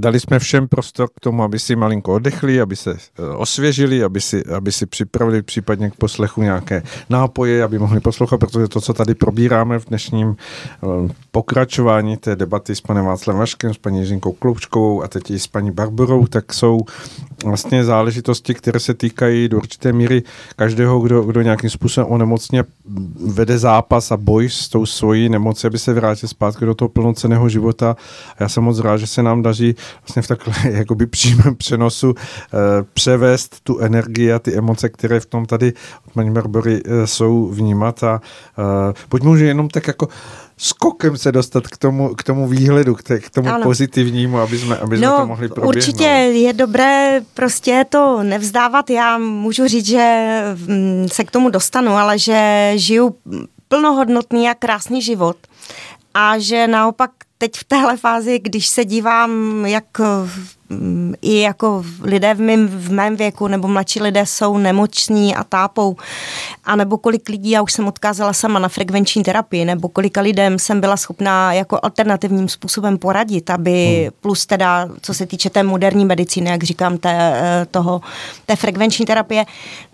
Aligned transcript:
dali 0.00 0.20
jsme 0.20 0.38
všem 0.38 0.68
prostor 0.68 1.08
k 1.16 1.20
tomu, 1.20 1.42
aby 1.42 1.58
si 1.58 1.76
malinko 1.76 2.14
oddechli, 2.14 2.60
aby 2.60 2.76
se 2.76 2.90
eh, 2.92 3.22
osvěžili, 3.22 4.04
aby 4.04 4.20
si, 4.20 4.44
aby 4.44 4.72
si 4.72 4.86
připravili 4.86 5.42
případně 5.42 5.90
k 5.90 5.94
poslechu 5.94 6.42
nějaké 6.42 6.82
nápoje, 7.10 7.62
aby 7.62 7.78
mohli 7.78 8.00
poslouchat, 8.00 8.38
protože 8.38 8.68
to, 8.68 8.80
co 8.80 8.94
tady 8.94 9.14
probíráme 9.14 9.78
v 9.78 9.84
dnešním 9.84 10.36
eh, 10.36 10.86
pokračování 11.30 12.16
té 12.16 12.36
debaty 12.36 12.74
s 12.74 12.80
panem 12.80 13.04
Václavem 13.04 13.40
Vaškem, 13.40 13.74
s 13.74 13.78
paní 13.78 14.06
Žinkou 14.06 14.32
Kloučkovou 14.32 15.02
a 15.02 15.08
teď 15.08 15.30
i 15.30 15.38
s 15.38 15.46
paní 15.46 15.70
Barborou, 15.70 16.26
tak 16.26 16.54
jsou 16.54 16.80
vlastně 17.44 17.84
záležitosti, 17.84 18.54
které 18.54 18.80
se 18.80 18.94
týkají 18.94 19.48
do 19.48 19.56
určité 19.56 19.92
míry 19.92 20.22
každého, 20.56 21.00
kdo, 21.00 21.22
kdo 21.22 21.42
nějakým 21.42 21.70
způsobem 21.70 22.12
onemocně 22.12 22.64
vede 23.26 23.58
zápas 23.58 24.12
a 24.12 24.16
boj 24.16 24.48
s 24.48 24.68
tou 24.68 24.86
svojí 24.86 25.28
nemocí, 25.28 25.66
aby 25.66 25.78
se 25.78 25.94
vrátil 25.94 26.28
zpátky 26.28 26.64
do 26.64 26.74
toho 26.74 26.88
plnoceného 26.88 27.48
života. 27.48 27.96
A 28.38 28.42
já 28.42 28.48
jsem 28.48 28.64
moc 28.64 28.78
rád, 28.78 28.96
že 28.96 29.06
se 29.06 29.22
nám 29.22 29.42
daří 29.42 29.74
vlastně 30.02 30.22
v 30.22 30.26
takhle 30.26 30.54
jakoby 30.70 31.06
přímém 31.06 31.56
přenosu 31.56 32.14
eh, 32.18 32.56
převést 32.92 33.60
tu 33.62 33.78
energii 33.78 34.32
a 34.32 34.38
ty 34.38 34.56
emoce, 34.58 34.88
které 34.88 35.20
v 35.20 35.26
tom 35.26 35.46
tady 35.46 35.72
od 36.06 36.12
paní 36.12 36.30
Barbory 36.30 36.82
eh, 36.84 37.06
jsou 37.06 37.46
vnímat 37.46 38.02
a 38.04 38.20
eh, 38.58 38.94
pojďme 39.08 39.30
už 39.30 39.40
jenom 39.40 39.68
tak 39.68 39.86
jako 39.86 40.08
skokem 40.58 41.16
se 41.16 41.32
dostat 41.32 41.68
k 41.68 41.76
tomu, 41.76 42.14
k 42.14 42.22
tomu 42.22 42.48
výhledu, 42.48 42.94
k, 42.94 43.02
te, 43.02 43.20
k 43.20 43.30
tomu 43.30 43.48
ano. 43.48 43.62
pozitivnímu, 43.62 44.38
aby 44.38 44.58
jsme, 44.58 44.76
aby 44.78 44.98
no, 44.98 45.08
jsme 45.08 45.20
to 45.20 45.26
mohli 45.26 45.48
proběhnout. 45.48 45.76
Určitě 45.76 46.04
je 46.04 46.52
dobré 46.52 47.20
prostě 47.34 47.84
to 47.88 48.22
nevzdávat. 48.22 48.90
Já 48.90 49.18
můžu 49.18 49.68
říct, 49.68 49.86
že 49.86 50.42
mm, 50.66 51.06
se 51.12 51.24
k 51.24 51.30
tomu 51.30 51.50
dostanu, 51.50 51.92
ale 51.92 52.18
že 52.18 52.72
žiju 52.76 53.16
plnohodnotný 53.68 54.48
a 54.48 54.54
krásný 54.54 55.02
život 55.02 55.36
a 56.14 56.38
že 56.38 56.66
naopak 56.66 57.10
teď 57.38 57.56
v 57.56 57.64
téhle 57.64 57.96
fázi, 57.96 58.38
když 58.38 58.66
se 58.66 58.84
dívám, 58.84 59.62
jak 59.66 60.00
i 61.22 61.40
jako 61.40 61.84
lidé 62.02 62.34
v 62.34 62.40
mém, 62.40 62.68
v 62.68 62.92
mém 62.92 63.16
věku 63.16 63.48
nebo 63.48 63.68
mladší 63.68 64.02
lidé 64.02 64.26
jsou 64.26 64.58
nemocní 64.58 65.34
a 65.34 65.44
tápou, 65.44 65.96
a 66.64 66.76
nebo 66.76 66.98
kolik 66.98 67.28
lidí, 67.28 67.50
já 67.50 67.62
už 67.62 67.72
jsem 67.72 67.86
odkázala 67.86 68.32
sama 68.32 68.58
na 68.58 68.68
frekvenční 68.68 69.22
terapii, 69.22 69.64
nebo 69.64 69.88
kolika 69.88 70.20
lidem 70.20 70.58
jsem 70.58 70.80
byla 70.80 70.96
schopná 70.96 71.52
jako 71.52 71.78
alternativním 71.82 72.48
způsobem 72.48 72.98
poradit, 72.98 73.50
aby 73.50 74.00
hmm. 74.02 74.10
plus 74.20 74.46
teda, 74.46 74.88
co 75.02 75.14
se 75.14 75.26
týče 75.26 75.50
té 75.50 75.62
moderní 75.62 76.04
medicíny, 76.04 76.50
jak 76.50 76.62
říkám, 76.62 76.98
té, 76.98 77.32
eh, 77.34 77.66
toho, 77.70 78.00
té 78.46 78.56
frekvenční 78.56 79.06
terapie, 79.06 79.46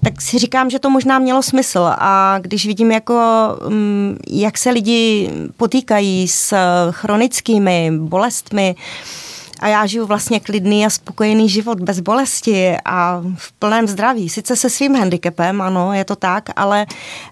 tak 0.05 0.23
si 0.23 0.39
říkám, 0.39 0.71
že 0.71 0.79
to 0.79 0.91
možná 0.91 1.19
mělo 1.19 1.43
smysl 1.43 1.91
a 1.99 2.39
když 2.41 2.67
vidím 2.67 2.91
jako, 2.91 3.21
mm, 3.69 4.19
jak 4.31 4.59
se 4.59 4.71
lidi 4.71 5.31
potýkají 5.57 6.29
s 6.29 6.55
chronickými 6.91 7.91
bolestmi, 7.99 8.75
a 9.61 9.69
já 9.69 9.87
žiju 9.87 10.07
vlastně 10.07 10.41
klidný 10.41 10.87
a 10.87 10.91
spokojený 10.91 11.49
život 11.49 11.81
bez 11.81 12.01
bolesti 12.01 12.77
a 12.85 13.23
v 13.37 13.53
plném 13.53 13.89
zdraví. 13.89 14.29
Sice 14.29 14.57
se 14.57 14.71
svým 14.71 14.95
handicapem, 14.95 15.61
ano, 15.63 15.93
je 15.93 16.05
to 16.05 16.17
tak, 16.17 16.51
ale 16.57 16.87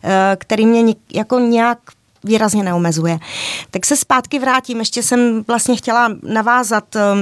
eh, 0.05 0.37
který 0.39 0.67
mě 0.67 0.95
jako 1.15 1.39
nějak 1.39 1.79
výrazně 2.25 2.63
neomezuje. 2.63 3.19
Tak 3.71 3.87
se 3.87 3.97
zpátky 3.97 4.39
vrátím, 4.39 4.79
ještě 4.79 5.03
jsem 5.03 5.45
vlastně 5.47 5.77
chtěla 5.77 6.09
navázat 6.23 6.97
eh, 6.97 7.13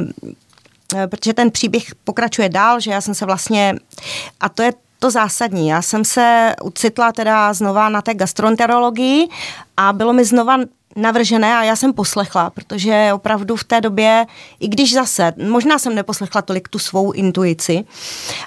protože 1.07 1.35
ten 1.35 1.51
příběh 1.51 1.95
pokračuje 2.05 2.49
dál, 2.49 2.81
že 2.81 2.91
já 2.91 3.01
jsem 3.01 3.15
se 3.15 3.27
vlastně, 3.27 3.75
a 4.41 4.49
to 4.49 4.63
je 4.63 4.73
to 4.99 5.11
zásadní. 5.11 5.69
Já 5.69 5.83
jsem 5.83 6.05
se 6.05 6.55
ucitla 6.63 7.13
teda 7.13 7.53
znova 7.53 7.89
na 7.89 8.03
té 8.03 8.15
gastroenterologii 8.15 9.29
a 9.77 9.93
bylo 9.93 10.13
mi 10.13 10.25
znova 10.25 10.57
navržené 10.97 11.57
a 11.57 11.63
já 11.63 11.77
jsem 11.77 11.93
poslechla, 11.93 12.51
protože 12.51 13.11
opravdu 13.15 13.57
v 13.57 13.65
té 13.65 13.81
době, 13.81 14.27
i 14.61 14.69
když 14.69 14.95
zase, 14.95 15.33
možná 15.49 15.79
jsem 15.79 15.95
neposlechla 15.95 16.43
tolik 16.43 16.69
tu 16.69 16.79
svou 16.79 17.13
intuici, 17.13 17.85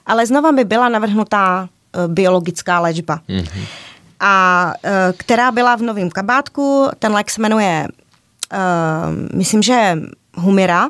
ale 0.05 0.25
znova 0.25 0.51
mi 0.51 0.63
byla 0.63 0.89
navrhnutá 0.89 1.61
uh, 1.95 2.13
biologická 2.13 2.79
léčba. 2.79 3.19
Mm-hmm. 3.29 3.65
A 4.19 4.73
uh, 4.83 4.91
která 5.17 5.51
byla 5.51 5.75
v 5.75 5.81
novém 5.81 6.09
kabátku, 6.09 6.89
ten 6.99 7.13
lék 7.13 7.29
se 7.29 7.41
jmenuje, 7.41 7.87
uh, 8.53 9.37
myslím, 9.37 9.61
že 9.61 9.97
Humira 10.35 10.89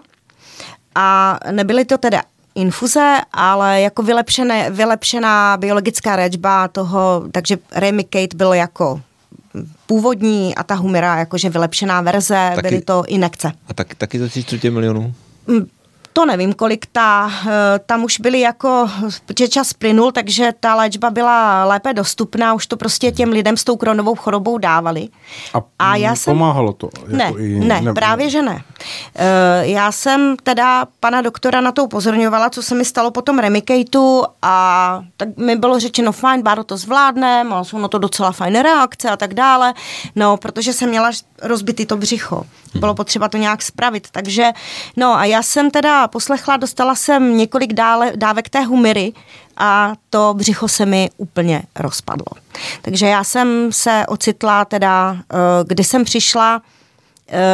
a 0.96 1.40
nebyly 1.52 1.86
to 1.86 1.97
teda 1.97 2.22
infuze, 2.56 3.18
ale 3.34 3.81
jako 3.81 4.03
vylepšené, 4.03 4.69
vylepšená 4.69 5.58
biologická 5.58 6.16
léčba 6.16 6.68
toho, 6.68 7.24
takže 7.31 7.58
Remicade 7.72 8.36
bylo 8.36 8.53
jako 8.53 9.02
původní 9.86 10.56
a 10.56 10.64
ta 10.64 10.75
Humira 10.75 11.18
jakože 11.18 11.50
vylepšená 11.50 12.02
verze, 12.02 12.52
taky, 12.56 12.68
byly 12.68 12.81
to 12.81 13.03
inekce. 13.08 13.52
A 13.68 13.74
tak, 13.74 13.96
taky 13.96 14.19
za 14.19 14.28
tři 14.28 14.44
čtvrtě 14.44 14.72
milionů? 14.72 15.14
To 16.13 16.25
nevím, 16.25 16.53
kolik 16.53 16.85
ta, 16.91 17.31
eh, 17.47 17.79
tam 17.85 18.03
už 18.03 18.19
byly 18.19 18.40
jako, 18.40 18.90
protože 19.25 19.47
čas 19.47 19.74
plynul, 19.74 20.12
takže 20.12 20.53
ta 20.59 20.75
léčba 20.75 21.09
byla 21.09 21.66
lépe 21.66 21.94
dostupná, 21.94 22.53
už 22.53 22.68
to 22.68 22.78
prostě 22.78 23.12
těm 23.12 23.29
lidem 23.29 23.57
s 23.57 23.63
tou 23.63 23.75
kronovou 23.75 24.16
chorobou 24.16 24.57
dávali. 24.57 25.09
A, 25.53 25.62
a 25.79 25.96
já 25.96 26.16
jsem, 26.16 26.34
pomáhalo 26.34 26.74
to? 26.74 26.90
Jako 27.00 27.16
ne, 27.16 27.34
i, 27.38 27.59
ne, 27.59 27.81
ne, 27.81 27.94
právě 27.94 28.29
že 28.29 28.41
ne. 28.41 28.63
Eh, 29.16 29.68
já 29.68 29.91
jsem 29.91 30.35
teda 30.44 30.85
pana 31.00 31.22
doktora 31.22 31.62
na 31.62 31.72
to 31.72 31.84
upozorňovala, 31.84 32.50
co 32.50 32.63
se 32.63 32.75
mi 32.75 32.85
stalo 32.85 33.12
po 33.12 33.22
tom 33.22 33.40
Remicateu 33.40 34.24
a 34.41 35.01
tak 35.18 35.38
mi 35.38 35.56
bylo 35.56 35.80
řečeno, 35.80 36.12
fajn, 36.12 36.41
Báro 36.41 36.63
to 36.63 36.78
zvládne, 36.78 37.44
mal 37.44 37.66
jsou 37.66 37.78
na 37.78 37.88
to 37.88 37.97
docela 37.97 38.31
fajn 38.31 38.56
reakce 38.56 39.09
a 39.09 39.18
tak 39.18 39.34
dále, 39.34 39.74
no, 40.16 40.38
protože 40.38 40.74
jsem 40.74 40.90
měla 40.90 41.12
rozbitý 41.41 41.85
to 41.85 41.97
břicho. 41.97 42.44
Bylo 42.75 42.95
potřeba 42.95 43.30
to 43.30 43.38
nějak 43.38 43.62
spravit, 43.62 44.07
takže 44.12 44.51
no 44.97 45.16
a 45.16 45.25
já 45.25 45.44
jsem 45.44 45.72
teda 45.72 46.03
poslechla, 46.08 46.58
dostala 46.58 46.96
jsem 46.96 47.38
několik 47.38 47.74
dále, 47.74 48.12
dávek 48.16 48.50
té 48.50 48.62
humiry 48.62 49.14
a 49.58 49.94
to 50.09 50.34
břicho 50.38 50.68
se 50.68 50.86
mi 50.86 51.09
úplně 51.18 51.64
rozpadlo. 51.75 52.28
Takže 52.81 53.06
já 53.08 53.24
jsem 53.24 53.72
se 53.72 54.06
ocitla 54.08 54.66
teda, 54.66 55.18
eh, 55.18 55.36
kdy 55.68 55.84
jsem 55.84 56.03
přišla 56.03 56.62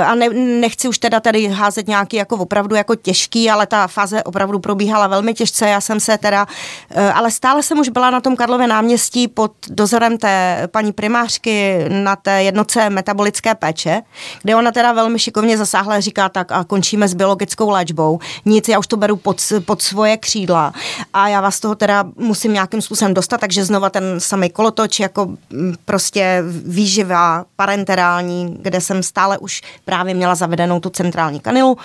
a 0.06 0.16
ne, 0.16 0.30
nechci 0.30 0.88
už 0.88 0.98
teda 0.98 1.20
tady 1.20 1.48
házet 1.48 1.88
nějaký 1.88 2.18
jako 2.18 2.36
opravdu 2.36 2.76
jako 2.76 2.96
těžký, 2.96 3.50
ale 3.50 3.68
ta 3.68 3.88
fáze 3.88 4.24
opravdu 4.24 4.60
probíhala 4.60 5.08
velmi 5.08 5.34
těžce. 5.34 5.70
Já 5.70 5.82
jsem 5.82 6.00
se 6.00 6.18
teda, 6.18 6.48
eh, 6.90 7.12
ale 7.12 7.32
stále 7.32 7.64
jsem 7.64 7.80
už 7.80 7.90
byla 7.90 8.10
na 8.10 8.22
tom 8.22 8.36
Karlově 8.36 8.68
náměstí 8.68 9.28
pod 9.28 9.52
dozorem 9.70 10.18
té 10.18 10.68
paní 10.72 10.92
primářky 10.92 11.86
na 11.90 12.16
té 12.16 12.44
jednoce 12.44 12.90
metabolické 12.90 13.56
péče, 13.56 14.02
kde 14.42 14.56
ona 14.56 14.72
teda 14.72 14.94
velmi 14.94 15.20
šikovně 15.20 15.58
zasáhla 15.58 15.96
a 15.96 16.00
říká 16.00 16.30
tak 16.30 16.52
a 16.52 16.64
končíme 16.64 17.08
s 17.08 17.14
biologickou 17.14 17.70
léčbou. 17.70 18.20
Nic, 18.46 18.68
já 18.68 18.80
už 18.80 18.88
to 18.88 18.98
beru 18.98 19.16
pod, 19.16 19.42
pod 19.66 19.82
svoje 19.82 20.18
křídla 20.18 20.74
a 21.14 21.28
já 21.28 21.42
vás 21.42 21.60
toho 21.60 21.76
teda 21.76 22.06
musím 22.16 22.54
nějakým 22.54 22.82
způsobem 22.82 23.14
dostat, 23.14 23.42
takže 23.42 23.66
znova 23.66 23.90
ten 23.90 24.04
samý 24.18 24.50
kolotoč 24.50 25.00
jako 25.00 25.26
mm, 25.26 25.76
prostě 25.86 26.44
výživa 26.66 27.46
parenterální, 27.56 28.58
kde 28.62 28.82
jsem 28.82 29.04
stále 29.04 29.38
už 29.38 29.62
právě 29.86 30.14
měla 30.14 30.36
zavedenou 30.36 30.80
tu 30.80 30.90
centrální 30.90 31.40
kanilu 31.40 31.78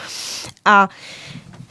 a 0.65 0.89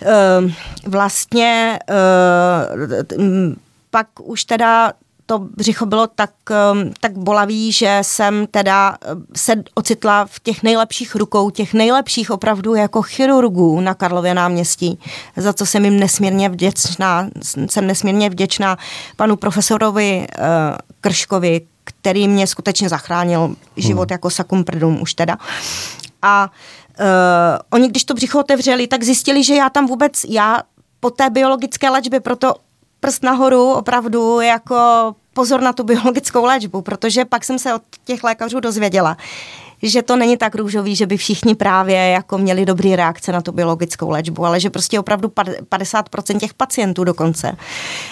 uh, 0.01 0.51
vlastně 0.85 1.79
uh, 1.89 3.53
pak 3.91 4.07
už 4.21 4.45
teda 4.45 4.93
to 5.25 5.39
břicho 5.39 5.85
bylo 5.85 6.07
tak, 6.07 6.31
tak 7.01 7.17
bolavý, 7.17 7.71
že 7.71 7.99
jsem 8.01 8.47
teda 8.47 8.97
se 9.35 9.53
ocitla 9.73 10.25
v 10.25 10.39
těch 10.39 10.63
nejlepších 10.63 11.15
rukou, 11.15 11.49
těch 11.49 11.73
nejlepších 11.73 12.31
opravdu 12.31 12.75
jako 12.75 13.01
chirurgů 13.01 13.81
na 13.81 13.93
Karlově 13.93 14.33
náměstí, 14.33 14.99
za 15.37 15.53
co 15.53 15.65
jsem 15.65 15.85
jim 15.85 15.99
nesmírně 15.99 16.49
vděčná, 16.49 17.29
jsem 17.69 17.87
nesmírně 17.87 18.29
vděčná 18.29 18.77
panu 19.15 19.35
profesorovi 19.35 20.27
Krškovi, 21.01 21.61
který 21.83 22.27
mě 22.27 22.47
skutečně 22.47 22.89
zachránil 22.89 23.55
život 23.77 24.09
hmm. 24.09 24.13
jako 24.13 24.29
sakum 24.29 24.63
prdum 24.63 25.01
už 25.01 25.13
teda. 25.13 25.37
A 26.23 26.51
uh, 26.99 27.05
oni, 27.69 27.87
když 27.87 28.03
to 28.03 28.13
břicho 28.13 28.39
otevřeli, 28.39 28.87
tak 28.87 29.03
zjistili, 29.03 29.43
že 29.43 29.55
já 29.55 29.69
tam 29.69 29.87
vůbec, 29.87 30.25
já 30.29 30.61
po 30.99 31.09
té 31.09 31.29
biologické 31.29 31.89
léčbě, 31.89 32.19
proto 32.19 32.55
prst 32.99 33.23
nahoru 33.23 33.73
opravdu 33.73 34.41
jako 34.41 34.75
pozor 35.33 35.61
na 35.61 35.73
tu 35.73 35.83
biologickou 35.83 36.45
léčbu, 36.45 36.81
protože 36.81 37.25
pak 37.25 37.43
jsem 37.43 37.59
se 37.59 37.73
od 37.73 37.81
těch 38.03 38.23
lékařů 38.23 38.59
dozvěděla, 38.59 39.17
že 39.83 40.01
to 40.01 40.15
není 40.15 40.37
tak 40.37 40.55
růžový, 40.55 40.95
že 40.95 41.05
by 41.07 41.17
všichni 41.17 41.55
právě 41.55 41.95
jako 41.95 42.37
měli 42.37 42.65
dobrý 42.65 42.95
reakce 42.95 43.31
na 43.31 43.41
tu 43.41 43.51
biologickou 43.51 44.09
léčbu, 44.09 44.45
ale 44.45 44.59
že 44.59 44.69
prostě 44.69 44.99
opravdu 44.99 45.27
50% 45.27 46.39
těch 46.39 46.53
pacientů 46.53 47.03
dokonce 47.03 47.57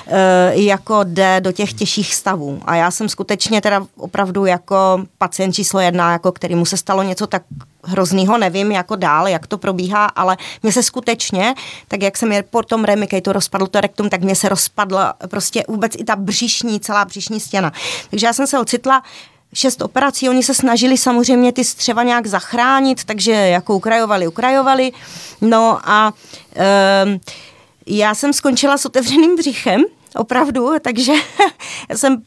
e, 0.08 0.52
jako 0.56 1.00
jde 1.04 1.42
do 1.42 1.52
těch 1.52 1.74
těžších 1.74 2.16
stavů. 2.16 2.60
A 2.66 2.76
já 2.76 2.92
jsem 2.92 3.10
skutečně 3.10 3.62
teda 3.62 3.86
opravdu 3.98 4.46
jako 4.46 5.06
pacient 5.18 5.54
číslo 5.54 5.80
jedna, 5.80 6.12
jako 6.12 6.32
kterýmu 6.32 6.66
se 6.66 6.78
stalo 6.78 7.04
něco 7.04 7.28
tak 7.28 7.44
hroznýho, 7.84 8.38
nevím 8.38 8.72
jako 8.72 8.96
dál, 8.96 9.28
jak 9.28 9.48
to 9.48 9.58
probíhá, 9.58 10.06
ale 10.06 10.38
mě 10.64 10.72
se 10.72 10.84
skutečně, 10.84 11.54
tak 11.88 12.02
jak 12.02 12.18
jsem 12.18 12.32
je 12.32 12.44
po 12.44 12.64
tom 12.64 12.86
to 13.22 13.34
rozpadl 13.34 13.68
to 13.68 13.82
rektum, 13.82 14.10
tak 14.10 14.22
mě 14.22 14.36
se 14.36 14.50
rozpadla 14.50 15.14
prostě 15.30 15.64
vůbec 15.68 15.96
i 15.98 16.04
ta 16.04 16.16
břišní, 16.16 16.80
celá 16.80 17.06
břišní 17.06 17.40
stěna. 17.40 17.72
Takže 18.10 18.26
já 18.26 18.34
jsem 18.34 18.48
se 18.48 18.60
ocitla 18.60 19.04
šest 19.54 19.82
operací, 19.82 20.30
oni 20.30 20.44
se 20.44 20.54
snažili 20.54 20.98
samozřejmě 20.98 21.52
ty 21.52 21.64
střeva 21.64 22.04
nějak 22.04 22.28
zachránit, 22.28 23.04
takže 23.04 23.32
jako 23.32 23.76
ukrajovali, 23.76 24.28
ukrajovali. 24.28 24.92
No 25.42 25.80
a 25.84 26.14
e, 26.56 27.20
já 27.88 28.16
jsem 28.16 28.34
skončila 28.34 28.78
s 28.78 28.86
otevřeným 28.86 29.36
břichem, 29.36 29.82
opravdu, 30.16 30.70
takže 30.82 31.14
jsem 31.96 32.24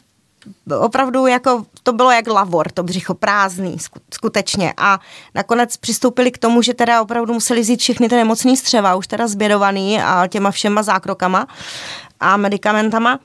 opravdu 0.81 1.27
jako, 1.27 1.67
to 1.83 1.93
bylo 1.93 2.11
jak 2.11 2.27
lavor, 2.27 2.73
to 2.73 2.83
břicho 2.83 3.15
prázdný, 3.15 3.77
skutečně. 4.15 4.75
A 4.77 5.01
nakonec 5.35 5.77
přistoupili 5.77 6.31
k 6.31 6.39
tomu, 6.39 6.63
že 6.63 6.75
teda 6.75 7.03
opravdu 7.03 7.35
museli 7.35 7.65
zít 7.65 7.81
všechny 7.81 8.09
ty 8.09 8.15
nemocný 8.15 8.57
střeva, 8.57 8.95
už 8.95 9.07
teda 9.07 9.29
zbědovaný 9.29 10.03
a 10.03 10.27
těma 10.27 10.51
všema 10.51 10.83
zákrokama 10.83 11.47
a 12.21 12.37
medicamentama. 12.37 13.21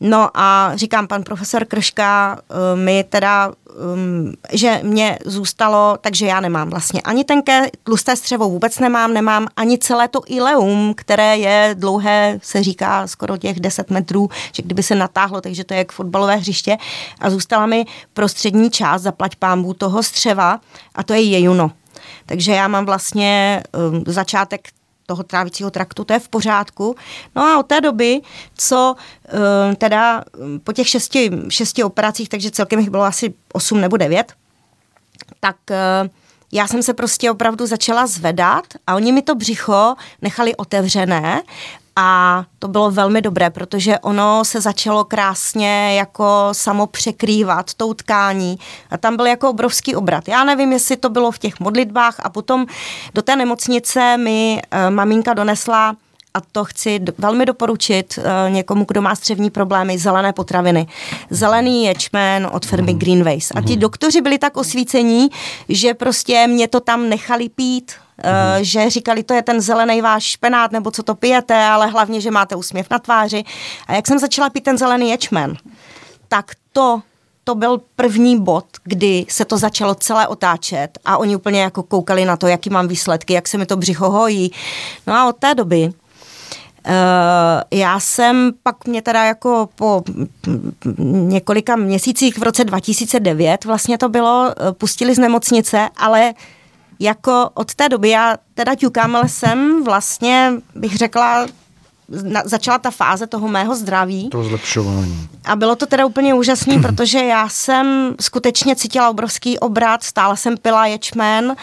No 0.00 0.30
a 0.34 0.72
říkám, 0.74 1.06
pan 1.06 1.22
profesor 1.22 1.64
Krška 1.64 2.38
eh, 2.38 2.76
mi 2.76 3.04
teda, 3.04 3.52
um, 3.94 4.32
že 4.52 4.80
mě 4.82 5.18
zůstalo, 5.24 5.98
takže 6.00 6.26
já 6.26 6.40
nemám 6.40 6.70
vlastně 6.70 7.00
ani 7.02 7.24
tenké 7.24 7.66
tlusté 7.82 8.16
střevo 8.16 8.48
vůbec 8.48 8.78
nemám, 8.78 9.14
nemám 9.14 9.46
ani 9.56 9.78
celé 9.78 10.08
to 10.08 10.20
ileum, 10.26 10.94
které 10.96 11.36
je 11.38 11.74
dlouhé, 11.78 12.38
se 12.42 12.62
říká 12.62 13.06
skoro 13.06 13.36
těch 13.36 13.60
10 13.60 13.90
metrů, 13.90 14.30
že 14.52 14.62
kdyby 14.62 14.82
se 14.82 14.94
natáhlo, 14.94 15.40
takže 15.40 15.64
to 15.64 15.74
je 15.74 15.78
jak 15.78 15.92
fotbalové 15.92 16.36
hřiště 16.36 16.76
a 17.20 17.30
zůstala 17.30 17.66
mi 17.66 17.84
prostřední 18.14 18.70
část, 18.70 19.02
zaplať 19.02 19.36
pámbu 19.36 19.74
toho 19.74 20.02
střeva 20.02 20.60
a 20.94 21.02
to 21.02 21.14
je 21.14 21.20
jejuno. 21.20 21.70
Takže 22.26 22.52
já 22.52 22.68
mám 22.68 22.86
vlastně 22.86 23.62
um, 23.90 24.04
začátek 24.06 24.68
toho 25.08 25.22
trávicího 25.22 25.70
traktu, 25.70 26.04
to 26.04 26.12
je 26.12 26.18
v 26.18 26.28
pořádku. 26.28 26.96
No 27.36 27.42
a 27.42 27.58
od 27.58 27.66
té 27.66 27.80
doby, 27.80 28.20
co 28.56 28.96
uh, 28.96 29.74
teda 29.74 30.24
po 30.64 30.72
těch 30.72 30.88
šesti, 30.88 31.30
šesti 31.48 31.84
operacích, 31.84 32.28
takže 32.28 32.50
celkem 32.50 32.78
jich 32.78 32.90
bylo 32.90 33.02
asi 33.02 33.34
osm 33.52 33.80
nebo 33.80 33.96
devět, 33.96 34.32
tak 35.40 35.56
uh, 35.70 36.08
já 36.52 36.66
jsem 36.66 36.82
se 36.82 36.94
prostě 36.94 37.30
opravdu 37.30 37.66
začala 37.66 38.06
zvedat 38.06 38.64
a 38.86 38.94
oni 38.94 39.12
mi 39.12 39.22
to 39.22 39.34
břicho 39.34 39.94
nechali 40.22 40.56
otevřené 40.56 41.42
a 42.00 42.44
to 42.58 42.68
bylo 42.68 42.90
velmi 42.90 43.22
dobré, 43.22 43.50
protože 43.50 43.98
ono 43.98 44.44
se 44.44 44.60
začalo 44.60 45.04
krásně 45.04 45.96
jako 45.96 46.48
samo 46.52 46.86
překrývat 46.86 47.74
tou 47.74 47.94
tkání 47.94 48.58
a 48.90 48.98
tam 48.98 49.16
byl 49.16 49.26
jako 49.26 49.50
obrovský 49.50 49.96
obrat. 49.96 50.28
Já 50.28 50.44
nevím, 50.44 50.72
jestli 50.72 50.96
to 50.96 51.10
bylo 51.10 51.30
v 51.30 51.38
těch 51.38 51.60
modlitbách 51.60 52.20
a 52.22 52.28
potom 52.28 52.66
do 53.14 53.22
té 53.22 53.36
nemocnice 53.36 54.16
mi 54.16 54.62
e, 54.70 54.90
maminka 54.90 55.34
donesla 55.34 55.96
a 56.34 56.40
to 56.52 56.64
chci 56.64 57.00
velmi 57.18 57.46
doporučit 57.46 58.18
uh, 58.18 58.52
někomu, 58.52 58.84
kdo 58.88 59.02
má 59.02 59.14
střevní 59.14 59.50
problémy, 59.50 59.98
zelené 59.98 60.32
potraviny. 60.32 60.86
Zelený 61.30 61.84
ječmen 61.84 62.48
od 62.52 62.66
firmy 62.66 62.92
mm. 62.92 62.98
Greenways. 62.98 63.52
A 63.54 63.60
ti 63.60 63.72
mm. 63.72 63.80
doktoři 63.80 64.20
byli 64.20 64.38
tak 64.38 64.56
osvícení, 64.56 65.28
že 65.68 65.94
prostě 65.94 66.46
mě 66.46 66.68
to 66.68 66.80
tam 66.80 67.08
nechali 67.08 67.48
pít, 67.48 67.92
uh, 68.24 68.30
že 68.60 68.90
říkali, 68.90 69.22
to 69.22 69.34
je 69.34 69.42
ten 69.42 69.60
zelený 69.60 70.00
váš 70.00 70.24
špenát, 70.24 70.72
nebo 70.72 70.90
co 70.90 71.02
to 71.02 71.14
pijete, 71.14 71.64
ale 71.64 71.86
hlavně, 71.86 72.20
že 72.20 72.30
máte 72.30 72.56
úsměv 72.56 72.86
na 72.90 72.98
tváři. 72.98 73.44
A 73.86 73.94
jak 73.94 74.06
jsem 74.06 74.18
začala 74.18 74.50
pít 74.50 74.64
ten 74.64 74.78
zelený 74.78 75.10
ječmen, 75.10 75.56
tak 76.28 76.50
to 76.72 77.02
to 77.44 77.54
byl 77.54 77.80
první 77.96 78.40
bod, 78.40 78.64
kdy 78.84 79.26
se 79.28 79.44
to 79.44 79.58
začalo 79.58 79.94
celé 79.94 80.28
otáčet 80.28 80.98
a 81.04 81.16
oni 81.16 81.36
úplně 81.36 81.62
jako 81.62 81.82
koukali 81.82 82.24
na 82.24 82.36
to, 82.36 82.46
jaký 82.46 82.70
mám 82.70 82.88
výsledky, 82.88 83.32
jak 83.32 83.48
se 83.48 83.58
mi 83.58 83.66
to 83.66 83.76
břicho 83.76 84.10
hojí. 84.10 84.52
No 85.06 85.14
a 85.14 85.28
od 85.28 85.36
té 85.36 85.54
doby 85.54 85.92
Uh, 86.88 87.78
já 87.78 88.00
jsem 88.00 88.52
pak 88.62 88.86
mě 88.86 89.02
teda 89.02 89.24
jako 89.24 89.68
po 89.74 90.02
několika 91.08 91.76
měsících 91.76 92.38
v 92.38 92.42
roce 92.42 92.64
2009 92.64 93.64
vlastně 93.64 93.98
to 93.98 94.08
bylo, 94.08 94.50
eh, 94.50 94.72
pustili 94.72 95.14
z 95.14 95.18
nemocnice, 95.18 95.88
ale 95.96 96.34
jako 97.00 97.50
od 97.54 97.74
té 97.74 97.88
doby 97.88 98.08
já 98.08 98.36
teda 98.54 98.74
ťukám, 98.74 99.16
ale 99.16 99.28
jsem 99.28 99.84
vlastně, 99.84 100.52
bych 100.74 100.96
řekla, 100.96 101.46
na, 102.22 102.42
začala 102.44 102.78
ta 102.78 102.90
fáze 102.90 103.26
toho 103.26 103.48
mého 103.48 103.76
zdraví. 103.76 104.28
To 104.28 104.44
zlepšování. 104.44 105.28
A 105.44 105.56
bylo 105.56 105.76
to 105.76 105.86
teda 105.86 106.06
úplně 106.06 106.34
úžasný, 106.34 106.78
protože 106.82 107.18
já 107.18 107.48
jsem 107.48 108.14
skutečně 108.20 108.76
cítila 108.76 109.10
obrovský 109.10 109.58
obrat, 109.58 110.02
stále 110.02 110.36
jsem 110.36 110.56
pila 110.56 110.86
ječmen 110.86 111.56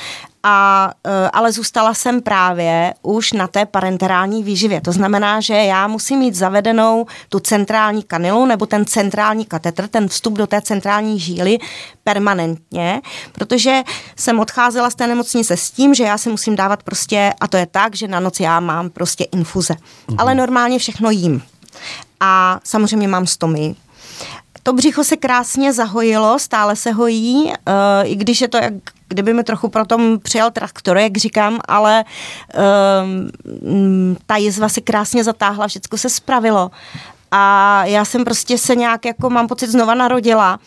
a, 0.47 0.92
e, 1.07 1.30
ale 1.30 1.51
zůstala 1.51 1.94
jsem 1.94 2.21
právě 2.21 2.94
už 3.01 3.33
na 3.33 3.47
té 3.47 3.65
parenterální 3.65 4.44
výživě. 4.44 4.81
To 4.81 4.92
znamená, 4.92 5.39
že 5.42 5.53
já 5.53 5.88
musím 5.88 6.19
mít 6.19 6.36
zavedenou 6.36 7.06
tu 7.30 7.39
centrální 7.39 8.03
kanilu 8.03 8.45
nebo 8.45 8.65
ten 8.65 8.86
centrální 8.86 9.45
katetr, 9.45 9.88
ten 9.88 10.07
vstup 10.07 10.33
do 10.33 10.47
té 10.47 10.62
centrální 10.62 11.19
žíly 11.19 11.57
permanentně, 12.03 13.01
protože 13.31 13.81
jsem 14.15 14.39
odcházela 14.39 14.89
z 14.89 14.95
té 14.95 15.07
nemocnice 15.07 15.57
s 15.57 15.71
tím, 15.71 15.94
že 15.94 16.03
já 16.03 16.18
si 16.18 16.30
musím 16.30 16.56
dávat 16.56 16.83
prostě, 16.83 17.33
a 17.41 17.48
to 17.48 17.57
je 17.57 17.65
tak, 17.65 17.95
že 17.95 18.07
na 18.07 18.19
noc 18.19 18.39
já 18.39 18.59
mám 18.59 18.89
prostě 18.89 19.24
infuze. 19.24 19.75
Mhm. 20.07 20.19
Ale 20.19 20.36
normálně 20.36 20.80
všechno 20.80 21.09
jím. 21.09 21.44
A 22.19 22.59
samozřejmě 22.63 23.07
mám 23.07 23.27
stomy, 23.27 23.75
to 24.63 24.74
břicho 24.74 25.03
se 25.03 25.18
krásně 25.18 25.74
zahojilo, 25.74 26.39
stále 26.39 26.75
se 26.75 26.91
hojí, 26.91 27.45
uh, 27.45 27.53
i 28.03 28.15
když 28.15 28.41
je 28.41 28.48
to 28.48 28.57
jak 28.57 28.74
kdyby 29.07 29.34
mi 29.34 29.44
trochu 29.44 29.69
pro 29.69 29.86
tom 29.86 30.19
přijal 30.19 30.52
traktor, 30.52 30.98
jak 30.98 31.18
říkám, 31.18 31.60
ale 31.68 32.06
um, 33.04 34.18
ta 34.25 34.36
jizva 34.38 34.69
se 34.69 34.81
krásně 34.81 35.24
zatáhla, 35.24 35.68
všechno 35.68 35.98
se 35.98 36.10
spravilo. 36.10 36.72
A 37.31 37.81
já 37.86 38.06
jsem 38.06 38.24
prostě 38.24 38.57
se 38.57 38.75
nějak, 38.75 39.06
jako 39.06 39.30
mám 39.30 39.48
pocit, 39.48 39.69
znova 39.69 39.94
narodila. 39.94 40.60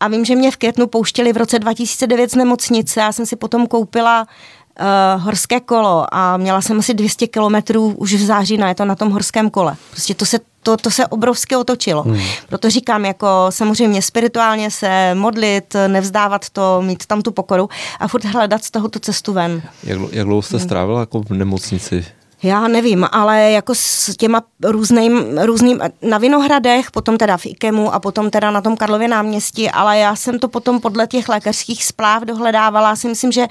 A 0.00 0.08
vím, 0.08 0.24
že 0.24 0.36
mě 0.36 0.50
v 0.50 0.56
květnu 0.56 0.86
pouštěli 0.86 1.32
v 1.32 1.36
roce 1.36 1.58
2009 1.58 2.30
z 2.30 2.34
nemocnice. 2.34 3.00
Já 3.00 3.12
jsem 3.12 3.26
si 3.26 3.36
potom 3.36 3.66
koupila 3.66 4.26
uh, 4.26 5.22
horské 5.22 5.60
kolo 5.60 6.14
a 6.14 6.36
měla 6.36 6.62
jsem 6.62 6.78
asi 6.78 6.94
200 6.94 7.26
kilometrů 7.26 7.94
už 7.96 8.14
v 8.14 8.24
září 8.24 8.56
na, 8.56 8.68
je 8.68 8.74
to 8.74 8.84
na 8.84 8.94
tom 8.94 9.10
horském 9.10 9.50
kole. 9.50 9.76
Prostě 9.90 10.14
to 10.14 10.26
se 10.26 10.38
to, 10.62 10.76
to 10.76 10.90
se 10.90 11.06
obrovsky 11.06 11.56
otočilo. 11.56 12.02
Hmm. 12.02 12.20
Proto 12.48 12.70
říkám, 12.70 13.04
jako 13.04 13.26
samozřejmě 13.50 14.02
spirituálně 14.02 14.70
se 14.70 15.14
modlit, 15.14 15.76
nevzdávat 15.88 16.50
to, 16.50 16.82
mít 16.82 17.06
tam 17.06 17.22
tu 17.22 17.32
pokoru 17.32 17.68
a 18.00 18.08
furt 18.08 18.24
hledat 18.24 18.64
z 18.64 18.70
toho 18.70 18.88
tu 18.88 18.98
cestu 18.98 19.32
ven. 19.32 19.62
Jak, 19.84 20.00
jak 20.12 20.26
dlouho 20.26 20.42
jste 20.42 20.56
hmm. 20.56 20.66
strávila 20.66 21.00
jako 21.00 21.22
v 21.22 21.30
nemocnici? 21.30 22.04
Já 22.42 22.68
nevím, 22.68 23.06
ale 23.12 23.50
jako 23.50 23.74
s 23.74 24.16
těma 24.16 24.42
různým, 24.64 25.38
různým, 25.38 25.80
na 26.02 26.18
Vinohradech, 26.18 26.90
potom 26.90 27.18
teda 27.18 27.36
v 27.36 27.46
Ikemu 27.46 27.94
a 27.94 28.00
potom 28.00 28.30
teda 28.30 28.50
na 28.50 28.60
tom 28.60 28.76
Karlově 28.76 29.08
náměstí, 29.08 29.70
ale 29.70 29.98
já 29.98 30.16
jsem 30.16 30.38
to 30.38 30.48
potom 30.48 30.80
podle 30.80 31.06
těch 31.06 31.28
lékařských 31.28 31.84
zpráv 31.84 32.22
dohledávala. 32.22 32.96
Si 32.96 33.08
myslím, 33.08 33.32
že 33.32 33.46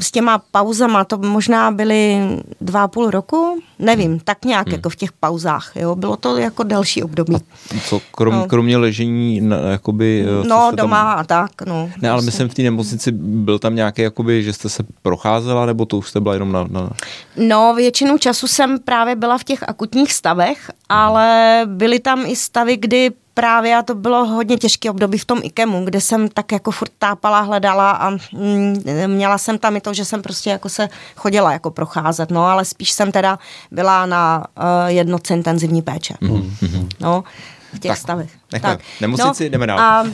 s 0.00 0.10
těma 0.10 0.42
pauzama, 0.50 1.04
to 1.04 1.18
možná 1.18 1.70
byly 1.70 2.18
dva 2.60 2.82
a 2.82 2.88
půl 2.88 3.10
roku, 3.10 3.62
nevím, 3.78 4.20
tak 4.20 4.44
nějak 4.44 4.66
hmm. 4.66 4.74
jako 4.74 4.90
v 4.90 4.96
těch 4.96 5.12
pauzách, 5.12 5.72
jo, 5.74 5.94
bylo 5.94 6.16
to 6.16 6.36
jako 6.36 6.62
delší 6.62 7.02
období. 7.02 7.34
A 7.36 7.80
co, 7.88 8.00
krom, 8.10 8.34
no. 8.34 8.46
kromě 8.46 8.76
ležení, 8.76 9.40
na, 9.40 9.56
jakoby... 9.56 10.26
Eh, 10.42 10.48
no, 10.48 10.70
doma 10.74 11.10
tam... 11.10 11.18
a 11.18 11.24
tak, 11.24 11.50
no. 11.66 11.90
Ne, 12.02 12.10
ale 12.10 12.22
myslím 12.22 12.48
v 12.48 12.54
té 12.54 12.62
nemocnici, 12.62 13.12
byl 13.12 13.58
tam 13.58 13.74
nějaký, 13.74 14.02
jakoby, 14.02 14.42
že 14.42 14.52
jste 14.52 14.68
se 14.68 14.84
procházela, 15.02 15.66
nebo 15.66 15.86
to 15.86 15.98
už 15.98 16.08
jste 16.08 16.20
byla 16.20 16.34
jenom 16.34 16.52
na, 16.52 16.66
na... 16.70 16.90
No, 17.36 17.74
většinu 17.74 18.18
času 18.18 18.46
jsem 18.46 18.78
právě 18.78 19.16
byla 19.16 19.38
v 19.38 19.44
těch 19.44 19.68
akutních 19.68 20.12
stavech, 20.12 20.70
ale 20.88 21.60
byly 21.66 21.98
tam 22.00 22.24
i 22.26 22.36
stavy, 22.36 22.76
kdy 22.76 23.10
právě 23.34 23.76
a 23.76 23.82
to 23.82 23.94
bylo 23.94 24.24
hodně 24.24 24.56
těžké 24.56 24.90
období 24.90 25.18
v 25.18 25.24
tom 25.24 25.40
IKEMu, 25.42 25.84
kde 25.84 26.00
jsem 26.00 26.28
tak 26.28 26.52
jako 26.52 26.70
furt 26.70 26.92
tápala, 26.98 27.40
hledala 27.40 27.90
a 27.90 28.10
mm, 28.10 28.82
měla 29.06 29.38
jsem 29.38 29.58
tam 29.58 29.76
i 29.76 29.80
to, 29.80 29.94
že 29.94 30.04
jsem 30.04 30.22
prostě 30.22 30.50
jako 30.50 30.68
se 30.68 30.88
chodila 31.16 31.52
jako 31.52 31.70
procházet, 31.70 32.30
no 32.30 32.44
ale 32.46 32.64
spíš 32.64 32.92
jsem 32.92 33.12
teda 33.12 33.38
byla 33.70 34.06
na 34.06 34.44
uh, 34.56 34.64
jednotce 34.86 35.34
intenzivní 35.34 35.82
péče. 35.82 36.14
Mm-hmm. 36.22 36.88
No, 37.00 37.24
v 37.72 37.78
těch 37.78 37.90
tak, 37.90 37.98
stavech. 37.98 38.30
Nechme. 38.52 38.68
Tak. 38.68 38.80
Nemocnici, 39.00 39.44
no, 39.44 39.50
jdeme 39.50 39.66
dál. 39.66 39.80
A 39.80 40.04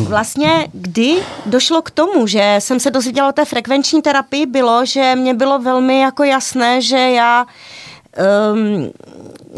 vlastně, 0.00 0.68
kdy 0.72 1.16
došlo 1.46 1.82
k 1.82 1.90
tomu, 1.90 2.26
že 2.26 2.56
jsem 2.58 2.80
se 2.80 2.90
dozvěděla 2.90 3.28
o 3.28 3.32
té 3.32 3.44
frekvenční 3.44 4.02
terapii, 4.02 4.46
bylo, 4.46 4.84
že 4.84 5.14
mě 5.16 5.34
bylo 5.34 5.58
velmi 5.58 6.00
jako 6.00 6.24
jasné, 6.24 6.82
že 6.82 6.96
já 6.96 7.46
um, 8.54 8.90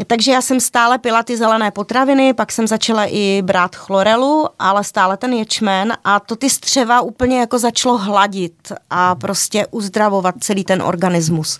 takže 0.07 0.31
já 0.31 0.41
jsem 0.41 0.59
stále 0.59 0.97
pila 0.97 1.23
ty 1.23 1.37
zelené 1.37 1.71
potraviny, 1.71 2.33
pak 2.33 2.51
jsem 2.51 2.67
začala 2.67 3.05
i 3.05 3.41
brát 3.41 3.75
chlorelu, 3.75 4.47
ale 4.59 4.83
stále 4.83 5.17
ten 5.17 5.33
ječmen 5.33 5.93
a 6.03 6.19
to 6.19 6.35
ty 6.35 6.49
střeva 6.49 7.01
úplně 7.01 7.39
jako 7.39 7.59
začalo 7.59 7.97
hladit 7.97 8.71
a 8.89 9.15
prostě 9.15 9.67
uzdravovat 9.71 10.35
celý 10.39 10.63
ten 10.63 10.81
organismus. 10.81 11.59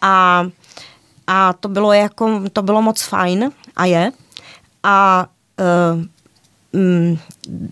A, 0.00 0.46
a 1.26 1.52
to 1.52 1.68
bylo 1.68 1.92
jako, 1.92 2.42
to 2.52 2.62
bylo 2.62 2.82
moc 2.82 3.02
fajn 3.02 3.52
a 3.76 3.84
je. 3.84 4.12
A 4.82 5.26
uh, 5.92 6.80
mm, 6.80 7.18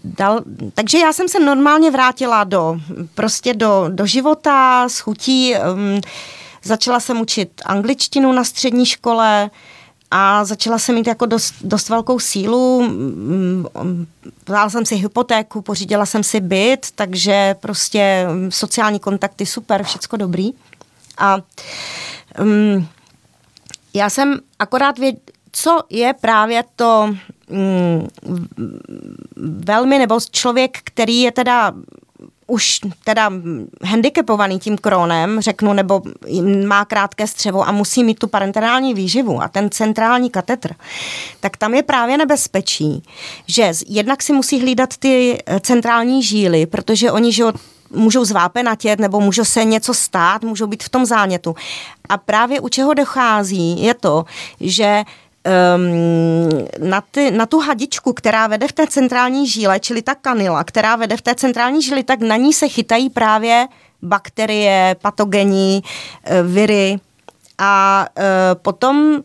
dal, 0.05 0.41
takže 0.75 0.99
já 0.99 1.13
jsem 1.13 1.29
se 1.29 1.41
normálně 1.41 1.91
vrátila 1.91 2.45
do, 2.45 2.81
prostě 3.15 3.55
do, 3.55 3.85
do 3.89 4.07
života 4.07 4.89
s 4.89 4.99
chutí, 4.99 5.55
um, 5.75 6.01
začala 6.65 7.01
jsem 7.01 7.21
učit 7.21 7.63
angličtinu 7.65 8.33
na 8.33 8.45
střední 8.45 8.87
škole, 8.87 9.51
a 10.11 10.45
začala 10.45 10.79
jsem 10.79 10.95
mít 10.95 11.07
jako 11.07 11.27
dost, 11.27 11.55
dost 11.61 11.89
velkou 11.89 12.19
sílu. 12.19 12.89
Vzala 14.47 14.71
jsem 14.71 14.87
si 14.87 14.95
hypotéku, 14.95 15.63
pořídila 15.63 16.07
jsem 16.07 16.25
si 16.25 16.41
byt, 16.41 16.87
takže 16.95 17.55
prostě 17.61 18.27
sociální 18.49 18.99
kontakty 18.99 19.47
super, 19.47 19.83
všecko 19.83 20.17
dobrý. 20.17 20.51
A 21.19 21.39
um, 22.41 22.89
já 23.95 24.11
jsem 24.11 24.41
akorát 24.59 24.99
věděla, 24.99 25.23
co 25.53 25.79
je 25.91 26.15
právě 26.21 26.65
to 26.77 27.15
um, 27.49 28.09
velmi, 29.37 29.99
nebo 29.99 30.19
člověk, 30.31 30.79
který 30.85 31.21
je 31.21 31.33
teda 31.33 31.73
už 32.51 32.81
teda 33.05 33.33
handicapovaný 33.85 34.59
tím 34.59 34.79
kronem, 34.79 35.41
řeknu, 35.41 35.73
nebo 35.73 36.03
má 36.67 36.85
krátké 36.85 37.27
střevo 37.27 37.69
a 37.69 37.73
musí 37.73 38.05
mít 38.05 38.19
tu 38.19 38.29
parenterální 38.29 38.95
výživu 38.95 39.43
a 39.43 39.49
ten 39.49 39.71
centrální 39.71 40.31
katetr, 40.31 40.75
tak 41.41 41.57
tam 41.57 41.75
je 41.75 41.83
právě 41.83 42.19
nebezpečí, 42.19 43.03
že 43.47 43.73
jednak 43.87 44.23
si 44.23 44.33
musí 44.33 44.61
hlídat 44.61 44.97
ty 44.97 45.39
eh, 45.47 45.61
centrální 45.61 46.23
žíly, 46.23 46.67
protože 46.67 47.13
oni, 47.13 47.33
že 47.33 47.45
můžou 47.91 48.25
zvápenatět 48.25 49.01
nebo 49.01 49.21
můžou 49.21 49.45
se 49.45 49.65
něco 49.65 49.95
stát, 49.95 50.45
můžou 50.45 50.67
být 50.67 50.83
v 50.83 50.89
tom 50.89 51.07
zánětu. 51.07 51.55
A 52.09 52.17
právě 52.17 52.61
u 52.61 52.69
čeho 52.69 52.95
dochází 52.95 53.83
je 53.83 53.95
to, 53.95 54.25
že 54.61 55.05
um, 55.77 56.89
na, 56.89 57.01
ty, 57.01 57.31
na 57.31 57.47
tu 57.47 57.59
hadičku, 57.59 58.13
která 58.13 58.47
vede 58.47 58.69
v 58.69 58.73
té 58.73 58.87
centrální 58.87 59.47
žíle, 59.47 59.81
čili 59.81 60.03
ta 60.03 60.15
kanila, 60.15 60.65
která 60.65 60.97
vede 60.97 61.17
v 61.17 61.23
té 61.23 61.35
centrální 61.35 61.83
žíli, 61.83 62.03
tak 62.03 62.21
na 62.21 62.37
ní 62.37 62.53
se 62.53 62.69
chytají 62.69 63.11
právě 63.11 63.67
bakterie, 64.03 64.97
patogení, 65.03 65.83
eh, 66.25 66.43
viry 66.43 67.01
a 67.59 68.07
uh, 68.19 68.25
potom 68.63 69.23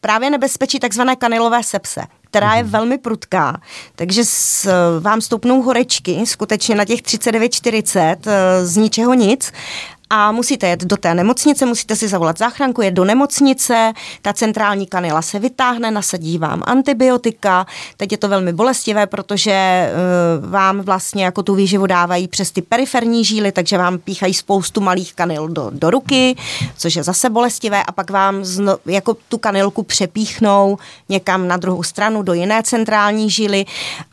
právě 0.00 0.30
nebezpečí 0.30 0.78
takzvané 0.78 1.16
kanilové 1.16 1.62
sepse 1.62 2.02
která 2.30 2.54
je 2.54 2.62
mhm. 2.62 2.72
velmi 2.72 2.98
prudká, 2.98 3.60
takže 3.96 4.24
s, 4.24 4.68
vám 5.00 5.20
stoupnou 5.20 5.62
horečky, 5.62 6.26
skutečně 6.26 6.74
na 6.74 6.84
těch 6.84 7.02
39-40 7.02 8.16
eh, 8.26 8.66
z 8.66 8.76
ničeho 8.76 9.14
nic 9.14 9.52
a 10.10 10.32
musíte 10.32 10.68
jet 10.68 10.84
do 10.84 10.96
té 10.96 11.14
nemocnice, 11.14 11.66
musíte 11.66 11.96
si 11.96 12.08
zavolat 12.08 12.38
záchranku, 12.38 12.82
jet 12.82 12.94
do 12.94 13.04
nemocnice, 13.04 13.92
ta 14.22 14.32
centrální 14.32 14.86
kanila 14.86 15.22
se 15.22 15.38
vytáhne, 15.38 15.90
nasadí 15.90 16.38
vám 16.38 16.62
antibiotika, 16.66 17.66
teď 17.96 18.12
je 18.12 18.18
to 18.18 18.28
velmi 18.28 18.52
bolestivé, 18.52 19.06
protože 19.06 19.90
uh, 20.42 20.50
vám 20.50 20.80
vlastně 20.80 21.24
jako 21.24 21.42
tu 21.42 21.54
výživu 21.54 21.86
dávají 21.86 22.28
přes 22.28 22.50
ty 22.50 22.62
periferní 22.62 23.24
žíly, 23.24 23.52
takže 23.52 23.78
vám 23.78 23.98
píchají 23.98 24.34
spoustu 24.34 24.80
malých 24.80 25.14
kanil 25.14 25.48
do, 25.48 25.70
do 25.74 25.90
ruky, 25.90 26.36
což 26.76 26.96
je 26.96 27.02
zase 27.02 27.30
bolestivé. 27.30 27.82
A 27.82 27.92
pak 27.92 28.10
vám 28.10 28.44
zno, 28.44 28.76
jako 28.86 29.16
tu 29.28 29.38
kanilku 29.38 29.82
přepíchnou 29.82 30.78
někam 31.08 31.48
na 31.48 31.56
druhou 31.56 31.82
stranu 31.82 32.22
do 32.22 32.32
jiné 32.32 32.62
centrální 32.62 33.30
žíly, 33.30 33.64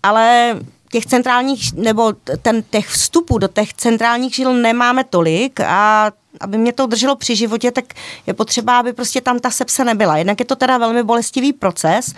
ale 0.04 0.56
těch 0.92 1.06
centrálních, 1.06 1.74
nebo 1.74 2.14
ten, 2.42 2.64
těch 2.70 2.88
vstupů 2.88 3.38
do 3.38 3.48
těch 3.48 3.74
centrálních 3.74 4.36
žil 4.36 4.54
nemáme 4.54 5.04
tolik 5.04 5.60
a 5.60 6.12
aby 6.40 6.58
mě 6.58 6.74
to 6.74 6.86
drželo 6.86 7.16
při 7.16 7.36
životě, 7.36 7.72
tak 7.72 7.86
je 8.28 8.34
potřeba, 8.34 8.80
aby 8.80 8.94
prostě 8.94 9.22
tam 9.22 9.40
ta 9.40 9.52
sepse 9.52 9.84
nebyla. 9.84 10.18
Jednak 10.18 10.40
je 10.40 10.46
to 10.46 10.56
teda 10.56 10.78
velmi 10.78 11.04
bolestivý 11.04 11.54
proces. 11.54 12.14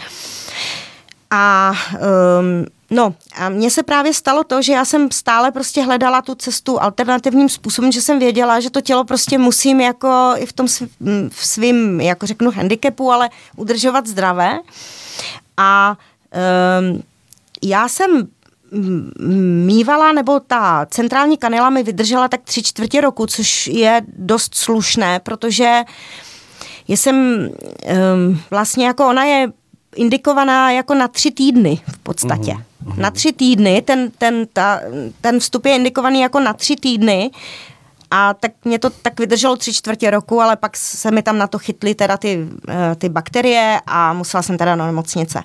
A 1.31 1.73
um, 2.39 2.65
no, 2.89 3.13
a 3.35 3.49
mně 3.49 3.71
se 3.71 3.83
právě 3.83 4.13
stalo 4.13 4.43
to, 4.43 4.61
že 4.61 4.73
já 4.73 4.85
jsem 4.85 5.11
stále 5.11 5.51
prostě 5.51 5.83
hledala 5.83 6.21
tu 6.21 6.35
cestu 6.35 6.81
alternativním 6.81 7.49
způsobem, 7.49 7.91
že 7.91 8.01
jsem 8.01 8.19
věděla, 8.19 8.59
že 8.59 8.69
to 8.69 8.81
tělo 8.81 9.03
prostě 9.03 9.37
musím 9.37 9.81
jako 9.81 10.33
i 10.37 10.45
v 10.45 10.53
tom 10.53 10.67
svým, 11.31 12.01
jako 12.01 12.25
řeknu, 12.25 12.51
handicapu, 12.51 13.11
ale 13.11 13.29
udržovat 13.55 14.07
zdravé. 14.07 14.59
A 15.57 15.97
um, 16.81 17.03
já 17.63 17.87
jsem 17.87 18.27
mývala, 19.65 20.11
nebo 20.11 20.39
ta 20.39 20.85
centrální 20.89 21.37
kanela 21.37 21.69
mi 21.69 21.83
vydržela 21.83 22.27
tak 22.27 22.41
tři 22.43 22.63
čtvrtě 22.63 23.01
roku, 23.01 23.25
což 23.25 23.67
je 23.67 24.01
dost 24.07 24.55
slušné, 24.55 25.19
protože 25.19 25.83
jsem 26.87 27.15
um, 27.15 28.41
vlastně 28.49 28.85
jako 28.85 29.07
ona 29.07 29.23
je 29.23 29.51
indikovaná 29.95 30.71
jako 30.71 30.93
na 30.93 31.07
tři 31.07 31.31
týdny 31.31 31.81
v 31.87 31.97
podstatě. 31.97 32.51
Uh-huh. 32.51 32.97
Na 32.97 33.11
tři 33.11 33.33
týdny, 33.33 33.81
ten, 33.81 34.11
ten, 34.17 34.47
ta, 34.53 34.81
ten 35.21 35.39
vstup 35.39 35.65
je 35.65 35.75
indikovaný 35.75 36.21
jako 36.21 36.39
na 36.39 36.53
tři 36.53 36.75
týdny 36.75 37.31
a 38.11 38.33
tak 38.33 38.51
mě 38.65 38.79
to 38.79 38.89
tak 38.89 39.19
vydrželo 39.19 39.55
tři 39.55 39.73
čtvrtě 39.73 40.09
roku, 40.09 40.41
ale 40.41 40.55
pak 40.55 40.77
se 40.77 41.11
mi 41.11 41.23
tam 41.23 41.37
na 41.37 41.47
to 41.47 41.59
chytly 41.59 41.95
teda 41.95 42.17
ty, 42.17 42.47
eh, 42.69 42.95
ty 42.95 43.09
bakterie 43.09 43.81
a 43.87 44.13
musela 44.13 44.43
jsem 44.43 44.57
teda 44.57 44.75
na 44.75 44.85
nemocnice. 44.85 45.43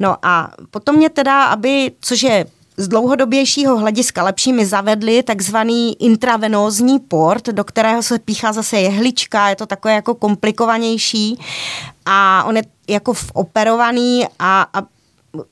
No 0.00 0.16
a 0.22 0.50
potom 0.70 0.96
mě 0.96 1.10
teda, 1.10 1.44
aby, 1.44 1.92
což 2.00 2.22
je 2.22 2.46
z 2.76 2.88
dlouhodobějšího 2.88 3.78
hlediska 3.78 4.22
lepší 4.22 4.52
mi 4.52 4.66
zavedli 4.66 5.22
takzvaný 5.22 6.02
intravenózní 6.02 6.98
port, 6.98 7.46
do 7.46 7.64
kterého 7.64 8.02
se 8.02 8.18
píchá 8.18 8.52
zase 8.52 8.80
jehlička, 8.80 9.48
je 9.48 9.56
to 9.56 9.66
takové 9.66 9.94
jako 9.94 10.14
komplikovanější 10.14 11.38
a 12.06 12.44
on 12.44 12.56
je 12.56 12.62
jako 12.88 13.14
operovaný 13.32 14.26
a, 14.38 14.66
a 14.74 14.82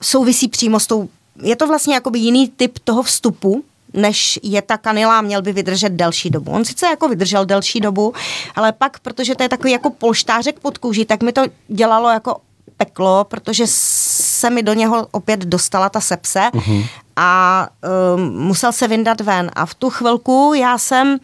souvisí 0.02 0.49
přímo 0.49 0.80
s 0.80 0.87
tou, 0.87 1.09
je 1.42 1.57
to 1.57 1.66
vlastně 1.66 1.95
jakoby 1.95 2.19
jiný 2.19 2.49
typ 2.49 2.78
toho 2.78 3.02
vstupu, 3.02 3.64
než 3.94 4.38
je 4.42 4.62
ta 4.62 4.76
kanila, 4.76 5.20
měl 5.20 5.42
by 5.42 5.52
vydržet 5.52 5.88
delší 5.88 6.30
dobu. 6.30 6.52
On 6.52 6.64
sice 6.64 6.87
jako 6.87 7.09
vydržel 7.09 7.47
delší 7.47 7.80
dobu, 7.80 8.14
ale 8.56 8.73
pak, 8.73 9.00
protože 9.00 9.35
to 9.35 9.42
je 9.42 9.49
takový 9.49 9.73
jako 9.73 9.90
polštářek 9.90 10.61
pod 10.61 10.78
kůží, 10.78 11.04
tak 11.04 11.23
mi 11.23 11.32
to 11.32 11.42
dělalo 11.68 12.09
jako 12.11 12.37
peklo, 12.76 13.25
protože 13.25 13.64
se 13.66 14.50
mi 14.50 14.62
do 14.62 14.73
něho 14.73 15.06
opět 15.11 15.40
dostala 15.40 15.88
ta 15.88 16.00
sepse 16.00 16.40
uh-huh. 16.40 16.87
a 17.16 17.68
um, 18.14 18.38
musel 18.38 18.73
se 18.73 18.88
vyndat 18.88 19.20
ven. 19.20 19.50
A 19.52 19.66
v 19.66 19.75
tu 19.75 19.90
chvilku 19.90 20.52
já 20.54 20.78
jsem 20.78 21.18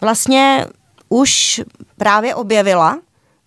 vlastně 0.00 0.66
už 1.08 1.60
právě 1.96 2.34
objevila 2.34 2.98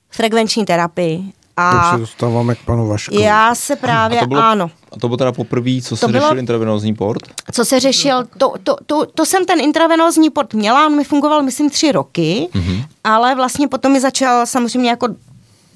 frekvenční 0.10 0.66
terapii. 0.66 1.34
A 1.58 1.92
to 1.92 1.96
se 1.96 2.00
dostáváme 2.00 2.56
k 2.56 2.60
panu 2.60 2.88
Vašku. 2.88 3.16
Já 3.16 3.56
se 3.56 3.76
právě, 3.76 4.18
a 4.18 4.22
to 4.22 4.28
bylo, 4.28 4.42
ano. 4.42 4.72
A 4.92 5.00
to 5.00 5.08
bylo 5.08 5.18
teda 5.18 5.32
poprvé, 5.32 5.82
co 5.82 5.98
se 5.98 6.08
řešil 6.08 6.40
intravenózní 6.40 6.96
port? 6.96 7.22
Co 7.52 7.66
se 7.66 7.80
řešil, 7.80 8.24
to, 8.38 8.54
to, 8.64 8.76
to, 8.86 9.06
to 9.06 9.26
jsem 9.26 9.46
ten 9.46 9.60
intravenózní 9.60 10.30
port 10.30 10.54
měla, 10.54 10.86
on 10.86 10.96
mi 10.96 11.04
fungoval 11.04 11.42
myslím 11.42 11.70
tři 11.70 11.92
roky, 11.92 12.48
mm-hmm. 12.54 12.86
ale 13.04 13.36
vlastně 13.36 13.68
potom 13.68 13.92
mi 13.92 14.00
začal 14.00 14.46
samozřejmě 14.46 14.90
jako 14.90 15.08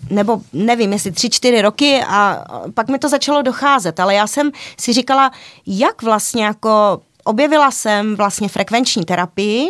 nebo 0.10 0.42
nevím, 0.54 0.94
jestli 0.94 1.12
tři, 1.12 1.30
čtyři 1.30 1.62
roky 1.62 2.02
a 2.08 2.46
pak 2.74 2.88
mi 2.88 3.00
to 3.00 3.10
začalo 3.10 3.42
docházet, 3.42 4.00
ale 4.00 4.16
já 4.16 4.28
jsem 4.28 4.52
si 4.80 4.94
říkala, 4.94 5.32
jak 5.66 6.02
vlastně 6.02 6.46
jako 6.46 7.02
objevila 7.24 7.72
jsem 7.72 8.16
vlastně 8.16 8.50
frekvenční 8.50 9.06
terapii 9.06 9.70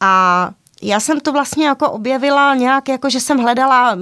a 0.00 0.50
já 0.82 1.00
jsem 1.00 1.20
to 1.20 1.32
vlastně 1.32 1.66
jako 1.66 1.90
objevila 1.90 2.54
nějak, 2.54 2.88
jako 2.88 3.10
že 3.10 3.20
jsem 3.20 3.38
hledala 3.38 3.98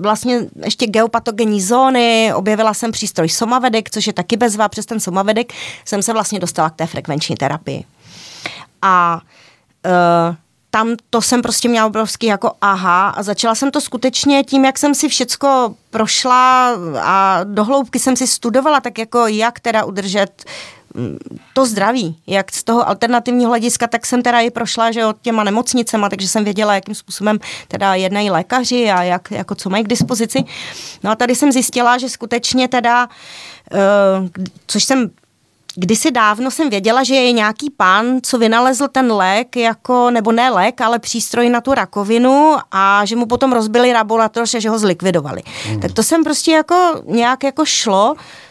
vlastně 0.00 0.40
ještě 0.64 0.86
geopatogenní 0.86 1.62
zóny, 1.62 2.32
objevila 2.34 2.74
jsem 2.74 2.92
přístroj 2.92 3.28
Somavedek, 3.28 3.90
což 3.90 4.06
je 4.06 4.12
taky 4.12 4.36
bezva, 4.36 4.68
přes 4.68 4.86
ten 4.86 5.00
Somavedek 5.00 5.52
jsem 5.84 6.02
se 6.02 6.12
vlastně 6.12 6.40
dostala 6.40 6.70
k 6.70 6.76
té 6.76 6.86
frekvenční 6.86 7.36
terapii. 7.36 7.84
A 8.82 9.20
uh, 9.86 10.36
tam 10.70 10.96
to 11.10 11.22
jsem 11.22 11.42
prostě 11.42 11.68
měla 11.68 11.86
obrovský 11.86 12.26
jako 12.26 12.52
aha 12.60 13.08
a 13.08 13.22
začala 13.22 13.54
jsem 13.54 13.70
to 13.70 13.80
skutečně 13.80 14.44
tím, 14.44 14.64
jak 14.64 14.78
jsem 14.78 14.94
si 14.94 15.08
všecko 15.08 15.74
prošla 15.90 16.70
a 17.02 17.40
dohloubky 17.44 17.98
jsem 17.98 18.16
si 18.16 18.26
studovala, 18.26 18.80
tak 18.80 18.98
jako 18.98 19.26
jak 19.26 19.60
teda 19.60 19.84
udržet 19.84 20.44
mm, 20.44 20.77
to 21.52 21.66
zdraví, 21.66 22.16
jak 22.26 22.52
z 22.52 22.64
toho 22.64 22.88
alternativního 22.88 23.50
hlediska, 23.50 23.86
tak 23.86 24.06
jsem 24.06 24.22
teda 24.22 24.40
i 24.40 24.50
prošla, 24.50 24.90
že 24.90 25.06
od 25.06 25.16
těma 25.22 25.44
nemocnicema, 25.44 26.08
takže 26.08 26.28
jsem 26.28 26.44
věděla, 26.44 26.74
jakým 26.74 26.94
způsobem 26.94 27.38
teda 27.68 27.94
jednají 27.94 28.30
lékaři 28.30 28.90
a 28.90 29.02
jak, 29.02 29.30
jako 29.30 29.54
co 29.54 29.70
mají 29.70 29.84
k 29.84 29.88
dispozici. 29.88 30.44
No 31.02 31.10
a 31.10 31.16
tady 31.16 31.34
jsem 31.34 31.52
zjistila, 31.52 31.98
že 31.98 32.08
skutečně 32.08 32.68
teda, 32.68 33.08
uh, 33.72 34.28
což 34.66 34.84
jsem 34.84 35.10
Kdysi 35.80 36.10
dávno 36.10 36.50
jsem 36.50 36.70
věděla, 36.70 37.02
že 37.02 37.14
je 37.14 37.32
nějaký 37.32 37.70
pán, 37.70 38.06
co 38.22 38.38
vynalezl 38.38 38.88
ten 38.88 39.12
lék, 39.12 39.56
jako, 39.56 40.10
nebo 40.10 40.32
ne 40.32 40.50
lék, 40.50 40.80
ale 40.80 40.98
přístroj 40.98 41.48
na 41.48 41.60
tu 41.60 41.74
rakovinu 41.74 42.56
a 42.72 43.04
že 43.04 43.16
mu 43.16 43.26
potom 43.26 43.52
rozbili 43.52 43.92
laboratoř 43.92 44.54
a 44.54 44.58
že 44.58 44.70
ho 44.70 44.78
zlikvidovali. 44.78 45.42
Mm. 45.70 45.80
Tak 45.80 45.92
to 45.92 46.02
jsem 46.02 46.24
prostě 46.24 46.52
jako 46.52 47.02
nějak 47.06 47.44
jako 47.44 47.64
šlo 47.64 48.14
eh, 48.16 48.47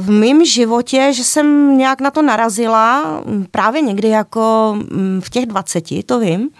v 0.00 0.10
mém 0.10 0.44
životě, 0.44 1.12
že 1.12 1.24
jsem 1.24 1.78
nějak 1.78 2.00
na 2.00 2.10
to 2.10 2.22
narazila, 2.22 3.04
právě 3.50 3.80
někdy 3.80 4.08
jako 4.08 4.74
mm, 4.76 5.20
v 5.24 5.30
těch 5.30 5.46
20, 5.46 5.84
to 6.06 6.18
vím, 6.18 6.50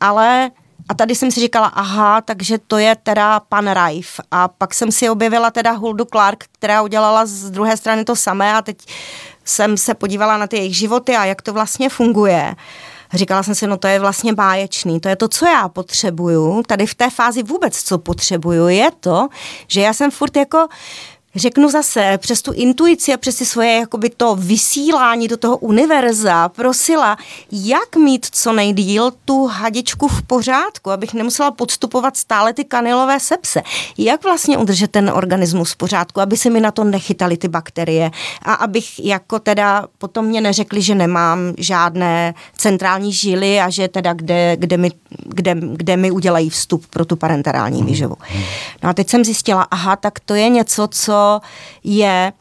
ale 0.00 0.50
a 0.88 0.94
tady 0.94 1.14
jsem 1.14 1.30
si 1.30 1.40
říkala, 1.40 1.66
aha, 1.66 2.20
takže 2.20 2.58
to 2.66 2.78
je 2.78 2.96
teda 3.02 3.40
pan 3.40 3.68
Raif. 3.68 4.20
A 4.30 4.48
pak 4.48 4.74
jsem 4.74 4.92
si 4.92 5.10
objevila 5.10 5.50
teda 5.50 5.72
Huldu 5.72 6.04
Clark, 6.04 6.44
která 6.52 6.82
udělala 6.82 7.26
z 7.26 7.50
druhé 7.50 7.76
strany 7.76 8.04
to 8.04 8.16
samé 8.16 8.54
a 8.54 8.62
teď 8.62 8.78
jsem 9.44 9.76
se 9.76 9.94
podívala 9.94 10.38
na 10.38 10.46
ty 10.46 10.56
jejich 10.56 10.76
životy 10.76 11.16
a 11.16 11.24
jak 11.24 11.42
to 11.42 11.52
vlastně 11.52 11.88
funguje. 11.88 12.54
Říkala 13.14 13.42
jsem 13.42 13.54
si, 13.54 13.66
no 13.66 13.76
to 13.76 13.86
je 13.86 14.00
vlastně 14.00 14.32
báječný, 14.32 15.00
to 15.00 15.08
je 15.08 15.16
to, 15.16 15.28
co 15.28 15.46
já 15.46 15.68
potřebuju. 15.68 16.62
Tady 16.66 16.86
v 16.86 16.94
té 16.94 17.10
fázi 17.10 17.42
vůbec, 17.42 17.82
co 17.82 17.98
potřebuju, 17.98 18.68
je 18.68 18.90
to, 19.00 19.28
že 19.68 19.80
já 19.80 19.92
jsem 19.92 20.10
furt 20.10 20.36
jako 20.36 20.66
řeknu 21.36 21.70
zase, 21.70 22.18
přes 22.18 22.42
tu 22.42 22.52
intuici 22.52 23.14
a 23.14 23.16
přes 23.16 23.36
ty 23.36 23.44
svoje 23.44 23.72
jakoby 23.72 24.10
to 24.10 24.36
vysílání 24.36 25.28
do 25.28 25.36
toho 25.36 25.56
univerza 25.56 26.48
prosila, 26.48 27.16
jak 27.52 27.96
mít 27.96 28.26
co 28.32 28.52
nejdíl 28.52 29.12
tu 29.24 29.46
hadičku 29.46 30.08
v 30.08 30.22
pořádku, 30.22 30.90
abych 30.90 31.14
nemusela 31.14 31.50
podstupovat 31.50 32.16
stále 32.16 32.52
ty 32.52 32.64
kanilové 32.64 33.20
sepse. 33.20 33.62
Jak 33.98 34.24
vlastně 34.24 34.58
udržet 34.58 34.90
ten 34.90 35.10
organismus 35.14 35.72
v 35.72 35.76
pořádku, 35.76 36.20
aby 36.20 36.36
se 36.36 36.50
mi 36.50 36.60
na 36.60 36.70
to 36.70 36.84
nechytaly 36.84 37.36
ty 37.36 37.48
bakterie 37.48 38.10
a 38.42 38.54
abych 38.54 39.04
jako 39.04 39.38
teda 39.38 39.86
potom 39.98 40.26
mě 40.26 40.40
neřekli, 40.40 40.82
že 40.82 40.94
nemám 40.94 41.38
žádné 41.58 42.34
centrální 42.56 43.12
žily 43.12 43.60
a 43.60 43.70
že 43.70 43.88
teda 43.88 44.12
kde, 44.12 44.56
kde, 44.56 44.76
mi, 44.76 44.90
kde, 45.24 45.56
kde 45.72 45.96
mi 45.96 46.10
udělají 46.10 46.50
vstup 46.50 46.86
pro 46.86 47.04
tu 47.04 47.16
parenterální 47.16 47.82
výživu. 47.82 48.16
No 48.82 48.90
a 48.90 48.92
teď 48.92 49.10
jsem 49.10 49.24
zjistila, 49.24 49.62
aha, 49.62 49.96
tak 49.96 50.20
to 50.20 50.34
je 50.34 50.48
něco, 50.48 50.88
co 50.90 51.23
je 51.84 52.32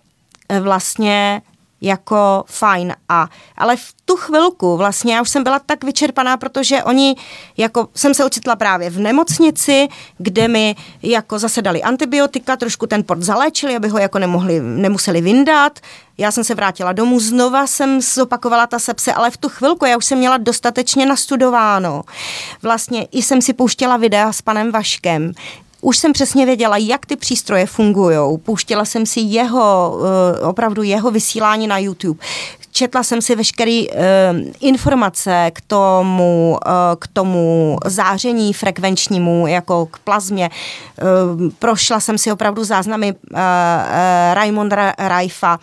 eh, 0.50 0.60
vlastně 0.60 1.42
jako 1.84 2.44
fajn. 2.48 2.96
A, 3.10 3.28
ale 3.58 3.76
v 3.76 3.94
tu 4.06 4.16
chvilku 4.16 4.78
vlastně 4.78 5.16
já 5.16 5.22
už 5.22 5.30
jsem 5.30 5.44
byla 5.44 5.60
tak 5.60 5.84
vyčerpaná, 5.84 6.38
protože 6.38 6.84
oni, 6.84 7.16
jako 7.58 7.88
jsem 7.96 8.14
se 8.14 8.26
ocitla 8.26 8.56
právě 8.56 8.90
v 8.90 9.00
nemocnici, 9.00 9.88
kde 10.18 10.48
mi 10.48 10.76
jako 11.04 11.40
zase 11.40 11.62
dali 11.62 11.84
antibiotika, 11.84 12.58
trošku 12.58 12.88
ten 12.88 13.04
port 13.04 13.22
zaléčili, 13.22 13.76
aby 13.76 13.88
ho 13.88 13.98
jako 13.98 14.20
nemohli, 14.20 14.60
nemuseli 14.60 15.22
vyndat. 15.22 15.80
Já 16.18 16.32
jsem 16.32 16.44
se 16.44 16.56
vrátila 16.56 16.94
domů, 16.94 17.20
znova 17.20 17.68
jsem 17.68 18.02
zopakovala 18.02 18.68
ta 18.68 18.80
sepse, 18.80 19.14
ale 19.14 19.32
v 19.32 19.38
tu 19.38 19.50
chvilku 19.50 19.86
já 19.86 19.98
už 19.98 20.06
jsem 20.06 20.18
měla 20.18 20.38
dostatečně 20.38 21.06
nastudováno. 21.06 22.04
Vlastně 22.62 23.08
i 23.12 23.22
jsem 23.22 23.42
si 23.42 23.54
pouštěla 23.54 23.98
videa 23.98 24.34
s 24.34 24.42
panem 24.42 24.72
Vaškem, 24.72 25.34
už 25.84 25.98
jsem 25.98 26.14
přesně 26.14 26.46
věděla, 26.46 26.78
jak 26.78 27.06
ty 27.06 27.16
přístroje 27.16 27.66
fungují. 27.66 28.18
Pouštěla 28.44 28.86
jsem 28.86 29.06
si 29.06 29.20
jeho, 29.20 30.00
eh, 30.36 30.40
opravdu 30.40 30.84
jeho 30.84 31.12
vysílání 31.12 31.68
na 31.68 31.78
YouTube. 31.78 32.20
Četla 32.72 33.04
jsem 33.04 33.22
si 33.22 33.36
veškeré 33.36 33.82
uh, 33.82 33.98
informace 34.60 35.52
k 35.54 35.62
tomu, 35.62 36.58
uh, 36.66 36.72
k 37.00 37.08
tomu 37.08 37.78
záření 37.86 38.54
frekvenčnímu, 38.54 39.48
jako 39.48 39.86
k 39.86 40.00
plazmě. 40.00 40.50
Prošla 41.60 42.00
jsem 42.00 42.18
si 42.18 42.32
opravdu 42.32 42.64
záznamy 42.64 43.14
Raimonda 44.34 44.94
Raifa, 44.98 45.60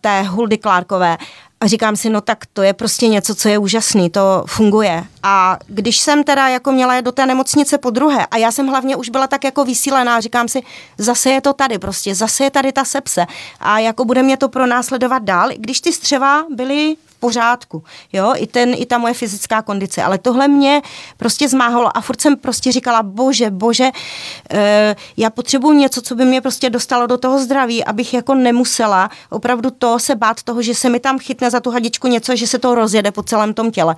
té 0.00 0.22
Huldy 0.22 0.58
Clarkové 0.58 1.16
a 1.62 1.66
říkám 1.66 1.96
si, 1.96 2.10
no 2.10 2.20
tak 2.20 2.46
to 2.46 2.62
je 2.62 2.72
prostě 2.72 3.08
něco, 3.08 3.34
co 3.34 3.48
je 3.48 3.58
úžasný, 3.58 4.10
to 4.10 4.44
funguje. 4.46 5.04
A 5.22 5.58
když 5.66 6.00
jsem 6.00 6.24
teda 6.24 6.48
jako 6.48 6.72
měla 6.72 7.00
do 7.00 7.12
té 7.12 7.26
nemocnice 7.26 7.78
po 7.78 7.90
druhé 7.90 8.26
a 8.26 8.36
já 8.36 8.52
jsem 8.52 8.66
hlavně 8.66 8.96
už 8.96 9.08
byla 9.08 9.26
tak 9.26 9.44
jako 9.44 9.64
vysílená, 9.64 10.20
říkám 10.20 10.48
si, 10.48 10.62
zase 10.98 11.30
je 11.30 11.40
to 11.40 11.52
tady 11.52 11.78
prostě, 11.78 12.14
zase 12.14 12.44
je 12.44 12.50
tady 12.50 12.72
ta 12.72 12.84
sepse 12.84 13.26
a 13.60 13.78
jako 13.78 14.04
bude 14.04 14.22
mě 14.22 14.36
to 14.36 14.48
pronásledovat 14.48 15.22
dál, 15.22 15.48
když 15.56 15.80
ty 15.80 15.92
střeva 15.92 16.44
byly 16.54 16.96
pořádku, 17.22 17.84
jo, 18.12 18.34
i, 18.36 18.46
ten, 18.46 18.74
i 18.76 18.86
ta 18.86 18.98
moje 18.98 19.14
fyzická 19.14 19.62
kondice, 19.62 20.02
ale 20.02 20.18
tohle 20.18 20.48
mě 20.48 20.82
prostě 21.16 21.48
zmáhalo 21.48 21.96
a 21.96 22.00
furt 22.00 22.20
jsem 22.20 22.36
prostě 22.36 22.72
říkala, 22.72 23.02
bože, 23.02 23.50
bože, 23.50 23.90
e, 24.50 24.96
já 25.16 25.30
potřebuji 25.30 25.72
něco, 25.72 26.02
co 26.02 26.14
by 26.14 26.24
mě 26.24 26.40
prostě 26.40 26.70
dostalo 26.70 27.06
do 27.06 27.18
toho 27.18 27.38
zdraví, 27.38 27.84
abych 27.84 28.14
jako 28.14 28.34
nemusela 28.34 29.10
opravdu 29.30 29.70
to 29.70 29.98
se 29.98 30.14
bát 30.14 30.42
toho, 30.42 30.62
že 30.62 30.74
se 30.74 30.90
mi 30.90 31.00
tam 31.00 31.18
chytne 31.18 31.50
za 31.50 31.60
tu 31.60 31.70
hadičku 31.70 32.08
něco, 32.08 32.36
že 32.36 32.46
se 32.46 32.58
to 32.58 32.74
rozjede 32.74 33.10
po 33.10 33.22
celém 33.22 33.54
tom 33.54 33.70
těle. 33.70 33.96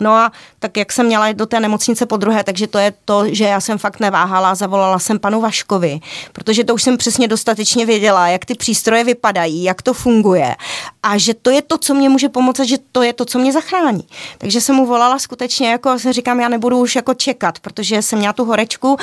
No 0.00 0.12
a 0.12 0.32
tak 0.58 0.76
jak 0.76 0.92
jsem 0.92 1.06
měla 1.06 1.32
do 1.32 1.46
té 1.46 1.60
nemocnice 1.60 2.06
po 2.06 2.16
druhé, 2.16 2.44
takže 2.44 2.66
to 2.66 2.78
je 2.78 2.92
to, 3.04 3.24
že 3.34 3.44
já 3.44 3.60
jsem 3.60 3.78
fakt 3.78 4.00
neváhala, 4.00 4.54
zavolala 4.54 4.98
jsem 4.98 5.18
panu 5.18 5.40
Vaškovi, 5.40 6.00
protože 6.32 6.64
to 6.64 6.74
už 6.74 6.82
jsem 6.82 6.96
přesně 6.96 7.28
dostatečně 7.28 7.86
věděla, 7.86 8.28
jak 8.28 8.44
ty 8.44 8.54
přístroje 8.54 9.04
vypadají, 9.04 9.64
jak 9.64 9.82
to 9.82 9.94
funguje 9.94 10.56
a 11.02 11.18
že 11.18 11.34
to 11.34 11.50
je 11.50 11.62
to, 11.62 11.78
co 11.78 11.94
mě 11.94 12.08
může 12.08 12.28
pomoct 12.28 12.60
a 12.60 12.64
že 12.64 12.76
to 12.92 13.02
je 13.02 13.12
to, 13.12 13.24
co 13.24 13.38
mě 13.38 13.52
zachrání. 13.52 14.04
Takže 14.38 14.60
jsem 14.60 14.74
mu 14.74 14.86
volala 14.86 15.18
skutečně, 15.18 15.70
jako 15.70 15.98
jsem 15.98 16.12
říkám, 16.12 16.40
já 16.40 16.48
nebudu 16.48 16.78
už 16.78 16.96
jako 16.96 17.14
čekat, 17.14 17.58
protože 17.58 18.02
jsem 18.02 18.18
měla 18.18 18.32
tu 18.32 18.44
horečku 18.44 18.96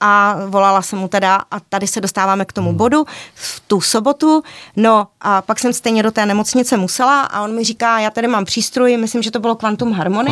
a 0.00 0.36
volala 0.46 0.82
jsem 0.82 0.98
mu 0.98 1.08
teda 1.08 1.42
a 1.50 1.60
tady 1.60 1.86
se 1.86 2.00
dostáváme 2.00 2.44
k 2.44 2.52
tomu 2.52 2.68
hmm. 2.68 2.78
bodu 2.78 3.04
v 3.34 3.60
tu 3.66 3.80
sobotu, 3.80 4.42
no 4.76 5.06
a 5.20 5.42
pak 5.42 5.58
jsem 5.58 5.72
stejně 5.72 6.02
do 6.02 6.10
té 6.10 6.26
nemocnice 6.26 6.76
musela 6.76 7.20
a 7.20 7.42
on 7.42 7.54
mi 7.54 7.64
říká, 7.64 7.98
já 7.98 8.10
tady 8.10 8.28
mám 8.28 8.44
přístroj, 8.44 8.96
myslím, 8.96 9.22
že 9.22 9.30
to 9.30 9.40
bylo 9.40 9.56
Quantum 9.56 9.92
Harmony. 9.92 10.31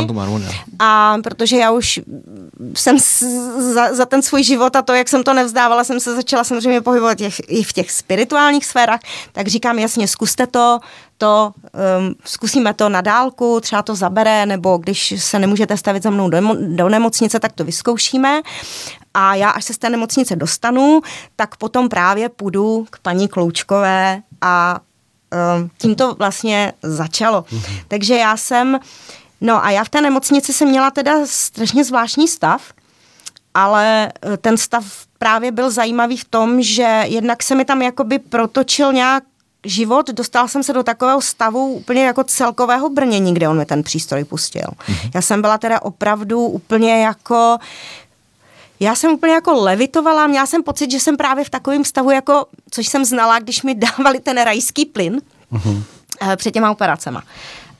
A 0.78 1.16
protože 1.22 1.56
já 1.56 1.70
už 1.70 2.00
jsem 2.74 2.96
za, 3.58 3.94
za 3.94 4.06
ten 4.06 4.22
svůj 4.22 4.44
život 4.44 4.76
a 4.76 4.82
to, 4.82 4.92
jak 4.92 5.08
jsem 5.08 5.22
to 5.22 5.34
nevzdávala, 5.34 5.84
jsem 5.84 6.00
se 6.00 6.14
začala 6.14 6.44
samozřejmě 6.44 6.80
pohybovat 6.80 7.18
těch, 7.18 7.40
i 7.48 7.62
v 7.62 7.72
těch 7.72 7.90
spirituálních 7.90 8.66
sférách, 8.66 9.00
tak 9.32 9.48
říkám 9.48 9.78
jasně, 9.78 10.08
zkuste 10.08 10.46
to, 10.46 10.80
to, 11.18 11.52
um, 11.98 12.14
zkusíme 12.24 12.74
to 12.74 12.88
na 12.88 13.00
dálku, 13.00 13.60
třeba 13.60 13.82
to 13.82 13.94
zabere, 13.94 14.46
nebo 14.46 14.78
když 14.78 15.14
se 15.18 15.38
nemůžete 15.38 15.76
stavit 15.76 16.02
za 16.02 16.10
mnou 16.10 16.30
do, 16.30 16.38
do 16.54 16.88
nemocnice, 16.88 17.40
tak 17.40 17.52
to 17.52 17.64
vyzkoušíme. 17.64 18.40
A 19.14 19.34
já, 19.34 19.50
až 19.50 19.64
se 19.64 19.74
z 19.74 19.78
té 19.78 19.90
nemocnice 19.90 20.36
dostanu, 20.36 21.00
tak 21.36 21.56
potom 21.56 21.88
právě 21.88 22.28
půjdu 22.28 22.86
k 22.90 22.98
paní 22.98 23.28
Kloučkové 23.28 24.22
a 24.40 24.80
um, 25.56 25.70
tím 25.78 25.94
to 25.94 26.14
vlastně 26.14 26.72
začalo. 26.82 27.42
Mm-hmm. 27.42 27.82
Takže 27.88 28.16
já 28.16 28.36
jsem, 28.36 28.78
no 29.40 29.64
a 29.64 29.70
já 29.70 29.84
v 29.84 29.88
té 29.88 30.00
nemocnici 30.00 30.52
jsem 30.52 30.68
měla 30.68 30.90
teda 30.90 31.12
strašně 31.24 31.84
zvláštní 31.84 32.28
stav, 32.28 32.62
ale 33.54 34.12
eh, 34.22 34.36
ten 34.36 34.56
stav 34.56 34.84
právě 35.18 35.52
byl 35.52 35.70
zajímavý 35.70 36.16
v 36.16 36.24
tom, 36.24 36.62
že 36.62 37.02
jednak 37.06 37.42
se 37.42 37.54
mi 37.54 37.64
tam 37.64 37.82
jakoby 37.82 38.18
protočil 38.18 38.92
nějak 38.92 39.24
život, 39.64 40.10
dostal 40.10 40.48
jsem 40.48 40.62
se 40.62 40.72
do 40.72 40.82
takového 40.82 41.20
stavu 41.20 41.72
úplně 41.72 42.04
jako 42.04 42.24
celkového 42.24 42.90
brnění, 42.90 43.34
kde 43.34 43.48
on 43.48 43.58
mi 43.58 43.66
ten 43.66 43.82
přístroj 43.82 44.24
pustil. 44.24 44.62
Mm-hmm. 44.62 45.10
Já 45.14 45.22
jsem 45.22 45.40
byla 45.40 45.58
teda 45.58 45.82
opravdu 45.82 46.46
úplně 46.46 47.04
jako 47.04 47.58
já 48.80 48.94
jsem 48.94 49.12
úplně 49.12 49.32
jako 49.32 49.52
levitovala, 49.52 50.26
měla 50.26 50.46
jsem 50.46 50.62
pocit, 50.62 50.90
že 50.90 51.00
jsem 51.00 51.16
právě 51.16 51.44
v 51.44 51.50
takovém 51.50 51.84
stavu, 51.84 52.10
jako, 52.10 52.46
což 52.70 52.88
jsem 52.88 53.04
znala, 53.04 53.38
když 53.38 53.62
mi 53.62 53.74
dávali 53.96 54.20
ten 54.20 54.42
rajský 54.42 54.84
plyn 54.84 55.20
mm-hmm. 55.52 55.82
před 56.36 56.50
těma 56.50 56.70
operacema. 56.70 57.22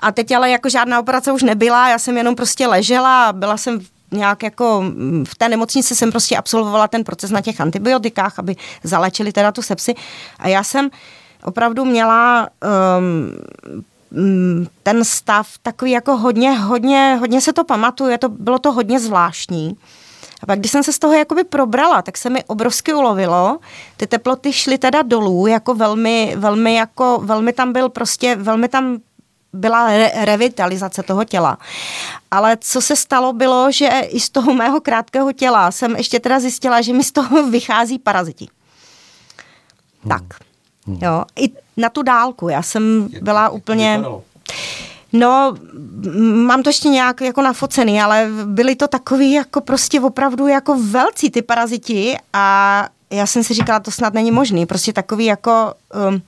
A 0.01 0.13
teď 0.13 0.33
ale 0.33 0.51
jako 0.51 0.69
žádná 0.69 1.01
operace 1.01 1.33
už 1.33 1.43
nebyla, 1.43 1.89
já 1.89 1.99
jsem 1.99 2.17
jenom 2.17 2.35
prostě 2.35 2.67
ležela 2.67 3.27
a 3.27 3.33
byla 3.33 3.57
jsem 3.57 3.81
nějak 4.13 4.43
jako 4.43 4.81
mm, 4.83 5.25
v 5.29 5.35
té 5.35 5.49
nemocnici 5.49 5.97
jsem 5.97 6.11
prostě 6.11 6.37
absolvovala 6.37 6.89
ten 6.89 7.05
proces 7.05 7.31
na 7.31 7.41
těch 7.41 7.61
antibiotikách, 7.61 8.39
aby 8.39 8.57
zalečili 8.83 9.33
teda 9.33 9.53
tu 9.53 9.63
sepsi. 9.63 9.95
A 10.39 10.49
já 10.49 10.65
jsem 10.65 10.91
opravdu 11.45 11.85
měla 11.85 12.49
um, 12.99 14.67
ten 14.83 15.05
stav 15.05 15.49
takový 15.63 15.91
jako 15.91 16.17
hodně, 16.17 16.53
hodně, 16.53 17.17
hodně 17.21 17.41
se 17.41 17.53
to 17.53 17.65
pamatuje, 17.65 18.19
to, 18.19 18.29
bylo 18.29 18.59
to 18.59 18.73
hodně 18.73 19.01
zvláštní. 19.01 19.77
A 20.43 20.47
pak, 20.47 20.59
když 20.59 20.71
jsem 20.71 20.83
se 20.83 20.93
z 20.93 20.99
toho 20.99 21.15
jakoby 21.15 21.45
probrala, 21.45 22.03
tak 22.03 22.19
se 22.19 22.31
mi 22.31 22.45
obrovsky 22.45 22.95
ulovilo. 22.95 23.59
Ty 23.97 24.07
teploty 24.07 24.53
šly 24.53 24.79
teda 24.79 25.03
dolů, 25.03 25.47
jako 25.47 25.75
velmi, 25.75 26.35
velmi, 26.37 26.75
jako, 26.75 27.21
velmi 27.25 27.53
tam 27.53 27.73
byl 27.73 27.89
prostě, 27.89 28.37
velmi 28.37 28.69
tam 28.69 28.99
byla 29.53 29.87
re- 29.87 30.13
revitalizace 30.15 31.03
toho 31.03 31.25
těla. 31.25 31.59
Ale 32.31 32.57
co 32.61 32.81
se 32.81 32.97
stalo 32.97 33.33
bylo, 33.33 33.73
že 33.73 33.89
i 33.89 34.21
z 34.21 34.31
toho 34.31 34.55
mého 34.55 34.81
krátkého 34.81 35.33
těla 35.33 35.71
jsem 35.71 35.97
ještě 35.97 36.21
teda 36.21 36.41
zjistila, 36.41 36.81
že 36.81 36.93
mi 36.93 37.05
z 37.05 37.13
toho 37.13 37.43
vychází 37.51 37.99
paraziti. 37.99 38.49
Hmm. 40.03 40.09
Tak. 40.09 40.23
Hmm. 40.87 40.99
Jo, 41.03 41.25
i 41.37 41.51
na 41.77 41.89
tu 41.89 42.03
dálku. 42.03 42.49
Já 42.49 42.63
jsem 42.63 43.09
byla 43.23 43.49
úplně... 43.49 43.97
Vypadalo? 43.97 44.23
No, 45.13 45.55
mám 46.33 46.63
to 46.63 46.69
ještě 46.69 46.89
nějak 46.89 47.21
jako 47.21 47.43
nafocený, 47.43 48.03
ale 48.03 48.29
byly 48.45 48.77
to 48.77 48.89
takový 48.89 49.33
jako 49.33 49.61
prostě 49.61 50.01
opravdu 50.01 50.47
jako 50.47 50.77
velcí 50.83 51.31
ty 51.31 51.43
paraziti 51.43 52.17
a 52.33 52.89
já 53.11 53.27
jsem 53.27 53.45
si 53.45 53.55
říkala, 53.55 53.81
to 53.81 53.91
snad 53.91 54.15
není 54.15 54.31
možný. 54.31 54.67
Prostě 54.67 54.93
takový 54.93 55.25
jako... 55.25 55.75
Um, 56.09 56.23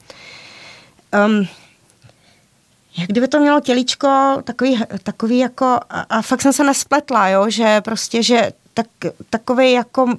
um, 1.27 1.47
jak 2.97 3.09
kdyby 3.09 3.29
to 3.29 3.41
mělo 3.41 3.61
tělíčko 3.61 4.39
takový, 4.45 4.83
takový 5.03 5.39
jako, 5.39 5.65
a, 5.91 6.01
a 6.01 6.23
fakt 6.23 6.43
jsem 6.43 6.53
se 6.53 6.65
nespletla, 6.65 7.29
jo, 7.29 7.51
že 7.51 7.81
prostě, 7.81 8.23
že 8.23 8.53
tak, 8.75 8.87
takový 9.31 9.73
jako, 9.73 10.05
uh, 10.05 10.13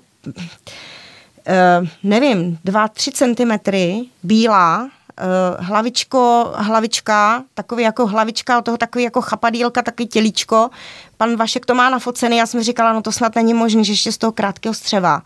nevím, 2.04 2.60
dva, 2.64 2.88
tři 2.88 3.12
centimetry 3.12 4.06
bílá, 4.24 4.82
uh, 4.84 5.66
hlavičko, 5.66 6.52
hlavička, 6.56 7.44
takový 7.54 7.84
jako 7.84 8.08
hlavička, 8.08 8.58
od 8.58 8.66
toho 8.66 8.78
takový 8.78 9.04
jako 9.04 9.22
chapadílka, 9.22 9.82
takový 9.82 10.08
tělíčko. 10.08 10.70
Pan 11.18 11.36
Vašek 11.36 11.66
to 11.66 11.76
má 11.76 11.90
nafocený, 11.90 12.38
já 12.38 12.46
jsem 12.46 12.64
říkala, 12.64 12.94
no 12.94 13.02
to 13.02 13.12
snad 13.12 13.36
není 13.36 13.54
možné, 13.54 13.84
že 13.84 13.94
ještě 13.94 14.12
z 14.12 14.18
toho 14.18 14.32
krátkého 14.32 14.74
střeva. 14.74 15.22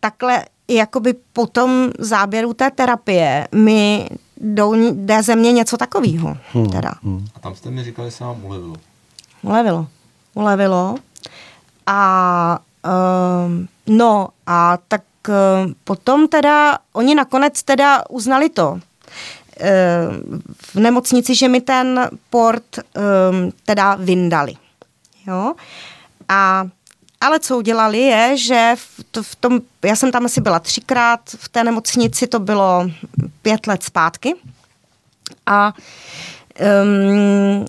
Takhle 0.00 0.44
jakoby 0.68 1.14
po 1.32 1.46
tom 1.46 1.90
záběru 1.98 2.54
té 2.54 2.70
terapie 2.70 3.48
mi 3.52 4.08
jde 4.40 5.22
ze 5.22 5.36
mě 5.36 5.52
něco 5.52 5.76
takového. 5.76 6.36
Hmm, 6.52 6.70
teda. 6.70 6.94
Hmm. 7.02 7.26
A 7.34 7.40
tam 7.40 7.54
jste 7.54 7.70
mi 7.70 7.84
říkali, 7.84 8.08
že 8.08 8.16
se 8.16 8.24
vám 8.24 8.44
ulevilo. 8.44 8.76
ulevilo. 9.42 9.86
Ulevilo. 10.34 10.94
A 11.86 12.58
um, 13.46 13.68
no 13.86 14.28
a 14.46 14.78
tak 14.88 15.02
um, 15.28 15.74
potom 15.84 16.28
teda, 16.28 16.78
oni 16.92 17.14
nakonec 17.14 17.62
teda 17.62 18.02
uznali 18.10 18.48
to, 18.48 18.72
um, 18.72 18.80
v 20.74 20.76
nemocnici, 20.76 21.34
že 21.34 21.48
mi 21.48 21.60
ten 21.60 22.10
port 22.30 22.78
um, 22.78 23.52
teda 23.64 23.94
vyndali. 23.94 24.54
Jo? 25.26 25.54
A 26.28 26.68
ale 27.20 27.40
co 27.40 27.58
udělali 27.58 27.98
je, 27.98 28.36
že 28.36 28.72
v, 28.76 29.04
to, 29.10 29.22
v 29.22 29.34
tom, 29.34 29.60
já 29.84 29.96
jsem 29.96 30.12
tam 30.12 30.24
asi 30.24 30.40
byla 30.40 30.58
třikrát 30.58 31.20
v 31.26 31.48
té 31.48 31.64
nemocnici, 31.64 32.26
to 32.26 32.38
bylo 32.38 32.90
pět 33.42 33.66
let 33.66 33.82
zpátky. 33.82 34.34
A 35.46 35.72
um, 36.82 37.66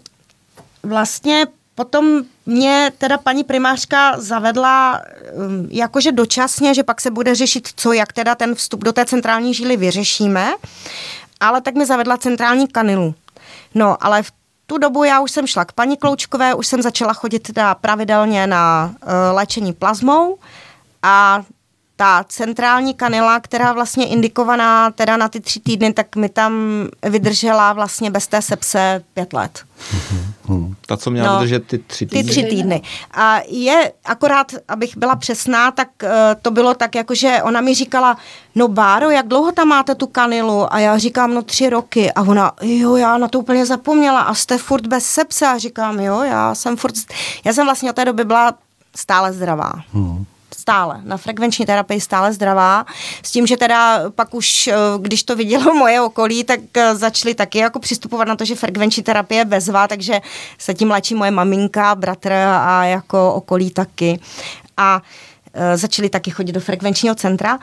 vlastně 0.83 1.45
potom 1.75 2.21
mě 2.45 2.91
teda 2.97 3.17
paní 3.17 3.43
primářka 3.43 4.19
zavedla 4.19 5.01
um, 5.33 5.67
jakože 5.71 6.11
dočasně, 6.11 6.73
že 6.73 6.83
pak 6.83 7.01
se 7.01 7.11
bude 7.11 7.35
řešit, 7.35 7.69
co, 7.75 7.93
jak 7.93 8.13
teda 8.13 8.35
ten 8.35 8.55
vstup 8.55 8.83
do 8.83 8.93
té 8.93 9.05
centrální 9.05 9.53
žíly 9.53 9.77
vyřešíme, 9.77 10.53
ale 11.39 11.61
tak 11.61 11.75
mi 11.75 11.85
zavedla 11.85 12.17
centrální 12.17 12.67
kanilu. 12.67 13.15
No, 13.75 14.05
ale 14.05 14.23
v 14.23 14.31
tu 14.67 14.77
dobu 14.77 15.03
já 15.03 15.19
už 15.19 15.31
jsem 15.31 15.47
šla 15.47 15.65
k 15.65 15.71
paní 15.71 15.97
Kloučkové, 15.97 16.53
už 16.53 16.67
jsem 16.67 16.81
začala 16.81 17.13
chodit 17.13 17.39
teda 17.39 17.75
pravidelně 17.75 18.47
na 18.47 18.93
uh, 19.03 19.09
léčení 19.31 19.73
plazmou 19.73 20.37
a 21.03 21.43
ta 21.97 22.25
centrální 22.29 22.93
kanila, 22.93 23.39
která 23.39 23.73
vlastně 23.73 24.07
indikovaná 24.07 24.91
teda 24.91 25.17
na 25.17 25.27
ty 25.29 25.39
tři 25.39 25.59
týdny, 25.59 25.93
tak 25.93 26.15
mi 26.15 26.29
tam 26.29 26.53
vydržela 27.03 27.73
vlastně 27.73 28.11
bez 28.11 28.27
té 28.27 28.41
sepse 28.41 29.03
pět 29.13 29.33
let. 29.33 29.63
Ta, 30.85 30.97
co 30.97 31.11
měla 31.11 31.33
no, 31.33 31.39
vydržet 31.39 31.67
ty 31.67 31.77
tři 31.77 32.05
týdny? 32.05 32.23
Ty 32.23 32.29
tři 32.29 32.43
týdny. 32.43 32.81
A 33.11 33.39
je, 33.47 33.91
akorát, 34.05 34.51
abych 34.67 34.97
byla 34.97 35.15
přesná, 35.15 35.71
tak 35.71 35.87
uh, 36.03 36.09
to 36.41 36.51
bylo 36.51 36.73
tak, 36.73 36.95
jako 36.95 37.15
že 37.15 37.39
ona 37.43 37.61
mi 37.61 37.73
říkala, 37.73 38.17
no 38.55 38.67
Báro, 38.67 39.09
jak 39.09 39.27
dlouho 39.27 39.51
tam 39.51 39.67
máte 39.67 39.95
tu 39.95 40.07
kanilu? 40.07 40.73
A 40.73 40.79
já 40.79 40.97
říkám, 40.97 41.33
no 41.33 41.41
tři 41.41 41.69
roky. 41.69 42.11
A 42.11 42.21
ona, 42.21 42.51
jo, 42.61 42.95
já 42.95 43.17
na 43.17 43.27
to 43.27 43.39
úplně 43.39 43.65
zapomněla. 43.65 44.21
A 44.21 44.33
jste 44.33 44.57
furt 44.57 44.87
bez 44.87 45.05
sepse? 45.05 45.47
A 45.47 45.57
říkám, 45.57 45.99
jo, 45.99 46.21
já 46.21 46.55
jsem 46.55 46.77
furt, 46.77 46.93
já 47.43 47.53
jsem 47.53 47.65
vlastně 47.65 47.89
od 47.89 47.95
té 47.95 48.05
doby 48.05 48.25
byla 48.25 48.53
stále 48.95 49.33
zdravá. 49.33 49.71
Hmm 49.93 50.25
stále, 50.67 51.01
na 51.03 51.17
frekvenční 51.17 51.65
terapii 51.65 52.01
stále 52.01 52.33
zdravá, 52.33 52.85
s 53.23 53.31
tím, 53.31 53.47
že 53.47 53.57
teda 53.57 54.11
pak 54.11 54.33
už, 54.33 54.67
eh, 54.67 54.75
když 54.99 55.23
to 55.23 55.35
vidělo 55.35 55.73
moje 55.83 56.01
okolí, 56.01 56.43
tak 56.43 56.59
eh, 56.77 56.95
začali 56.95 57.35
taky 57.35 57.57
jako 57.57 57.79
přistupovat 57.79 58.27
na 58.27 58.35
to, 58.35 58.45
že 58.45 58.55
frekvenční 58.55 59.03
terapie 59.03 59.41
je 59.41 59.45
bezvá, 59.45 59.87
takže 59.87 60.21
se 60.57 60.73
tím 60.73 60.91
léčí 60.91 61.15
moje 61.15 61.31
maminka, 61.31 61.95
bratr 61.95 62.31
a 62.31 62.83
jako 62.85 63.33
okolí 63.33 63.71
taky. 63.71 64.19
A 64.77 65.01
e, 65.53 65.77
začali 65.77 66.09
taky 66.09 66.31
chodit 66.31 66.51
do 66.51 66.59
frekvenčního 66.59 67.15
centra. 67.15 67.59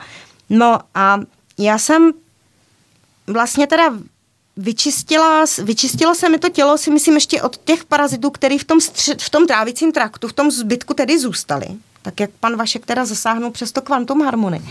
No 0.49 0.79
a 0.95 1.19
já 1.57 1.77
jsem 1.77 2.11
vlastně 3.27 3.67
teda 3.67 3.93
vyčistila, 4.57 5.45
vyčistilo 5.63 6.15
se 6.15 6.29
mi 6.29 6.37
to 6.37 6.49
tělo, 6.49 6.77
si 6.77 6.91
myslím, 6.91 7.15
ještě 7.15 7.41
od 7.41 7.57
těch 7.57 7.85
parazitů, 7.85 8.29
který 8.29 8.57
v 8.57 8.63
tom, 8.63 8.79
v 9.19 9.29
tom 9.29 9.47
trávicím 9.47 9.91
traktu, 9.91 10.27
v 10.27 10.33
tom 10.33 10.51
zbytku 10.51 10.93
tedy 10.93 11.19
zůstali 11.19 11.67
tak 12.05 12.19
jak 12.19 12.29
pan 12.39 12.55
Vašek 12.55 12.85
teda 12.85 13.05
zasáhnul 13.05 13.51
přes 13.51 13.71
to 13.71 13.81
kvantum 13.81 14.21
harmony. 14.21 14.61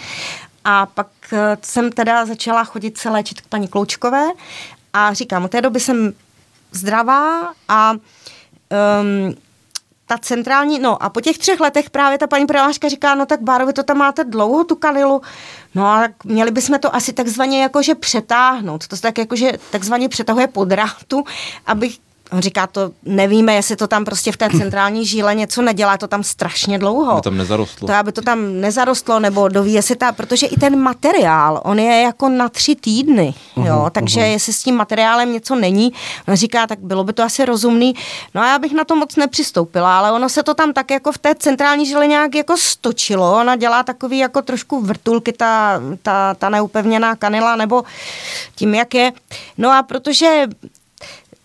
A 0.64 0.86
pak 0.86 1.06
eh, 1.32 1.56
jsem 1.62 1.92
teda 1.92 2.26
začala 2.26 2.64
chodit 2.64 2.98
se 2.98 3.10
léčit 3.10 3.40
k 3.40 3.46
paní 3.46 3.68
Kloučkové 3.68 4.26
a 4.92 5.14
říkám, 5.14 5.44
od 5.44 5.50
té 5.50 5.60
doby 5.60 5.80
jsem 5.80 6.12
zdravá 6.72 7.52
a 7.68 7.92
um, 7.92 9.34
ta 10.06 10.18
centrální, 10.18 10.78
no 10.78 11.02
a 11.02 11.08
po 11.08 11.20
těch 11.20 11.38
třech 11.38 11.60
letech 11.60 11.90
právě 11.90 12.18
ta 12.18 12.26
paní 12.26 12.46
primářka 12.46 12.88
říká, 12.88 13.14
no 13.14 13.26
tak 13.26 13.42
Báro, 13.42 13.66
vy 13.66 13.72
to 13.72 13.82
tam 13.82 13.98
máte 13.98 14.24
dlouho, 14.24 14.64
tu 14.64 14.76
kanilu, 14.76 15.22
no 15.74 15.86
a 15.86 16.08
měli 16.24 16.50
bychom 16.50 16.78
to 16.78 16.94
asi 16.94 17.12
takzvaně 17.12 17.62
jakože 17.62 17.94
přetáhnout, 17.94 18.86
to 18.88 18.96
se 18.96 19.02
tak 19.02 19.18
jakože 19.18 19.52
takzvaně 19.70 20.08
přetahuje 20.08 20.46
pod 20.46 20.72
rátu, 20.72 21.24
abych 21.66 21.98
On 22.34 22.40
říká, 22.40 22.66
to 22.66 22.90
nevíme, 23.02 23.54
jestli 23.54 23.76
to 23.76 23.86
tam 23.86 24.04
prostě 24.04 24.32
v 24.32 24.36
té 24.36 24.50
centrální 24.50 25.06
žíle 25.06 25.34
něco 25.34 25.62
nedělá, 25.62 25.96
to 25.96 26.08
tam 26.08 26.22
strašně 26.22 26.78
dlouho. 26.78 27.12
Aby 27.12 27.20
tam 27.20 27.36
nezarostlo. 27.36 27.88
To, 27.88 27.94
aby 27.94 28.12
to 28.12 28.22
tam 28.22 28.60
nezarostlo, 28.60 29.20
nebo 29.20 29.48
doví, 29.48 29.72
jestli 29.72 29.96
ta, 29.96 30.12
protože 30.12 30.46
i 30.46 30.56
ten 30.56 30.80
materiál, 30.80 31.60
on 31.64 31.78
je 31.78 32.00
jako 32.00 32.28
na 32.28 32.48
tři 32.48 32.74
týdny, 32.74 33.34
jo, 33.56 33.64
uh-huh, 33.64 33.90
takže 33.90 34.20
uh-huh. 34.20 34.32
jestli 34.32 34.52
s 34.52 34.62
tím 34.62 34.74
materiálem 34.76 35.32
něco 35.32 35.54
není, 35.54 35.92
on 36.28 36.34
říká, 36.36 36.66
tak 36.66 36.78
bylo 36.78 37.04
by 37.04 37.12
to 37.12 37.22
asi 37.22 37.44
rozumný. 37.44 37.94
No 38.34 38.42
a 38.42 38.46
já 38.48 38.58
bych 38.58 38.72
na 38.72 38.84
to 38.84 38.96
moc 38.96 39.16
nepřistoupila, 39.16 39.98
ale 39.98 40.12
ono 40.12 40.28
se 40.28 40.42
to 40.42 40.54
tam 40.54 40.72
tak 40.72 40.90
jako 40.90 41.12
v 41.12 41.18
té 41.18 41.34
centrální 41.34 41.86
žile 41.86 42.06
nějak 42.06 42.34
jako 42.34 42.56
stočilo, 42.56 43.34
ona 43.40 43.56
dělá 43.56 43.82
takový 43.82 44.18
jako 44.18 44.42
trošku 44.42 44.80
vrtulky, 44.80 45.32
ta, 45.32 45.80
ta, 46.02 46.34
ta 46.34 46.48
neupevněná 46.48 47.16
kanila, 47.16 47.56
nebo 47.56 47.84
tím, 48.54 48.74
jak 48.74 48.94
je. 48.94 49.12
No 49.58 49.70
a 49.70 49.82
protože 49.82 50.46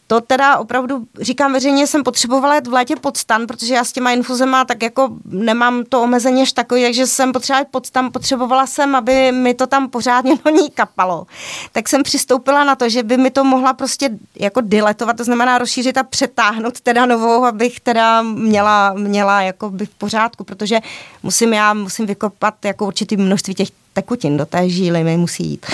to 0.10 0.22
teda 0.22 0.58
opravdu, 0.58 1.04
říkám 1.22 1.54
veřejně, 1.54 1.88
jsem 1.88 2.04
potřebovala 2.04 2.56
jít 2.56 2.67
v 2.67 2.74
létě 2.74 2.95
pod 2.95 3.17
stan, 3.17 3.48
protože 3.48 3.74
já 3.74 3.84
s 3.84 3.91
těma 3.91 4.12
infuzema 4.12 4.65
tak 4.65 4.84
jako 4.84 5.10
nemám 5.26 5.84
to 5.89 6.02
omezení 6.02 6.41
až 6.41 6.52
takový, 6.52 6.84
takže 6.84 7.08
jsem 7.08 7.32
potřebovala 7.32 7.60
jít 7.60 7.72
pod 7.72 7.86
stan, 7.86 8.12
potřebovala 8.12 8.67
jsem, 8.67 8.95
aby 8.95 9.32
mi 9.32 9.54
to 9.54 9.67
tam 9.67 9.89
pořádně 9.89 10.36
do 10.45 10.52
ní 10.52 10.69
kapalo. 10.69 11.28
Tak 11.72 11.89
jsem 11.89 12.04
přistoupila 12.04 12.63
na 12.63 12.76
to, 12.76 12.89
že 12.89 13.04
by 13.04 13.17
mi 13.17 13.32
to 13.32 13.43
mohla 13.43 13.74
prostě 13.74 14.10
jako 14.36 14.62
diletovat, 14.62 15.17
to 15.17 15.24
znamená 15.24 15.58
rozšířit 15.58 15.98
a 15.98 16.04
přetáhnout 16.04 16.82
teda 16.82 17.06
novou, 17.06 17.45
abych 17.45 17.80
teda 17.80 18.22
měla, 18.22 18.93
měla 18.93 19.41
jako 19.41 19.69
by 19.69 19.86
v 19.86 19.95
pořádku, 19.95 20.43
protože 20.43 20.80
musím 21.24 21.54
já, 21.54 21.74
musím 21.74 22.06
vykopat 22.06 22.65
jako 22.65 22.88
určitý 22.88 23.17
množství 23.17 23.56
těch 23.56 23.69
tekutin 23.93 24.38
do 24.38 24.45
té 24.45 24.69
žíly 24.69 25.04
mi 25.04 25.17
musí 25.17 25.43
jít. 25.43 25.65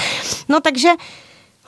No 0.50 0.60
takže 0.60 0.89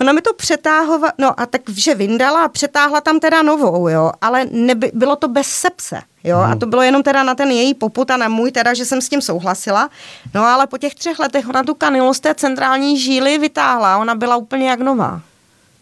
Ona 0.02 0.14
mi 0.14 0.22
to 0.22 0.34
přetáhla, 0.34 1.12
no 1.18 1.40
a 1.40 1.46
takže 1.46 1.96
vyndala 1.96 2.44
a 2.44 2.48
přetáhla 2.48 3.02
tam 3.02 3.20
teda 3.20 3.42
novou, 3.42 3.88
jo, 3.88 4.12
ale 4.22 4.46
neby, 4.52 4.92
bylo 4.94 5.16
to 5.16 5.28
bez 5.28 5.48
sepse, 5.48 6.02
jo, 6.24 6.38
hmm. 6.38 6.52
a 6.52 6.56
to 6.56 6.66
bylo 6.66 6.82
jenom 6.82 7.04
teda 7.04 7.24
na 7.24 7.36
ten 7.36 7.52
její 7.52 7.74
poput 7.74 8.12
a 8.12 8.18
na 8.18 8.28
můj 8.28 8.52
teda, 8.52 8.74
že 8.74 8.86
jsem 8.86 9.02
s 9.02 9.10
tím 9.10 9.22
souhlasila, 9.22 9.90
no 10.34 10.44
ale 10.44 10.68
po 10.68 10.78
těch 10.78 10.96
třech 10.96 11.20
letech 11.20 11.50
ona 11.50 11.64
tu 11.64 11.74
kanilu 11.74 12.14
z 12.14 12.20
té 12.20 12.36
centrální 12.36 13.00
žíly 13.00 13.38
vytáhla, 13.38 13.98
ona 13.98 14.16
byla 14.16 14.36
úplně 14.36 14.70
jak 14.70 14.80
nová. 14.80 15.22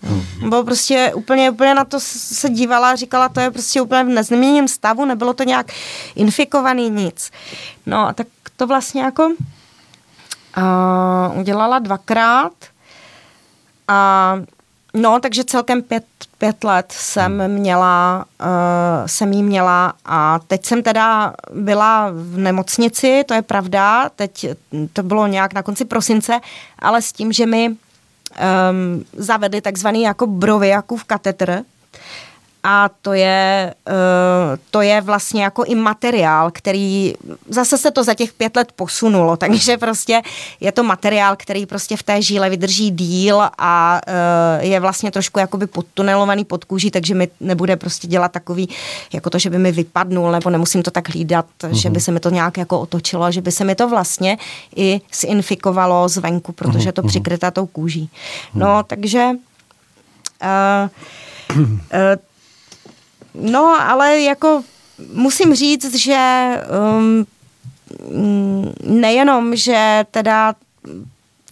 Hmm. 0.01 0.49
Bylo 0.49 0.63
prostě 0.63 1.11
úplně, 1.15 1.51
úplně 1.51 1.75
na 1.75 1.85
to 1.85 1.99
se 1.99 2.49
dívala 2.49 2.91
a 2.91 2.95
říkala, 2.95 3.29
to 3.29 3.39
je 3.39 3.51
prostě 3.51 3.81
úplně 3.81 4.03
v 4.03 4.07
nezměněném 4.07 4.67
stavu, 4.67 5.05
nebylo 5.05 5.33
to 5.33 5.43
nějak 5.43 5.71
infikovaný 6.15 6.89
nic. 6.89 7.31
No, 7.85 8.13
tak 8.13 8.27
to 8.55 8.67
vlastně 8.67 9.01
jako 9.01 9.25
uh, 9.25 9.33
udělala 11.39 11.79
dvakrát, 11.79 12.53
a 13.87 14.39
no, 14.93 15.19
takže 15.19 15.43
celkem 15.43 15.81
pět, 15.81 16.05
pět 16.37 16.63
let 16.63 16.85
jsem 16.91 17.47
měla, 17.47 18.25
uh, 18.41 18.47
jsem 19.05 19.33
jí 19.33 19.43
měla 19.43 19.93
a 20.05 20.39
teď 20.47 20.65
jsem 20.65 20.83
teda 20.83 21.33
byla 21.53 22.09
v 22.13 22.37
nemocnici, 22.37 23.23
to 23.27 23.33
je 23.33 23.41
pravda, 23.41 24.09
teď 24.15 24.45
to 24.93 25.03
bylo 25.03 25.27
nějak 25.27 25.53
na 25.53 25.63
konci 25.63 25.85
prosince, 25.85 26.39
ale 26.79 27.01
s 27.01 27.13
tím, 27.13 27.31
že 27.31 27.45
mi 27.45 27.69
um, 27.69 27.75
zavedli 29.13 29.61
takzvaný 29.61 30.01
jako 30.01 30.27
broviakův 30.27 31.03
katetr, 31.03 31.61
a 32.67 32.89
to 33.01 33.13
je, 33.13 33.73
uh, 33.89 33.93
to 34.71 34.81
je 34.81 35.01
vlastně 35.01 35.43
jako 35.43 35.63
i 35.63 35.75
materiál, 35.75 36.51
který 36.51 37.13
zase 37.49 37.77
se 37.77 37.91
to 37.91 38.03
za 38.03 38.13
těch 38.13 38.33
pět 38.33 38.55
let 38.55 38.71
posunulo, 38.71 39.37
takže 39.45 39.77
prostě 39.77 40.21
je 40.59 40.71
to 40.71 40.83
materiál, 40.83 41.35
který 41.35 41.65
prostě 41.65 41.97
v 41.97 42.03
té 42.03 42.21
žíle 42.21 42.49
vydrží 42.49 42.91
díl 42.91 43.41
a 43.57 44.01
uh, 44.07 44.65
je 44.65 44.79
vlastně 44.79 45.11
trošku 45.11 45.39
jakoby 45.39 45.67
podtunelovaný 45.67 46.45
pod 46.45 46.65
kůží, 46.65 46.91
takže 46.91 47.15
mi 47.15 47.27
nebude 47.39 47.75
prostě 47.75 48.07
dělat 48.07 48.31
takový, 48.31 48.69
jako 49.13 49.29
to, 49.29 49.39
že 49.39 49.49
by 49.49 49.57
mi 49.57 49.71
vypadnul, 49.71 50.31
nebo 50.31 50.49
nemusím 50.49 50.83
to 50.83 50.91
tak 50.91 51.09
hlídat, 51.09 51.45
mm-hmm. 51.59 51.73
že 51.73 51.89
by 51.89 52.01
se 52.01 52.11
mi 52.11 52.19
to 52.19 52.29
nějak 52.29 52.57
jako 52.57 52.79
otočilo, 52.79 53.31
že 53.31 53.41
by 53.41 53.51
se 53.51 53.63
mi 53.63 53.75
to 53.75 53.89
vlastně 53.89 54.37
i 54.75 55.01
zinfikovalo 55.13 56.09
zvenku, 56.09 56.51
protože 56.51 56.89
je 56.89 56.93
to 56.93 57.01
mhm, 57.01 57.05
mhm. 57.05 57.09
přikrytá 57.09 57.51
tou 57.51 57.65
kůží. 57.65 58.09
No, 58.53 58.83
takže 58.83 59.29
uh, 60.43 60.89
uh, 61.57 61.65
No, 63.39 63.77
ale 63.81 64.21
jako 64.21 64.63
musím 65.13 65.55
říct, 65.55 65.95
že 65.95 66.49
um, 66.89 67.25
nejenom, 68.83 69.55
že 69.55 70.05
teda 70.11 70.55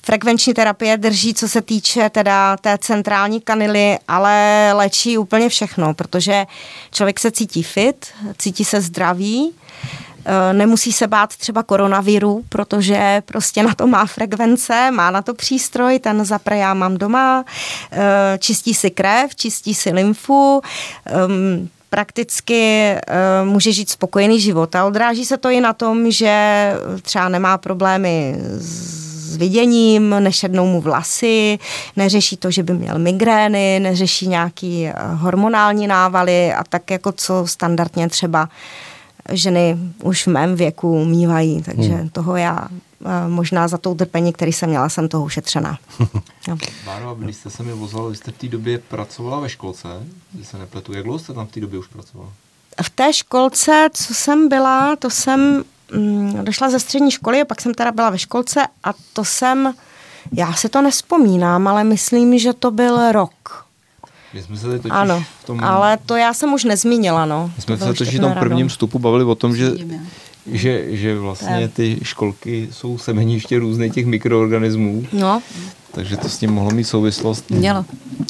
frekvenční 0.06 0.54
terapie 0.54 0.98
drží, 0.98 1.34
co 1.34 1.50
se 1.50 1.62
týče 1.62 2.10
teda 2.10 2.58
té 2.58 2.78
centrální 2.78 3.42
kanily, 3.42 3.98
ale 4.08 4.70
léčí 4.74 5.18
úplně 5.18 5.50
všechno, 5.50 5.94
protože 5.94 6.46
člověk 6.92 7.20
se 7.20 7.32
cítí 7.32 7.64
fit, 7.64 8.08
cítí 8.38 8.66
se 8.66 8.82
zdravý, 8.82 9.50
uh, 9.50 9.54
nemusí 10.54 10.92
se 10.92 11.08
bát 11.08 11.36
třeba 11.36 11.64
koronaviru, 11.64 12.44
protože 12.50 13.24
prostě 13.26 13.64
na 13.64 13.76
to 13.76 13.88
má 13.88 14.06
frekvence, 14.06 14.92
má 14.92 15.12
na 15.12 15.22
to 15.22 15.34
přístroj, 15.34 16.00
ten 16.00 16.26
zapre 16.26 16.58
já 16.58 16.74
mám 16.74 16.98
doma, 16.98 17.46
uh, 17.92 17.98
čistí 18.40 18.74
si 18.74 18.92
krev, 18.92 19.36
čistí 19.36 19.74
si 19.74 19.90
lymfu, 19.90 20.62
um, 21.28 21.70
prakticky 21.94 22.94
uh, 22.94 23.50
může 23.50 23.72
žít 23.72 23.90
spokojený 23.90 24.40
život. 24.40 24.76
A 24.76 24.86
odráží 24.86 25.26
se 25.26 25.38
to 25.38 25.50
i 25.50 25.62
na 25.62 25.74
tom, 25.74 26.12
že 26.12 26.74
třeba 27.02 27.30
nemá 27.30 27.58
problémy 27.58 28.36
s 28.58 29.38
viděním, 29.38 30.16
nešednou 30.20 30.66
mu 30.66 30.82
vlasy, 30.82 31.60
neřeší 31.96 32.38
to, 32.38 32.52
že 32.52 32.64
by 32.64 32.74
měl 32.74 33.00
migrény, 33.00 33.80
neřeší 33.80 34.28
nějaký 34.28 34.90
hormonální 35.14 35.88
návaly 35.88 36.54
a 36.54 36.64
tak 36.64 36.92
jako 36.92 37.12
co 37.12 37.48
standardně 37.48 38.10
třeba 38.10 38.50
ženy 39.32 39.78
už 40.04 40.24
v 40.24 40.28
mém 40.28 40.56
věku 40.56 41.06
mývají, 41.06 41.62
takže 41.62 41.94
hmm. 41.94 42.10
toho 42.10 42.36
já 42.36 42.68
možná 43.28 43.68
za 43.68 43.78
tou 43.78 43.96
trpení, 43.96 44.34
který 44.34 44.54
jsem 44.54 44.70
měla, 44.70 44.90
jsem 44.90 45.08
toho 45.08 45.24
ušetřená. 45.24 45.78
no. 46.48 46.58
Báro, 46.86 47.16
když 47.16 47.36
jste 47.36 47.50
se 47.50 47.64
mi 47.64 47.74
vozila, 47.74 48.10
vy 48.10 48.16
jste 48.16 48.32
v 48.32 48.38
té 48.38 48.48
době 48.48 48.78
pracovala 48.78 49.40
ve 49.40 49.50
školce, 49.50 49.88
když 50.32 50.48
se 50.48 50.58
nepletu. 50.58 50.94
Jak 50.94 51.04
dlouho 51.04 51.20
jste 51.20 51.34
tam 51.34 51.48
v 51.48 51.52
té 51.52 51.60
době 51.60 51.80
už 51.80 51.88
pracovala? 51.88 52.30
V 52.82 52.90
té 52.90 53.14
školce, 53.14 53.90
co 53.94 54.14
jsem 54.14 54.50
byla, 54.50 54.96
to 54.96 55.10
jsem 55.10 55.64
mm, 55.94 56.46
došla 56.46 56.70
ze 56.70 56.80
střední 56.80 57.12
školy 57.12 57.42
a 57.42 57.46
pak 57.46 57.62
jsem 57.62 57.74
teda 57.74 57.92
byla 57.92 58.10
ve 58.10 58.20
školce 58.20 58.62
a 58.84 58.94
to 59.14 59.26
jsem, 59.26 59.74
já 60.32 60.54
se 60.54 60.70
to 60.70 60.82
nespomínám, 60.82 61.68
ale 61.68 61.84
myslím, 61.84 62.40
že 62.40 62.54
to 62.54 62.72
byl 62.72 63.12
rok. 63.12 63.66
My 64.34 64.42
jsme 64.42 64.58
se 64.58 64.68
totiž 64.68 64.92
ano, 64.92 65.24
v 65.42 65.46
tom... 65.46 65.64
ale 65.64 65.98
to 66.06 66.16
já 66.16 66.34
jsem 66.34 66.54
už 66.54 66.64
nezmínila, 66.64 67.26
no. 67.26 67.52
My 67.56 67.62
jsme 67.62 67.78
to 67.78 67.86
se 67.86 67.94
totiž 67.94 68.16
v 68.18 68.22
tom 68.22 68.34
prvním 68.34 68.68
vstupu 68.68 69.00
bavili 69.00 69.24
o 69.24 69.36
tom, 69.36 69.56
že 69.56 69.72
že, 70.52 70.98
že 70.98 71.20
vlastně 71.20 71.68
ty 71.68 72.00
školky 72.04 72.68
jsou 72.72 72.98
semeniště 72.98 73.60
různých 73.60 73.94
těch 73.94 74.06
mikroorganismů. 74.06 75.06
No. 75.14 75.42
Takže 75.92 76.18
to 76.18 76.30
s 76.30 76.38
tím 76.38 76.52
mohlo 76.52 76.72
mít 76.72 76.84
souvislost. 76.84 77.52
Mělo. 77.52 77.86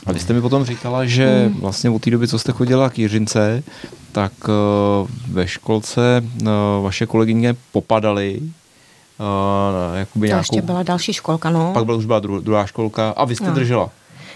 A 0.05 0.11
vy 0.11 0.19
jste 0.19 0.33
mi 0.33 0.41
potom 0.41 0.65
říkala, 0.65 1.05
že 1.05 1.49
mm. 1.49 1.61
vlastně 1.61 1.89
od 1.89 2.01
té 2.01 2.11
doby, 2.11 2.27
co 2.27 2.39
jste 2.39 2.51
chodila 2.51 2.89
k 2.89 2.99
Jiřince, 2.99 3.63
tak 4.11 4.31
uh, 4.47 5.07
ve 5.27 5.47
školce 5.47 6.23
uh, 6.41 6.47
vaše 6.83 7.05
kolegyně 7.05 7.55
popadaly 7.71 8.39
uh, 8.39 9.97
jakoby 9.97 10.27
to 10.27 10.29
nějakou... 10.29 10.39
ještě 10.39 10.61
byla 10.61 10.83
další 10.83 11.13
školka, 11.13 11.49
no. 11.49 11.71
Pak 11.73 11.85
byla 11.85 11.97
už 11.97 12.05
byla 12.05 12.19
dru, 12.19 12.39
druhá 12.39 12.65
školka 12.65 13.09
a 13.09 13.25
vy 13.25 13.35
jste 13.35 13.47
no. 13.47 13.53
držela. 13.53 13.89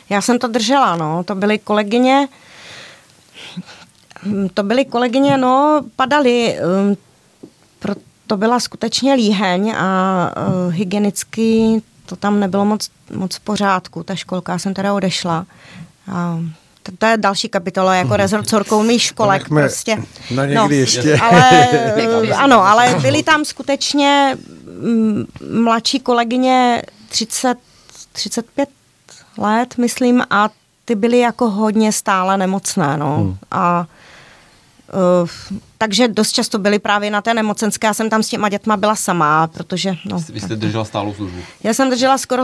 Já 0.10 0.22
jsem 0.22 0.40
to 0.40 0.48
držela, 0.48 0.96
no. 0.96 1.24
To 1.24 1.36
byly 1.36 1.60
kolegyně, 1.60 2.28
to 4.54 4.64
byly 4.64 4.86
kolegyně, 4.86 5.38
no, 5.38 5.82
padaly. 5.96 6.58
Um, 7.86 7.96
to 8.28 8.38
byla 8.38 8.60
skutečně 8.60 9.14
líheň 9.14 9.74
a 9.78 10.32
uh, 10.38 10.74
hygienicky 10.74 11.82
to 12.06 12.16
tam 12.16 12.40
nebylo 12.40 12.66
moc, 12.66 12.90
moc 13.14 13.36
v 13.36 13.40
pořádku. 13.40 14.04
Ta 14.04 14.16
školka, 14.16 14.52
já 14.52 14.60
jsem 14.60 14.74
teda 14.74 14.94
odešla. 14.94 15.46
A 16.12 16.40
to, 16.84 16.92
to 16.98 17.06
je 17.06 17.18
další 17.18 17.50
kapitola, 17.50 17.96
jako 17.96 18.08
mhm. 18.08 18.18
rezort 18.18 18.50
soukromých 18.50 19.02
školek. 19.02 19.48
Prostě. 19.50 19.98
Na 20.36 20.46
někdy 20.46 20.56
no, 20.56 20.70
ještě. 20.70 21.18
Ale, 21.18 21.68
ano, 22.36 22.68
ale 22.68 22.96
byly 23.02 23.24
tam 23.24 23.46
skutečně 23.46 24.38
mladší 25.52 26.00
kolegyně 26.00 26.82
30, 27.10 27.58
35 28.12 28.70
let, 29.38 29.78
myslím, 29.78 30.24
a 30.30 30.50
ty 30.86 30.96
byly 30.96 31.20
jako 31.20 31.50
hodně 31.50 31.92
stále 31.92 32.38
nemocné, 32.38 32.98
no. 32.98 33.18
Hmm. 33.18 33.38
A 33.52 33.86
takže 35.78 36.08
dost 36.08 36.32
často 36.32 36.60
byli 36.60 36.80
právě 36.80 37.12
na 37.12 37.22
té 37.22 37.34
nemocenské. 37.34 37.88
Já 37.88 37.94
jsem 37.94 38.10
tam 38.10 38.24
s 38.24 38.28
těma 38.28 38.50
dětma 38.50 38.78
byla 38.78 38.96
sama, 38.96 39.48
protože... 39.48 39.96
No, 40.06 40.24
Vy 40.30 40.40
jste 40.40 40.56
držela 40.56 40.86
stálou 40.86 41.14
službu? 41.14 41.40
Já 41.64 41.74
jsem 41.74 41.90
držela 41.90 42.18
skoro, 42.18 42.44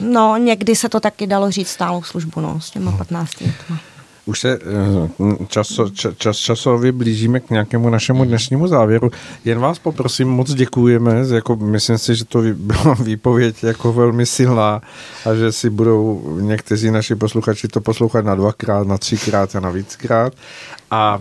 no 0.00 0.36
někdy 0.36 0.76
se 0.76 0.88
to 0.88 1.00
taky 1.00 1.26
dalo 1.26 1.50
říct 1.50 1.68
stálou 1.68 2.02
službu, 2.02 2.40
no, 2.40 2.60
s 2.60 2.70
těma 2.70 2.92
15 2.92 3.30
dětma. 3.38 3.78
Už 4.26 4.40
se 4.40 4.58
eh, 4.58 5.46
časo, 5.46 5.90
čas, 6.16 6.36
časově 6.36 6.92
blížíme 6.92 7.40
k 7.40 7.50
nějakému 7.50 7.90
našemu 7.90 8.24
dnešnímu 8.24 8.68
závěru. 8.68 9.10
Jen 9.44 9.58
vás 9.58 9.78
poprosím, 9.78 10.28
moc 10.28 10.54
děkujeme. 10.54 11.24
Jako, 11.34 11.56
myslím 11.56 11.98
si, 11.98 12.14
že 12.14 12.24
to 12.24 12.42
byla 12.54 12.94
výpověď 12.94 13.64
jako 13.64 13.92
velmi 13.92 14.26
silná 14.26 14.80
a 15.24 15.34
že 15.34 15.52
si 15.52 15.70
budou 15.70 16.36
někteří 16.40 16.90
naši 16.90 17.14
posluchači 17.14 17.68
to 17.68 17.80
poslouchat 17.80 18.24
na 18.24 18.34
dvakrát, 18.34 18.86
na 18.86 18.98
třikrát 18.98 19.56
a 19.56 19.60
na 19.60 19.70
víckrát. 19.70 20.32
A 20.90 21.18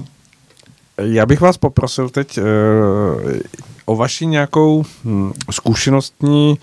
já 0.97 1.25
bych 1.25 1.41
vás 1.41 1.57
poprosil 1.57 2.09
teď 2.09 2.37
uh, 2.37 2.43
o 3.85 3.95
vaši 3.95 4.25
nějakou 4.25 4.83
hm, 5.05 5.31
zkušenostní 5.51 6.59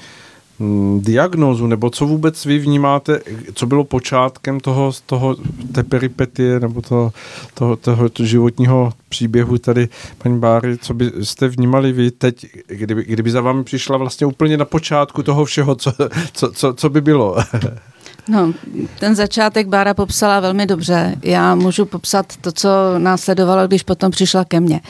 hm, 0.61 1.01
diagnózu, 1.01 1.67
nebo 1.67 1.91
co 1.91 2.07
vůbec 2.07 2.45
vy 2.45 2.59
vnímáte, 2.59 3.21
co 3.55 3.67
bylo 3.67 3.85
počátkem 3.85 4.61
toho, 4.61 4.93
toho 5.07 5.37
té 5.73 5.83
peripetie, 5.83 6.61
nebo 6.61 6.83
toho, 6.83 7.13
toho, 7.55 7.77
toho, 7.77 8.09
toho 8.09 8.27
životního 8.27 8.93
příběhu 9.09 9.59
tady, 9.59 9.89
paní 10.19 10.39
Báry, 10.39 10.79
co 10.79 10.95
byste 10.95 11.49
vnímali 11.49 11.93
vy 11.93 12.11
teď, 12.11 12.47
kdyby, 12.67 13.05
kdyby 13.05 13.31
za 13.31 13.41
vámi 13.41 13.65
přišla 13.65 13.97
vlastně 13.97 14.27
úplně 14.27 14.57
na 14.57 14.65
počátku 14.65 15.23
toho 15.23 15.45
všeho, 15.45 15.75
co, 15.75 15.93
co, 16.33 16.53
co, 16.53 16.75
co 16.75 16.91
by 16.91 17.01
bylo? 17.01 17.37
No, 18.29 18.53
ten 18.99 19.15
začátek 19.15 19.69
Bára 19.69 19.95
popsala 19.95 20.41
velmi 20.41 20.67
dobře. 20.67 21.17
Já 21.23 21.55
můžu 21.55 21.85
popsat 21.85 22.27
to, 22.41 22.53
co 22.53 22.69
následovalo, 22.99 23.67
když 23.67 23.83
potom 23.83 24.11
přišla 24.11 24.45
ke 24.45 24.61
mně. 24.61 24.81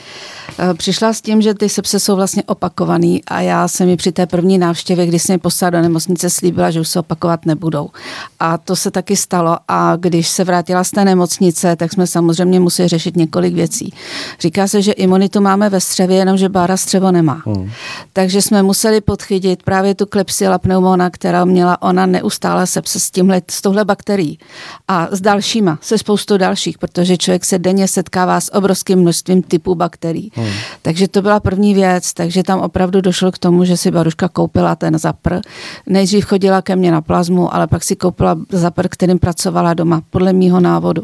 Eh, 0.59 0.73
přišla 0.73 1.13
s 1.13 1.21
tím, 1.21 1.41
že 1.41 1.53
ty 1.53 1.69
sepse 1.69 1.99
jsou 1.99 2.15
vlastně 2.15 2.43
opakovaný 2.43 3.23
a 3.25 3.41
já 3.41 3.67
jsem 3.67 3.87
mi 3.87 3.97
při 3.97 4.11
té 4.11 4.25
první 4.25 4.57
návštěvě, 4.57 5.07
když 5.07 5.21
jsem 5.23 5.33
mi 5.33 5.37
poslala 5.37 5.69
do 5.69 5.81
nemocnice, 5.81 6.29
slíbila, 6.29 6.71
že 6.71 6.81
už 6.81 6.87
se 6.87 6.99
opakovat 6.99 7.45
nebudou. 7.45 7.89
A 8.39 8.57
to 8.57 8.75
se 8.75 8.91
taky 8.91 9.15
stalo 9.15 9.57
a 9.67 9.95
když 9.95 10.27
se 10.27 10.43
vrátila 10.43 10.83
z 10.83 10.91
té 10.91 11.05
nemocnice, 11.05 11.75
tak 11.75 11.91
jsme 11.91 12.07
samozřejmě 12.07 12.59
museli 12.59 12.87
řešit 12.87 13.17
několik 13.17 13.53
věcí. 13.53 13.93
Říká 14.39 14.67
se, 14.67 14.81
že 14.81 14.91
imunitu 14.91 15.41
máme 15.41 15.69
ve 15.69 15.79
střevě, 15.79 16.17
jenomže 16.17 16.49
Bára 16.49 16.77
střevo 16.77 17.11
nemá. 17.11 17.41
Hmm. 17.45 17.71
Takže 18.13 18.41
jsme 18.41 18.63
museli 18.63 19.01
podchytit 19.01 19.63
právě 19.63 19.95
tu 19.95 20.05
klepsila 20.05 20.57
pneumona, 20.57 21.09
která 21.09 21.45
měla 21.45 21.81
ona 21.81 22.05
neustále 22.05 22.67
sepse 22.67 22.99
s 22.99 23.11
tímhle, 23.21 23.41
s 23.51 23.61
touhle 23.61 23.85
bakterií. 23.85 24.39
A 24.87 25.07
s 25.11 25.21
dalšíma, 25.21 25.79
se 25.81 25.97
spoustou 25.97 26.37
dalších, 26.37 26.77
protože 26.77 27.17
člověk 27.17 27.45
se 27.45 27.59
denně 27.59 27.87
setkává 27.87 28.41
s 28.41 28.53
obrovským 28.53 28.99
množstvím 28.99 29.41
typů 29.41 29.75
bakterií. 29.75 30.31
Hmm. 30.35 30.47
Takže 30.81 31.07
to 31.07 31.21
byla 31.21 31.39
první 31.39 31.73
věc, 31.73 32.13
takže 32.13 32.43
tam 32.43 32.59
opravdu 32.59 33.01
došlo 33.01 33.31
k 33.31 33.37
tomu, 33.37 33.65
že 33.65 33.77
si 33.77 33.91
Baruška 33.91 34.29
koupila 34.29 34.75
ten 34.75 34.99
zapr. 34.99 35.39
Nejdřív 35.87 36.25
chodila 36.25 36.61
ke 36.61 36.75
mně 36.75 36.91
na 36.91 37.01
plazmu, 37.01 37.55
ale 37.55 37.67
pak 37.67 37.83
si 37.83 37.95
koupila 37.95 38.37
zapr, 38.49 38.87
kterým 38.87 39.19
pracovala 39.19 39.73
doma, 39.73 40.01
podle 40.09 40.33
mýho 40.33 40.59
návodu. 40.59 41.03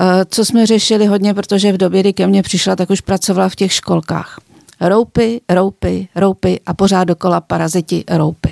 Eh, 0.00 0.24
co 0.28 0.44
jsme 0.44 0.66
řešili 0.66 1.06
hodně, 1.06 1.34
protože 1.34 1.72
v 1.72 1.76
době, 1.76 2.00
kdy 2.00 2.12
ke 2.12 2.26
mně 2.26 2.42
přišla, 2.42 2.76
tak 2.76 2.90
už 2.90 3.00
pracovala 3.00 3.48
v 3.48 3.56
těch 3.56 3.72
školkách. 3.72 4.38
Roupy, 4.80 5.40
roupy, 5.48 6.08
roupy 6.16 6.60
a 6.66 6.74
pořád 6.74 7.04
dokola 7.04 7.40
paraziti 7.40 8.04
roupy. 8.10 8.43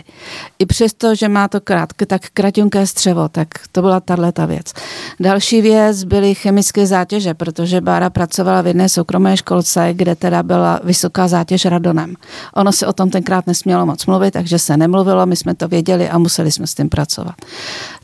I 0.58 0.66
přesto, 0.66 1.14
že 1.14 1.28
má 1.28 1.48
to 1.48 1.60
krátké, 1.60 2.06
tak 2.06 2.22
kratunké 2.34 2.86
střevo, 2.86 3.28
tak 3.28 3.48
to 3.72 3.82
byla 3.82 4.00
tahle 4.00 4.32
věc. 4.46 4.72
Další 5.20 5.60
věc 5.60 6.04
byly 6.04 6.34
chemické 6.34 6.86
zátěže, 6.86 7.34
protože 7.34 7.80
Bára 7.80 8.10
pracovala 8.10 8.62
v 8.62 8.66
jedné 8.66 8.88
soukromé 8.88 9.36
školce, 9.36 9.88
kde 9.92 10.16
teda 10.16 10.42
byla 10.42 10.80
vysoká 10.84 11.28
zátěž 11.28 11.64
radonem. 11.64 12.14
Ono 12.54 12.72
se 12.72 12.86
o 12.86 12.92
tom 12.92 13.10
tenkrát 13.10 13.46
nesmělo 13.46 13.86
moc 13.86 14.06
mluvit, 14.06 14.30
takže 14.30 14.58
se 14.58 14.76
nemluvilo, 14.76 15.26
my 15.26 15.36
jsme 15.36 15.54
to 15.54 15.68
věděli 15.68 16.08
a 16.08 16.18
museli 16.18 16.52
jsme 16.52 16.66
s 16.66 16.74
tím 16.74 16.88
pracovat. 16.88 17.34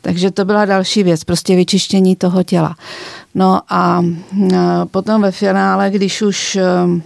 Takže 0.01 0.31
to 0.31 0.45
byla 0.45 0.65
další 0.65 1.03
věc, 1.03 1.23
prostě 1.23 1.55
vyčištění 1.55 2.15
toho 2.15 2.43
těla. 2.43 2.75
No 3.35 3.61
a 3.69 4.01
potom 4.91 5.21
ve 5.21 5.31
finále, 5.31 5.89
když 5.89 6.21
už 6.21 6.57
Eh, 6.59 7.01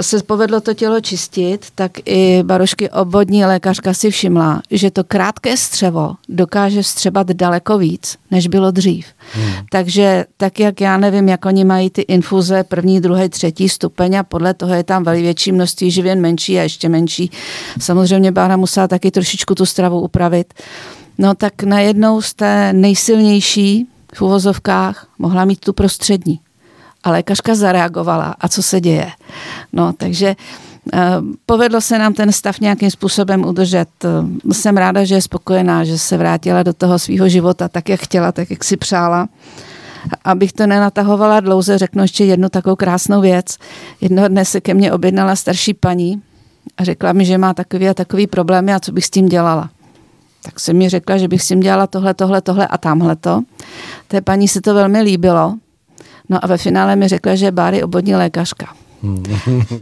se 0.00 0.22
povedlo 0.22 0.60
to 0.60 0.74
tělo 0.74 1.00
čistit, 1.00 1.66
tak 1.74 1.92
i 2.04 2.42
barošky 2.42 2.90
obvodní 2.90 3.44
lékařka 3.44 3.94
si 3.94 4.10
všimla, 4.10 4.62
že 4.70 4.90
to 4.90 5.04
krátké 5.04 5.56
střevo 5.56 6.14
dokáže 6.28 6.82
střebat 6.82 7.26
daleko 7.26 7.78
víc, 7.78 8.16
než 8.30 8.46
bylo 8.46 8.70
dřív. 8.70 9.06
Hmm. 9.32 9.52
Takže 9.70 10.24
tak, 10.36 10.60
jak 10.60 10.80
já 10.80 10.96
nevím, 10.96 11.28
jak 11.28 11.44
oni 11.44 11.64
mají 11.64 11.90
ty 11.90 12.00
infuze 12.00 12.64
první, 12.64 13.00
druhý, 13.00 13.28
třetí 13.28 13.68
stupeň 13.68 14.14
a 14.14 14.22
podle 14.22 14.54
toho 14.54 14.74
je 14.74 14.84
tam 14.84 15.04
velmi 15.04 15.22
větší 15.22 15.52
množství 15.52 15.90
živin, 15.90 16.20
menší 16.20 16.58
a 16.58 16.62
ještě 16.62 16.88
menší. 16.88 17.30
Samozřejmě 17.80 18.32
Bára 18.32 18.56
musela 18.56 18.88
taky 18.88 19.10
trošičku 19.10 19.54
tu 19.54 19.66
stravu 19.66 20.00
upravit. 20.00 20.54
No 21.18 21.34
tak 21.34 21.62
najednou 21.62 22.22
z 22.22 22.34
té 22.34 22.72
nejsilnější 22.72 23.86
v 24.14 24.22
uvozovkách 24.22 25.06
mohla 25.18 25.44
mít 25.44 25.60
tu 25.60 25.72
prostřední 25.72 26.40
a 27.04 27.10
lékařka 27.10 27.54
zareagovala. 27.54 28.34
A 28.40 28.48
co 28.48 28.62
se 28.62 28.80
děje? 28.80 29.10
No, 29.72 29.92
takže 29.92 30.36
eh, 30.94 30.98
Povedlo 31.46 31.80
se 31.80 31.98
nám 31.98 32.14
ten 32.14 32.32
stav 32.32 32.60
nějakým 32.60 32.90
způsobem 32.90 33.44
udržet. 33.44 33.88
Eh, 34.04 34.54
jsem 34.54 34.76
ráda, 34.76 35.04
že 35.04 35.14
je 35.14 35.22
spokojená, 35.22 35.84
že 35.84 35.98
se 35.98 36.16
vrátila 36.16 36.62
do 36.62 36.72
toho 36.72 36.98
svého 36.98 37.28
života 37.28 37.68
tak, 37.68 37.88
jak 37.88 38.00
chtěla, 38.00 38.32
tak, 38.32 38.50
jak 38.50 38.64
si 38.64 38.76
přála. 38.76 39.28
Abych 40.24 40.52
to 40.52 40.66
nenatahovala 40.66 41.40
dlouze, 41.40 41.78
řeknu 41.78 42.02
ještě 42.02 42.24
jednu 42.24 42.48
takovou 42.48 42.76
krásnou 42.76 43.20
věc. 43.20 43.56
Jednoho 44.00 44.28
dne 44.28 44.44
se 44.44 44.60
ke 44.60 44.74
mně 44.74 44.92
objednala 44.92 45.36
starší 45.36 45.74
paní 45.74 46.22
a 46.76 46.84
řekla 46.84 47.12
mi, 47.12 47.24
že 47.24 47.38
má 47.38 47.54
takový 47.54 47.88
a 47.88 47.94
takový 47.94 48.26
problémy 48.26 48.74
a 48.74 48.80
co 48.80 48.92
bych 48.92 49.04
s 49.04 49.10
tím 49.10 49.26
dělala. 49.26 49.70
Tak 50.42 50.60
jsem 50.60 50.76
mi 50.76 50.88
řekla, 50.88 51.18
že 51.18 51.28
bych 51.28 51.42
s 51.42 51.48
tím 51.48 51.60
dělala 51.60 51.86
tohle, 51.86 52.14
tohle, 52.14 52.40
tohle 52.40 52.66
a 52.66 52.78
tamhle 52.78 53.16
to. 53.16 53.40
Té 54.08 54.20
paní 54.20 54.48
se 54.48 54.60
to 54.60 54.74
velmi 54.74 55.00
líbilo, 55.02 55.54
No 56.28 56.44
a 56.44 56.46
ve 56.46 56.58
finále 56.58 56.96
mi 56.96 57.08
řekla, 57.08 57.34
že 57.34 57.46
je 57.46 57.52
Báry 57.52 57.82
obvodní 57.82 58.14
lékařka. 58.14 58.66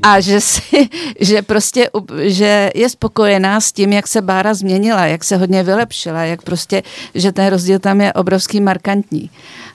A 0.03 0.21
že, 0.21 0.41
si, 0.41 0.89
že 1.21 1.43
prostě 1.43 1.91
že 2.23 2.71
je 2.75 2.89
spokojená 2.89 3.61
s 3.61 3.73
tím, 3.73 3.93
jak 3.93 4.07
se 4.07 4.23
Bára 4.23 4.55
změnila, 4.55 5.07
jak 5.07 5.25
se 5.25 5.37
hodně 5.37 5.63
vylepšila, 5.63 6.25
jak 6.25 6.43
prostě, 6.43 6.83
že 7.15 7.33
ten 7.33 7.47
rozdíl 7.47 7.79
tam 7.79 8.01
je 8.01 8.13
obrovský 8.13 8.61
markantní. 8.61 9.31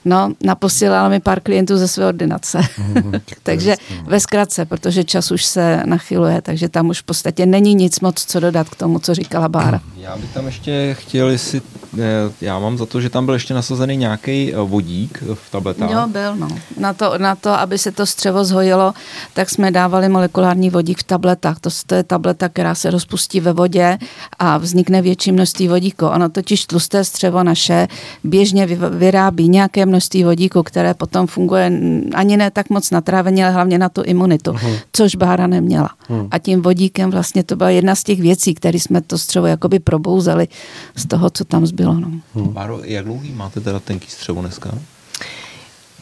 No, 0.06 0.34
naposílala 0.44 1.10
mi 1.10 1.20
pár 1.20 1.40
klientů 1.40 1.78
ze 1.78 1.88
své 1.88 2.06
ordinace. 2.06 2.62
Mm, 2.78 3.12
takže 3.44 3.76
ve 4.04 4.20
zkratce, 4.20 4.66
protože 4.66 5.04
čas 5.04 5.32
už 5.32 5.46
se 5.46 5.84
nachyluje, 5.86 6.42
takže 6.42 6.70
tam 6.70 6.90
už 6.90 7.00
v 7.00 7.04
podstatě 7.04 7.46
není 7.46 7.76
nic 7.76 8.00
moc 8.00 8.26
co 8.26 8.40
dodat 8.40 8.70
k 8.70 8.76
tomu, 8.76 9.00
co 9.00 9.14
říkala 9.14 9.50
Bára. 9.50 9.82
Já 9.98 10.18
bych 10.18 10.34
tam 10.34 10.46
ještě 10.46 10.96
chtěl, 11.00 11.30
jestli, 11.30 11.62
eh, 12.00 12.02
já 12.42 12.60
mám 12.60 12.78
za 12.78 12.86
to, 12.86 13.02
že 13.02 13.10
tam 13.10 13.26
byl 13.26 13.34
ještě 13.34 13.54
nasazený 13.54 13.98
nějaký 13.98 14.54
eh, 14.54 14.58
vodík 14.58 15.24
v 15.34 15.52
tabletách. 15.52 15.92
Jo, 15.92 16.08
byl, 16.08 16.36
no. 16.36 16.48
Na 16.78 16.94
to, 16.94 17.18
na 17.18 17.36
to, 17.36 17.50
aby 17.50 17.78
se 17.78 17.92
to 17.92 18.06
střevo 18.06 18.46
zhojilo, 18.46 18.94
tak 19.34 19.50
jsme 19.50 19.72
dávali 19.72 20.10
molekulární 20.10 20.70
vodík 20.70 21.00
v 21.00 21.04
tabletách. 21.04 21.60
To, 21.60 21.70
to 21.88 21.96
je 21.96 22.04
tableta, 22.04 22.50
která 22.50 22.76
se 22.76 22.92
rozpustí 22.92 23.40
ve 23.40 23.54
vodě 23.54 23.98
a 24.40 24.58
vznikne 24.58 25.02
větší 25.02 25.32
množství 25.32 25.68
vodíku. 25.68 26.06
Ono 26.06 26.30
totiž 26.30 26.66
tlusté 26.66 27.04
střevo 27.04 27.44
naše 27.44 27.88
běžně 28.24 28.66
vyrábí 28.90 29.50
nějaké 29.50 29.86
množství 29.86 30.24
vodíku, 30.24 30.64
které 30.64 30.94
potom 30.94 31.28
funguje 31.28 31.72
ani 32.14 32.38
ne 32.38 32.52
tak 32.52 32.70
moc 32.70 32.92
na 32.92 33.02
trávení, 33.02 33.44
ale 33.44 33.54
hlavně 33.54 33.78
na 33.78 33.90
tu 33.90 34.02
imunitu, 34.02 34.52
uh-huh. 34.52 34.80
což 34.94 35.16
Bára 35.16 35.48
neměla. 35.48 35.90
Uh-huh. 36.10 36.28
A 36.32 36.38
tím 36.38 36.62
vodíkem 36.62 37.12
vlastně 37.12 37.44
to 37.44 37.56
byla 37.56 37.70
jedna 37.70 37.96
z 37.96 38.04
těch 38.04 38.22
věcí, 38.22 38.56
které 38.56 38.80
jsme 38.80 39.02
to 39.02 39.18
střevo 39.18 39.48
jakoby 39.48 39.80
probouzeli 39.80 40.48
z 40.96 41.06
toho, 41.06 41.30
co 41.30 41.46
tam 41.46 41.66
zbylo. 41.66 41.94
No. 41.94 42.12
Uh-huh. 42.36 42.52
Báro, 42.52 42.80
jak 42.84 43.06
dlouhý 43.06 43.32
máte 43.32 43.62
teda 43.62 43.80
tenký 43.80 44.08
střevo 44.10 44.42
dneska? 44.42 44.72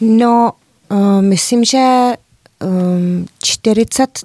No, 0.02 0.52
uh, 0.92 1.22
myslím, 1.22 1.65
že 1.65 2.13
um, 2.63 3.26
40 3.43 4.19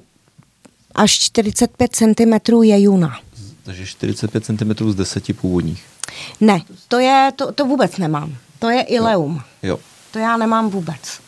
až 0.95 1.13
45 1.19 1.97
cm 1.97 2.63
je 2.63 2.81
juna. 2.81 3.19
Takže 3.63 3.87
45 3.87 4.45
cm 4.45 4.91
z 4.91 4.95
deseti 4.95 5.33
původních. 5.33 5.85
Ne, 6.41 6.61
to, 6.89 6.99
je, 6.99 7.31
to, 7.37 7.53
to 7.53 7.65
vůbec 7.67 7.97
nemám. 7.97 8.37
To 8.59 8.71
je 8.71 8.83
ileum. 8.83 9.35
Jo. 9.63 9.69
jo. 9.71 9.79
To 10.11 10.19
já 10.19 10.37
nemám 10.37 10.71
vůbec. 10.71 11.21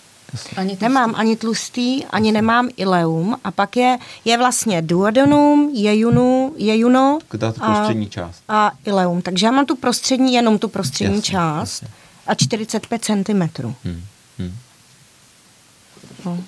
Ani 0.56 0.78
nemám 0.80 1.14
ani 1.16 1.36
tlustý, 1.36 2.04
ani 2.04 2.32
nemám 2.32 2.68
ileum. 2.76 3.36
A 3.44 3.50
pak 3.50 3.76
je, 3.76 3.98
je 4.24 4.38
vlastně 4.38 4.82
duodenum, 4.82 5.70
jejunu, 5.74 6.54
jejuno 6.56 7.18
Ta 7.38 7.52
prostřední 7.52 8.08
část. 8.10 8.42
a 8.48 8.72
ileum. 8.84 9.22
Takže 9.22 9.46
já 9.46 9.52
mám 9.52 9.66
tu 9.66 9.76
prostřední, 9.76 10.34
jenom 10.34 10.58
tu 10.58 10.68
prostřední 10.68 11.16
jasně, 11.16 11.30
část 11.32 11.82
jasně. 11.82 11.88
a 12.26 12.34
45 12.34 13.04
cm. 13.04 13.40
Hmm. 13.84 14.02
Hmm. 14.38 14.54
No. 16.24 16.38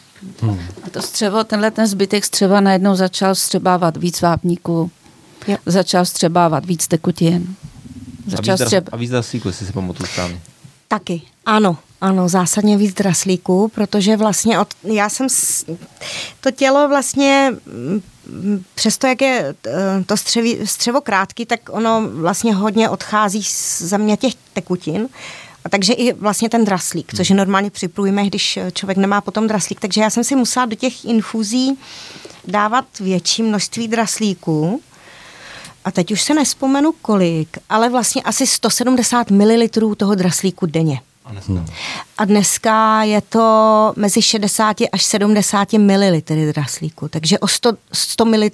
Hmm. 0.40 0.60
A 0.82 0.90
to 0.90 1.02
střevo, 1.02 1.44
tenhle 1.44 1.70
ten 1.70 1.86
zbytek 1.86 2.24
střeva 2.24 2.60
najednou 2.60 2.94
začal 2.94 3.34
střebávat 3.34 3.96
víc 3.96 4.20
vápníků, 4.20 4.90
jo. 5.48 5.56
začal 5.66 6.04
střebávat 6.04 6.66
víc 6.66 6.88
tekutin. 6.88 7.56
Začal 8.26 8.52
a 8.52 8.56
víc, 8.56 8.66
střeb... 8.66 8.88
a 8.92 8.96
víc 8.96 9.10
draslíků, 9.10 9.48
jestli 9.48 9.66
si 9.66 9.72
pamatuju 9.72 10.06
správně. 10.06 10.40
Taky, 10.88 11.22
ano, 11.46 11.76
ano, 12.00 12.28
zásadně 12.28 12.76
víc 12.76 12.94
draslíků, 12.94 13.68
protože 13.68 14.16
vlastně 14.16 14.58
od, 14.58 14.68
já 14.82 15.08
jsem, 15.08 15.26
to 16.40 16.50
tělo 16.50 16.88
vlastně, 16.88 17.52
mm, 17.66 18.64
přesto 18.74 19.06
jak 19.06 19.22
je 19.22 19.54
eh, 19.66 20.04
to 20.06 20.16
střeví, 20.16 20.58
střevo 20.64 21.00
krátký, 21.00 21.46
tak 21.46 21.60
ono 21.70 22.08
vlastně 22.12 22.54
hodně 22.54 22.88
odchází 22.88 23.42
za 23.78 23.96
mě 23.96 24.16
těch 24.16 24.34
tekutin, 24.52 25.08
a 25.68 25.70
takže 25.70 25.92
i 25.92 26.12
vlastně 26.12 26.48
ten 26.48 26.64
draslík, 26.64 27.14
což 27.16 27.30
je 27.30 27.36
normálně 27.36 27.70
při 27.70 27.88
průjmech, 27.88 28.28
když 28.28 28.58
člověk 28.72 28.98
nemá 28.98 29.20
potom 29.20 29.48
draslík. 29.48 29.80
Takže 29.80 30.00
já 30.00 30.10
jsem 30.10 30.24
si 30.24 30.36
musela 30.36 30.66
do 30.66 30.76
těch 30.76 31.04
infuzí 31.04 31.78
dávat 32.46 32.84
větší 33.00 33.42
množství 33.42 33.88
draslíků, 33.88 34.80
a 35.84 35.90
teď 35.90 36.12
už 36.12 36.22
se 36.22 36.34
nespomenu 36.34 36.92
kolik, 37.02 37.58
ale 37.68 37.88
vlastně 37.88 38.22
asi 38.22 38.46
170 38.46 39.30
ml 39.30 39.68
toho 39.96 40.14
draslíku 40.14 40.66
denně. 40.66 41.00
A 41.24 41.32
dneska? 41.32 41.52
Hmm. 41.52 41.66
A 42.18 42.24
dneska 42.24 43.02
je 43.02 43.20
to 43.20 43.92
mezi 43.96 44.22
60 44.22 44.76
až 44.92 45.04
70 45.04 45.72
ml 45.72 46.20
draslíku. 46.52 47.08
Takže 47.08 47.38
o 47.38 47.48
100, 47.48 47.72
100 47.92 48.24
ml, 48.24 48.48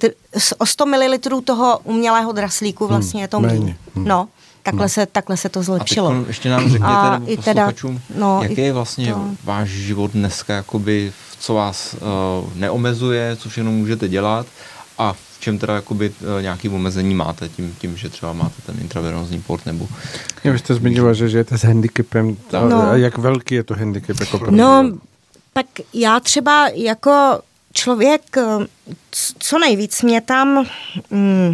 o 0.57 0.65
100 0.65 0.85
ml 0.85 1.41
toho 1.43 1.79
umělého 1.83 2.31
draslíku 2.31 2.87
vlastně 2.87 3.21
je 3.21 3.27
to 3.27 3.39
méně. 3.39 3.77
Hmm. 3.95 4.07
No, 4.07 4.27
takhle, 4.65 4.83
hmm. 4.83 4.89
se, 4.89 5.05
takhle 5.05 5.37
se 5.37 5.49
to 5.49 5.63
zlepšilo. 5.63 6.09
A 6.09 6.23
ještě 6.27 6.49
nám 6.49 6.63
řekněte, 6.63 6.85
a 6.85 7.19
nebo 7.19 7.41
teda, 7.41 7.71
no, 8.15 8.39
jaký 8.43 8.61
je 8.61 8.73
vlastně 8.73 9.13
to... 9.13 9.29
váš 9.43 9.69
život 9.69 10.11
dneska, 10.11 10.53
jakoby, 10.53 11.13
co 11.39 11.53
vás 11.53 11.93
uh, 11.93 12.49
neomezuje, 12.55 13.35
co 13.35 13.49
všechno 13.49 13.71
můžete 13.71 14.07
dělat 14.07 14.45
a 14.97 15.13
v 15.13 15.39
čem 15.39 15.57
teda 15.57 15.75
jakoby 15.75 16.09
uh, 16.09 16.41
nějaký 16.41 16.69
omezení 16.69 17.15
máte 17.15 17.49
tím, 17.49 17.75
tím, 17.79 17.97
že 17.97 18.09
třeba 18.09 18.33
máte 18.33 18.61
ten 18.65 18.75
intravenózní 18.81 19.41
port 19.41 19.65
nebo... 19.65 19.87
Já 20.43 20.51
vy 20.51 20.59
jste 20.59 20.75
zmiňoval, 20.75 21.13
že 21.13 21.29
žijete 21.29 21.57
s 21.57 21.63
handicapem. 21.63 22.37
No. 22.51 22.89
A 22.89 22.95
jak 22.95 23.17
velký 23.17 23.55
je 23.55 23.63
to 23.63 23.75
handicap? 23.75 24.19
Jako 24.19 24.39
pro 24.39 24.51
no, 24.51 24.91
tak 25.53 25.65
já 25.93 26.19
třeba 26.19 26.67
jako 26.67 27.39
člověk, 27.73 28.37
eh, 28.37 28.65
co 29.39 29.59
nejvíc 29.59 30.01
mě 30.01 30.21
tam... 30.21 30.65
Mm, 31.09 31.53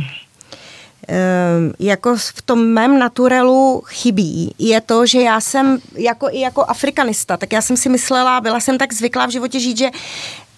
jako 1.79 2.15
v 2.17 2.41
tom 2.41 2.65
mém 2.65 2.99
naturelu 2.99 3.83
chybí, 3.87 4.55
je 4.59 4.81
to, 4.81 5.05
že 5.05 5.21
já 5.21 5.41
jsem 5.41 5.79
jako 5.95 6.29
i 6.31 6.39
jako 6.39 6.65
afrikanista, 6.67 7.37
tak 7.37 7.53
já 7.53 7.61
jsem 7.61 7.77
si 7.77 7.89
myslela, 7.89 8.41
byla 8.41 8.59
jsem 8.59 8.77
tak 8.77 8.93
zvyklá 8.93 9.25
v 9.25 9.29
životě 9.29 9.59
žít, 9.59 9.77
že 9.77 9.89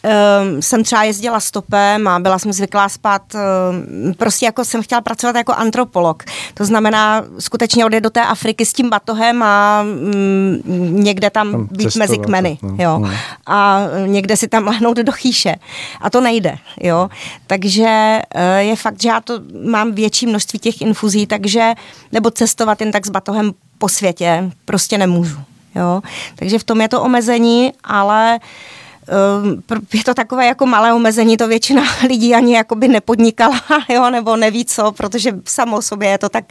um, 0.04 0.62
jsem 0.62 0.84
třeba 0.84 1.04
jezdila 1.04 1.40
stopem 1.40 2.08
a 2.08 2.20
byla 2.20 2.40
jsem 2.40 2.54
zvyklá 2.54 2.90
spát, 2.90 3.22
um, 3.34 4.14
prostě 4.14 4.46
jako 4.46 4.66
jsem 4.66 4.84
chtěla 4.84 5.02
pracovat 5.02 5.36
jako 5.36 5.54
antropolog. 5.54 6.24
To 6.54 6.66
znamená 6.66 7.24
skutečně 7.40 7.86
odjet 7.86 8.02
do 8.02 8.10
té 8.10 8.22
Afriky 8.22 8.66
s 8.66 8.74
tím 8.74 8.90
batohem 8.90 9.44
a 9.44 9.84
um, 9.84 11.04
někde 11.04 11.30
tam, 11.30 11.52
tam 11.52 11.68
být 11.72 11.96
mezi 11.96 12.18
kmeny. 12.18 12.58
No. 12.62 12.76
Jo. 12.80 13.00
No. 13.00 13.10
A 13.46 13.82
někde 14.06 14.38
si 14.38 14.48
tam 14.48 14.68
lehnout 14.68 14.98
do 14.98 15.12
chýše. 15.12 15.56
A 16.02 16.10
to 16.10 16.22
nejde. 16.22 16.58
Jo. 16.82 17.10
Takže 17.48 18.20
uh, 18.36 18.42
je 18.58 18.76
fakt, 18.76 19.02
že 19.02 19.10
já 19.10 19.22
to 19.22 19.40
mám 19.66 19.92
větší 19.92 20.26
množství 20.26 20.60
těch 20.60 20.82
infuzí, 20.82 21.28
takže 21.28 21.74
nebo 22.12 22.32
cestovat 22.32 22.82
jen 22.82 22.92
tak 22.92 23.06
s 23.06 23.10
batohem 23.10 23.52
po 23.78 23.90
světě 23.90 24.52
prostě 24.66 24.98
nemůžu. 24.98 25.38
Jo. 25.76 26.02
Takže 26.36 26.60
v 26.60 26.64
tom 26.64 26.82
je 26.82 26.90
to 26.90 27.02
omezení, 27.02 27.74
ale 27.84 28.40
uh, 28.42 28.48
je 29.94 30.04
to 30.04 30.14
takové 30.14 30.46
jako 30.46 30.66
malé 30.66 30.94
omezení, 30.94 31.38
to 31.38 31.48
většina 31.48 31.84
lidí 32.08 32.36
ani 32.36 32.56
jakoby 32.56 32.88
nepodnikala, 32.88 33.62
jo, 33.90 34.10
nebo 34.10 34.36
neví 34.36 34.66
co, 34.66 34.92
protože 34.92 35.32
samo 35.46 35.78
o 35.78 35.82
sobě 35.82 36.10
je 36.10 36.18
to 36.18 36.30
tak 36.30 36.46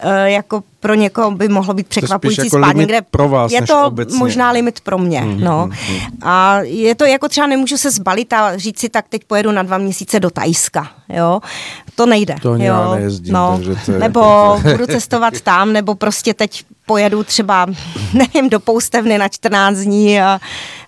eh, 0.00 0.30
jako 0.30 0.62
pro 0.80 0.94
někoho 0.94 1.30
by 1.30 1.48
mohlo 1.48 1.74
být 1.74 1.86
překvapující 1.86 2.40
jako 2.46 2.58
spát 2.58 2.76
někde. 2.76 3.02
Pro 3.10 3.28
vás, 3.28 3.52
je 3.52 3.62
to 3.62 3.84
obecně. 3.86 4.18
možná 4.18 4.50
limit 4.50 4.80
pro 4.80 4.98
mě. 4.98 5.20
Mm, 5.20 5.40
no. 5.40 5.66
Mm, 5.66 5.94
mm. 5.94 6.00
A 6.22 6.60
je 6.60 6.94
to 6.94 7.04
jako 7.04 7.28
třeba 7.28 7.46
nemůžu 7.46 7.76
se 7.76 7.90
zbalit 7.90 8.32
a 8.32 8.56
říct 8.56 8.78
si, 8.78 8.88
tak 8.88 9.04
teď 9.08 9.24
pojedu 9.24 9.52
na 9.52 9.62
dva 9.62 9.78
měsíce 9.78 10.20
do 10.20 10.30
Tajska. 10.30 10.90
Jo? 11.08 11.40
To 11.94 12.06
nejde. 12.06 12.36
To 12.42 12.54
jo? 12.54 12.58
já 12.58 12.94
nejezdím. 12.94 13.34
No. 13.34 13.52
Takže 13.56 13.76
to 13.86 13.92
je... 13.92 13.98
Nebo 13.98 14.22
budu 14.72 14.86
cestovat 14.86 15.40
tam, 15.40 15.72
nebo 15.72 15.94
prostě 15.94 16.34
teď 16.34 16.64
pojedu 16.90 17.24
třeba, 17.24 17.66
nevím, 18.14 18.50
do 18.50 18.60
poustevny 18.60 19.18
na 19.18 19.28
14 19.28 19.78
dní 19.78 20.20
a 20.20 20.40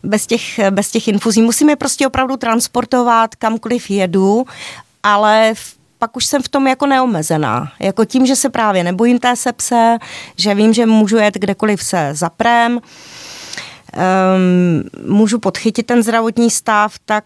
bez 0.03 0.27
těch, 0.27 0.71
bez 0.71 0.91
těch 0.91 1.09
infuzí. 1.09 1.43
Musím 1.43 1.71
je 1.71 1.77
prostě 1.77 2.07
opravdu 2.07 2.37
transportovat 2.37 3.35
kamkoliv 3.35 3.91
jedu, 3.91 4.45
ale 5.03 5.55
v 5.55 5.83
pak 5.99 6.17
už 6.17 6.27
jsem 6.27 6.43
v 6.43 6.49
tom 6.49 6.67
jako 6.67 6.87
neomezená. 6.87 7.73
Jako 7.81 8.05
tím, 8.05 8.27
že 8.27 8.37
se 8.37 8.51
právě 8.51 8.85
nebojím 8.85 9.19
té 9.19 9.37
sepse, 9.37 9.99
že 10.37 10.55
vím, 10.55 10.75
že 10.75 10.87
můžu 10.87 11.17
jet 11.17 11.35
kdekoliv 11.35 11.83
se 11.83 12.11
zaprem, 12.13 12.81
um, 12.81 12.83
můžu 15.17 15.39
podchytit 15.39 15.87
ten 15.87 16.03
zdravotní 16.03 16.51
stav, 16.51 16.99
tak 17.05 17.25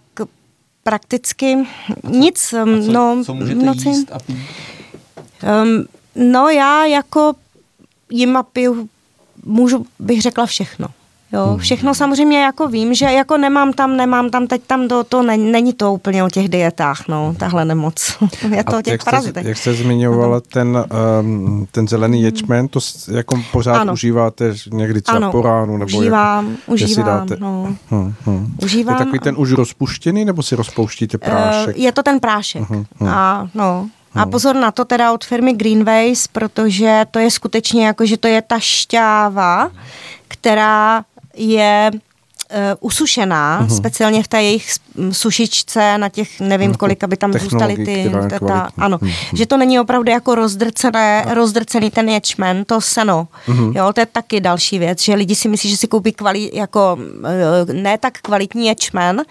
prakticky 0.83 1.57
nic. 2.05 2.53
A 2.53 2.65
co, 2.65 2.93
no, 2.93 3.25
co 3.25 3.35
můžete 3.35 3.65
noci, 3.65 3.89
jíst 3.89 4.13
a 4.13 4.19
pít? 4.19 4.37
Um, 5.43 5.85
no 6.15 6.49
já 6.49 6.85
jako 6.85 7.33
jim 8.11 8.37
a 8.37 8.43
piju, 8.43 8.89
můžu, 9.45 9.87
bych 9.99 10.23
řekla 10.23 10.47
všechno. 10.47 10.89
Jo, 11.33 11.47
hmm. 11.47 11.59
všechno 11.59 11.95
samozřejmě 11.95 12.43
jako 12.43 12.69
vím, 12.69 12.95
že 12.95 13.05
jako 13.05 13.37
nemám 13.37 13.73
tam, 13.73 13.97
nemám 13.97 14.31
tam, 14.31 14.47
teď 14.47 14.63
tam 14.67 14.89
to, 14.89 15.05
to 15.05 15.23
není, 15.23 15.53
není 15.53 15.73
to 15.73 15.93
úplně 15.93 16.25
o 16.25 16.31
těch 16.31 16.49
dietách, 16.49 17.09
no, 17.09 17.35
tahle 17.39 17.65
nemoc. 17.65 18.17
Je 18.55 18.65
to 18.65 18.79
o 18.79 18.83
těch 18.83 18.93
jak 18.93 19.05
parazitech. 19.05 19.43
Jste, 19.43 19.49
jak 19.49 19.59
jste 19.59 19.75
zmiňovala 19.75 20.41
ten, 20.41 20.85
um, 21.21 21.67
ten 21.71 21.89
zelený 21.89 22.23
ječmen, 22.23 22.69
to 22.69 22.81
jako 23.13 23.43
pořád 23.53 23.77
ano. 23.77 23.93
užíváte 23.93 24.55
někdy 24.73 25.03
třeba 25.03 25.17
ano. 25.17 25.33
po 25.33 25.43
ránu? 25.43 25.77
Nebo 25.77 25.99
užívám, 25.99 26.51
jak, 26.51 26.59
užívám, 26.69 27.07
dáte? 27.07 27.37
no. 27.41 27.77
Hmm, 27.91 28.15
hmm. 28.27 28.55
Užívám. 28.63 28.95
Je 28.95 28.99
takový 28.99 29.19
ten 29.19 29.35
už 29.39 29.53
rozpuštěný, 29.53 30.25
nebo 30.25 30.43
si 30.43 30.57
rozpouštíte 30.57 31.19
prášek? 31.19 31.77
Uh, 31.77 31.83
je 31.83 31.93
to 31.93 32.03
ten 32.03 32.21
prášek. 32.21 32.63
Uh-huh, 32.63 32.85
uh-huh. 33.01 33.09
A 33.09 33.49
no, 33.55 33.89
a 34.17 34.27
pozor 34.27 34.57
na 34.57 34.71
to 34.71 34.85
teda 34.85 35.13
od 35.13 35.25
firmy 35.25 35.53
Greenways, 35.53 36.27
protože 36.27 37.07
to 37.11 37.19
je 37.19 37.31
skutečně 37.31 37.87
jako, 37.87 38.07
že 38.07 38.17
to 38.17 38.29
je 38.29 38.43
ta 38.43 38.59
šťáva, 38.59 39.71
která 40.29 41.05
je 41.35 41.91
usušená, 42.81 43.63
uh-huh. 43.63 43.77
speciálně 43.77 44.23
v 44.23 44.29
té 44.29 44.43
jejich 44.43 44.71
sušičce 45.11 45.99
na 45.99 46.09
těch, 46.09 46.41
nevím 46.41 46.71
no, 46.71 46.77
kolik, 46.77 47.05
aby 47.05 47.17
tam 47.17 47.33
zůstaly 47.33 47.77
ty, 47.77 48.13
ta, 48.31 48.39
ta, 48.39 48.71
ano, 48.79 48.99
uh-huh. 48.99 49.15
že 49.35 49.47
to 49.47 49.57
není 49.57 49.81
opravdu 49.81 50.11
jako 50.11 50.35
rozdrcené, 50.35 51.25
uh-huh. 51.27 51.35
rozdrcený 51.35 51.91
ten 51.91 52.09
ječmen, 52.09 52.65
to 52.65 52.81
seno, 52.81 53.29
uh-huh. 53.49 53.77
jo, 53.77 53.93
to 53.93 54.01
je 54.01 54.07
taky 54.07 54.41
další 54.41 54.79
věc, 54.79 55.03
že 55.03 55.15
lidi 55.15 55.35
si 55.35 55.49
myslí, 55.49 55.71
že 55.71 55.77
si 55.77 55.89
koupí 55.89 56.13
kvali, 56.13 56.51
jako 56.55 56.99
ne 57.73 57.99
tak 57.99 58.19
kvalitní 58.19 58.67
ječmen, 58.67 59.23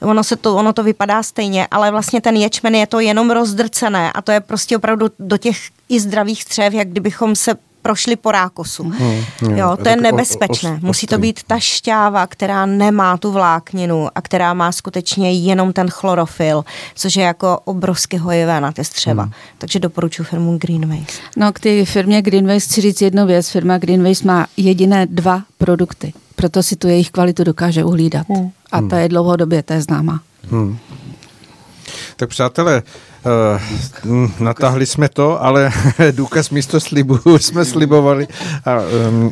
ono, 0.00 0.24
se 0.24 0.36
to, 0.36 0.56
ono 0.56 0.72
to 0.72 0.82
vypadá 0.82 1.22
stejně, 1.22 1.66
ale 1.70 1.90
vlastně 1.90 2.20
ten 2.20 2.36
ječmen 2.36 2.74
je 2.74 2.86
to 2.86 3.00
jenom 3.00 3.30
rozdrcené 3.30 4.12
a 4.12 4.22
to 4.22 4.32
je 4.32 4.40
prostě 4.40 4.76
opravdu 4.76 5.06
do 5.18 5.36
těch 5.36 5.56
i 5.88 6.00
zdravých 6.00 6.42
střev, 6.42 6.74
jak 6.74 6.88
kdybychom 6.88 7.36
se 7.36 7.54
prošli 7.84 8.16
po 8.16 8.32
rákosu. 8.32 8.82
Hmm, 8.82 9.56
jo, 9.56 9.76
to 9.82 9.88
je 9.88 9.96
nebezpečné. 9.96 10.78
Musí 10.82 11.06
to 11.06 11.18
být 11.18 11.42
ta 11.46 11.58
šťáva, 11.58 12.26
která 12.26 12.66
nemá 12.66 13.16
tu 13.16 13.32
vlákninu 13.32 14.08
a 14.14 14.20
která 14.20 14.54
má 14.54 14.72
skutečně 14.72 15.32
jenom 15.32 15.72
ten 15.72 15.90
chlorofil, 15.90 16.64
což 16.94 17.16
je 17.16 17.24
jako 17.24 17.60
obrovsky 17.64 18.16
hojivé 18.16 18.60
na 18.60 18.72
ty 18.72 18.84
střeva. 18.84 19.22
Hmm. 19.22 19.32
Takže 19.58 19.78
doporučuji 19.78 20.24
firmu 20.24 20.58
Greenways. 20.58 21.20
No 21.36 21.52
k 21.52 21.60
té 21.60 21.84
firmě 21.84 22.22
Greenways 22.22 22.64
chci 22.64 22.80
říct 22.80 23.02
jednu 23.02 23.26
věc. 23.26 23.48
Firma 23.48 23.78
Greenways 23.78 24.22
má 24.22 24.46
jediné 24.56 25.06
dva 25.06 25.42
produkty, 25.58 26.12
proto 26.36 26.62
si 26.62 26.76
tu 26.76 26.88
jejich 26.88 27.10
kvalitu 27.10 27.44
dokáže 27.44 27.84
uhlídat. 27.84 28.26
Hmm. 28.28 28.50
A 28.72 28.80
ta 28.80 28.98
je 28.98 29.08
dlouhodobě, 29.08 29.62
to 29.62 29.72
je 29.72 29.82
známa. 29.82 30.20
Hmm. 30.50 30.78
Tak 32.16 32.28
přátelé, 32.28 32.82
Uh, 34.04 34.30
natáhli 34.40 34.86
jsme 34.86 35.08
to, 35.08 35.42
ale 35.42 35.70
důkaz 36.10 36.50
místo 36.50 36.80
slibu 36.80 37.18
jsme 37.38 37.64
slibovali 37.64 38.28
a 38.64 38.78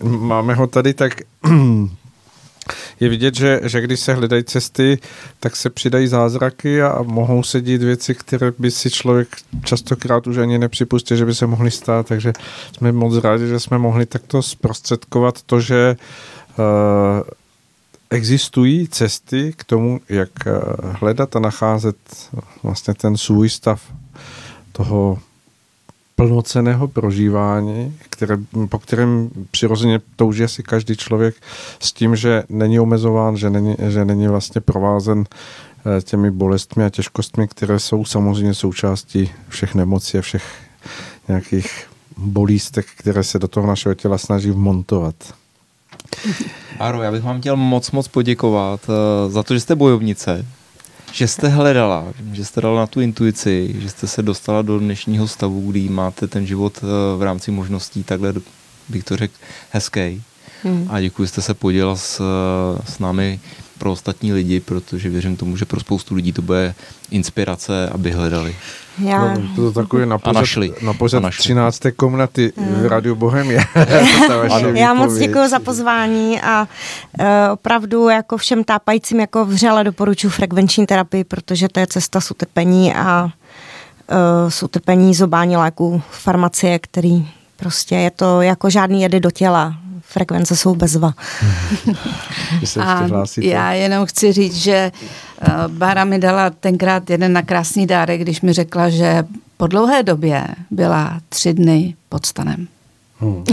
máme 0.03 0.55
ho 0.55 0.67
tady, 0.67 0.95
tak 0.95 1.13
je 3.01 3.09
vidět, 3.09 3.35
že, 3.35 3.61
že 3.63 3.81
když 3.81 4.01
se 4.01 4.15
hledají 4.15 4.45
cesty, 4.45 4.99
tak 5.41 5.57
se 5.57 5.71
přidají 5.71 6.07
zázraky 6.07 6.83
a 6.83 7.03
mohou 7.03 7.43
se 7.43 7.61
dít 7.61 7.83
věci, 7.83 8.15
které 8.15 8.53
by 8.59 8.71
si 8.71 8.91
člověk 8.91 9.29
častokrát 9.65 10.27
už 10.27 10.37
ani 10.37 10.59
nepřipustil, 10.59 11.17
že 11.17 11.27
by 11.27 11.35
se 11.35 11.47
mohly 11.47 11.71
stát, 11.71 12.07
takže 12.07 12.33
jsme 12.77 12.93
moc 12.93 13.17
rádi, 13.17 13.49
že 13.49 13.61
jsme 13.61 13.79
mohli 13.79 14.07
takto 14.07 14.43
zprostředkovat 14.43 15.43
to, 15.43 15.61
že 15.61 15.97
uh, 16.59 16.65
existují 18.13 18.89
cesty 18.89 19.53
k 19.57 19.65
tomu, 19.65 20.01
jak 20.09 20.31
eh, 20.47 20.51
hledat 20.81 21.37
a 21.37 21.41
nacházet 21.41 21.97
vlastně 22.63 22.95
ten 22.95 23.17
svůj 23.17 23.49
stav 23.49 23.83
toho 24.73 25.19
plnoceného 26.17 26.89
prožívání, 26.89 27.99
které, 28.09 28.39
po 28.69 28.79
kterém 28.79 29.31
přirozeně 29.51 30.01
touží 30.17 30.45
asi 30.45 30.63
každý 30.63 30.97
člověk 30.97 31.35
s 31.81 31.93
tím, 31.93 32.17
že 32.17 32.43
není 32.49 32.81
omezován, 32.81 33.37
že 33.37 33.51
není, 33.51 33.77
že 33.89 34.05
není 34.05 34.29
vlastně 34.29 34.61
provázen 34.61 35.25
eh, 35.27 36.03
těmi 36.03 36.31
bolestmi 36.31 36.85
a 36.85 36.91
těžkostmi, 36.91 37.49
které 37.49 37.79
jsou 37.79 38.05
samozřejmě 38.05 38.55
součástí 38.55 39.31
všech 39.49 39.75
nemocí 39.75 40.19
a 40.19 40.23
všech 40.23 40.45
nějakých 41.29 41.89
bolístek, 42.17 42.87
které 42.97 43.25
se 43.25 43.39
do 43.39 43.49
toho 43.49 43.67
našeho 43.67 43.95
těla 43.95 44.19
snaží 44.19 44.51
vmontovat. 44.51 45.15
Aro, 46.83 47.03
já 47.03 47.13
bych 47.13 47.23
vám 47.23 47.41
chtěl 47.41 47.57
moc, 47.57 47.91
moc 47.91 48.09
poděkovat 48.09 48.81
uh, 48.89 49.33
za 49.33 49.43
to, 49.43 49.55
že 49.55 49.61
jste 49.61 49.75
bojovnice, 49.75 50.47
že 51.13 51.29
jste 51.29 51.49
hledala, 51.49 52.05
že 52.33 52.45
jste 52.45 52.61
dala 52.61 52.81
na 52.81 52.87
tu 52.87 53.01
intuici, 53.01 53.75
že 53.79 53.91
jste 53.91 54.07
se 54.07 54.23
dostala 54.23 54.63
do 54.63 54.79
dnešního 54.79 55.29
stavu, 55.29 55.71
kdy 55.71 55.89
máte 55.89 56.27
ten 56.27 56.47
život 56.47 56.81
uh, 56.83 56.89
v 57.19 57.23
rámci 57.23 57.51
možností 57.51 58.05
takhle, 58.05 58.35
bych 58.89 59.05
to 59.05 59.17
řekl, 59.17 59.35
hezký. 59.71 60.23
Hmm. 60.63 60.87
A 60.91 61.01
děkuji, 61.01 61.25
že 61.25 61.29
jste 61.29 61.43
se 61.43 61.55
podělila 61.55 61.97
s, 61.97 62.23
s 62.85 62.99
námi 62.99 63.41
pro 63.79 63.93
ostatní 63.93 64.33
lidi, 64.33 64.61
protože 64.61 65.09
věřím 65.09 65.37
tomu, 65.37 65.57
že 65.57 65.65
pro 65.65 65.81
spoustu 65.81 66.15
lidí 66.15 66.33
to 66.33 66.43
bude 66.43 66.75
inspirace, 67.11 67.89
aby 67.89 68.11
hledali. 68.11 68.57
Já... 68.99 69.35
No, 69.35 69.43
to 69.57 69.73
takové 69.73 70.07
na 70.07 70.19
pořad, 70.19 70.33
našli. 70.41 70.75
Na 70.83 70.93
pořad 70.93 71.23
13. 71.39 71.81
komnaty 71.97 72.53
hmm. 72.57 72.83
v 72.83 72.87
Rádiu 72.87 73.15
Bohemia. 73.15 73.63
Já 74.75 74.95
moc 74.95 75.15
děkuji 75.15 75.49
za 75.49 75.59
pozvání 75.59 76.41
a 76.41 76.63
uh, 76.63 77.27
opravdu 77.53 78.09
jako 78.09 78.37
všem 78.37 78.65
tápajícím 78.65 79.21
jako 79.21 79.45
vřele 79.45 79.85
doporučuji 79.85 80.31
frekvenční 80.31 80.87
terapii, 80.87 81.25
protože 81.25 81.69
to 81.69 81.81
je 81.81 81.87
cesta 81.87 82.21
s 82.21 82.31
utrpení 82.31 82.95
a 82.95 83.25
uh, 83.25 83.31
s 84.49 84.63
utrpení 84.63 85.15
zobání 85.15 85.57
léků 85.57 86.03
farmacie, 86.11 86.79
který 86.79 87.29
prostě 87.57 87.95
je 87.95 88.11
to 88.11 88.43
jako 88.43 88.71
žádný 88.71 89.03
jedy 89.03 89.21
do 89.21 89.31
těla 89.31 89.75
frekvence 90.13 90.57
jsou 90.57 90.75
bezva. 90.75 91.15
a 92.81 93.09
já 93.41 93.73
jenom 93.73 94.07
chci 94.07 94.33
říct, 94.33 94.57
že 94.57 94.93
uh, 95.49 95.73
Bára 95.73 96.05
mi 96.05 96.19
dala 96.19 96.51
tenkrát 96.51 97.11
jeden 97.11 97.33
na 97.33 97.43
krásný 97.43 97.87
dárek, 97.87 98.21
když 98.21 98.41
mi 98.41 98.53
řekla, 98.53 98.89
že 98.89 99.25
po 99.57 99.67
dlouhé 99.67 100.03
době 100.03 100.47
byla 100.71 101.21
tři 101.29 101.55
dny 101.55 101.95
pod 102.09 102.27
stanem. 102.27 102.69
Hmm. 103.19 103.45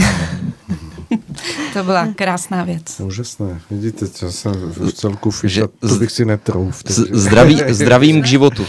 to 1.74 1.84
byla 1.84 2.08
krásná 2.16 2.64
věc. 2.64 3.00
Úžasné. 3.00 3.62
Vidíte, 3.72 4.06
že 4.20 4.32
jsem 4.32 4.54
v 4.54 4.92
celku 4.92 5.32
fiša, 5.32 5.68
to 5.80 5.96
bych 5.96 6.12
si 6.12 6.26
netrouf. 6.26 6.84
Zdraví, 7.12 7.62
zdravím 7.70 8.22
k 8.22 8.26
životu. 8.26 8.66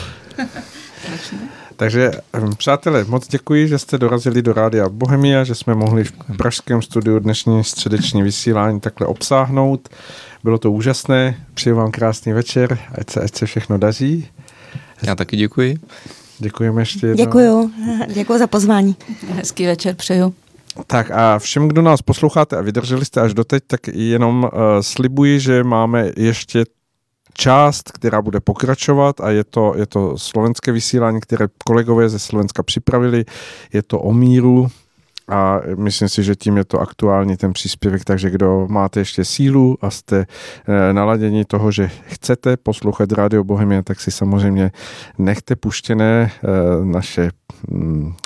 Takže, 1.80 2.10
hm, 2.36 2.52
přátelé, 2.56 3.04
moc 3.04 3.28
děkuji, 3.28 3.68
že 3.68 3.78
jste 3.78 3.98
dorazili 3.98 4.42
do 4.42 4.52
Rádia 4.52 4.88
Bohemia, 4.88 5.44
že 5.44 5.54
jsme 5.54 5.74
mohli 5.74 6.04
v 6.04 6.12
pražském 6.36 6.82
studiu 6.82 7.18
dnešní 7.18 7.64
středeční 7.64 8.22
vysílání 8.22 8.80
takhle 8.80 9.06
obsáhnout. 9.06 9.88
Bylo 10.44 10.58
to 10.58 10.72
úžasné, 10.72 11.46
přeji 11.54 11.74
vám 11.74 11.90
krásný 11.90 12.32
večer, 12.32 12.78
ať 12.98 13.10
se, 13.10 13.20
ať 13.20 13.34
se 13.34 13.46
všechno 13.46 13.78
daří. 13.78 14.28
Já 15.02 15.14
taky 15.14 15.36
děkuji. 15.36 15.78
Děkujeme 16.38 16.82
ještě 16.82 17.06
jednou. 17.06 17.24
Děkuju, 17.24 17.70
děkuji 18.14 18.38
za 18.38 18.46
pozvání. 18.46 18.96
Hezký 19.28 19.66
večer 19.66 19.94
přeju. 19.94 20.34
Tak 20.86 21.10
a 21.10 21.38
všem, 21.38 21.68
kdo 21.68 21.82
nás 21.82 22.02
posloucháte 22.02 22.56
a 22.56 22.60
vydrželi 22.60 23.04
jste 23.04 23.20
až 23.20 23.34
doteď, 23.34 23.64
tak 23.66 23.80
jenom 23.88 24.42
uh, 24.44 24.50
slibuji, 24.80 25.40
že 25.40 25.64
máme 25.64 26.10
ještě 26.16 26.64
část, 27.40 27.92
která 27.92 28.22
bude 28.22 28.40
pokračovat 28.40 29.20
a 29.20 29.30
je 29.30 29.44
to, 29.44 29.74
je 29.76 29.86
to 29.86 30.18
slovenské 30.18 30.72
vysílání, 30.72 31.20
které 31.20 31.46
kolegové 31.64 32.08
ze 32.08 32.18
Slovenska 32.18 32.62
připravili. 32.62 33.24
Je 33.72 33.82
to 33.82 34.00
o 34.00 34.12
míru, 34.12 34.68
a 35.30 35.60
myslím 35.76 36.08
si, 36.08 36.22
že 36.22 36.36
tím 36.36 36.56
je 36.56 36.64
to 36.64 36.80
aktuální 36.80 37.36
ten 37.36 37.52
příspěvek, 37.52 38.04
takže 38.04 38.30
kdo 38.30 38.66
máte 38.70 39.00
ještě 39.00 39.24
sílu 39.24 39.78
a 39.80 39.90
jste 39.90 40.26
e, 40.66 40.92
naladění 40.92 41.44
toho, 41.44 41.70
že 41.70 41.90
chcete 42.06 42.56
poslouchat 42.56 43.12
Radio 43.12 43.44
Bohemia, 43.44 43.82
tak 43.82 44.00
si 44.00 44.10
samozřejmě 44.10 44.70
nechte 45.18 45.56
puštěné 45.56 46.32
e, 46.32 46.84
naše 46.84 47.30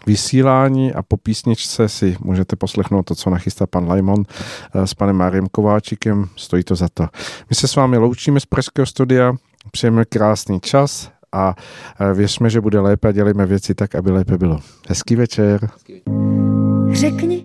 vysílání 0.07 0.93
a 0.93 1.03
po 1.03 1.16
písničce 1.16 1.89
si 1.89 2.16
můžete 2.20 2.57
poslechnout 2.57 3.03
to, 3.03 3.14
co 3.14 3.30
nachystá 3.30 3.66
pan 3.66 3.89
Lajmon 3.89 4.24
e, 4.74 4.87
s 4.87 4.95
panem 4.95 5.16
Máriem 5.16 5.47
Kováčikem. 5.47 6.28
Stojí 6.37 6.64
to 6.64 6.74
za 6.74 6.89
to. 6.95 7.07
My 7.51 7.57
se 7.57 7.68
s 7.68 7.76
vámi 7.76 7.99
loučíme 7.99 8.41
z 8.41 8.47
Pražského 8.47 8.87
studia, 8.87 9.35
přejeme 9.70 10.05
krásný 10.05 10.61
čas 10.61 11.11
a 11.32 11.55
věřme, 12.14 12.51
že 12.51 12.61
bude 12.61 12.80
lépe 12.80 13.09
a 13.09 13.12
dělejme 13.12 13.47
věci 13.47 13.74
tak, 13.74 13.95
aby 13.95 14.11
lépe 14.11 14.39
bylo. 14.39 14.59
Hezký 14.89 15.16
večer. 15.16 15.70
Hezký 15.72 15.93
večer. 15.93 16.95
Řekni. 16.95 17.43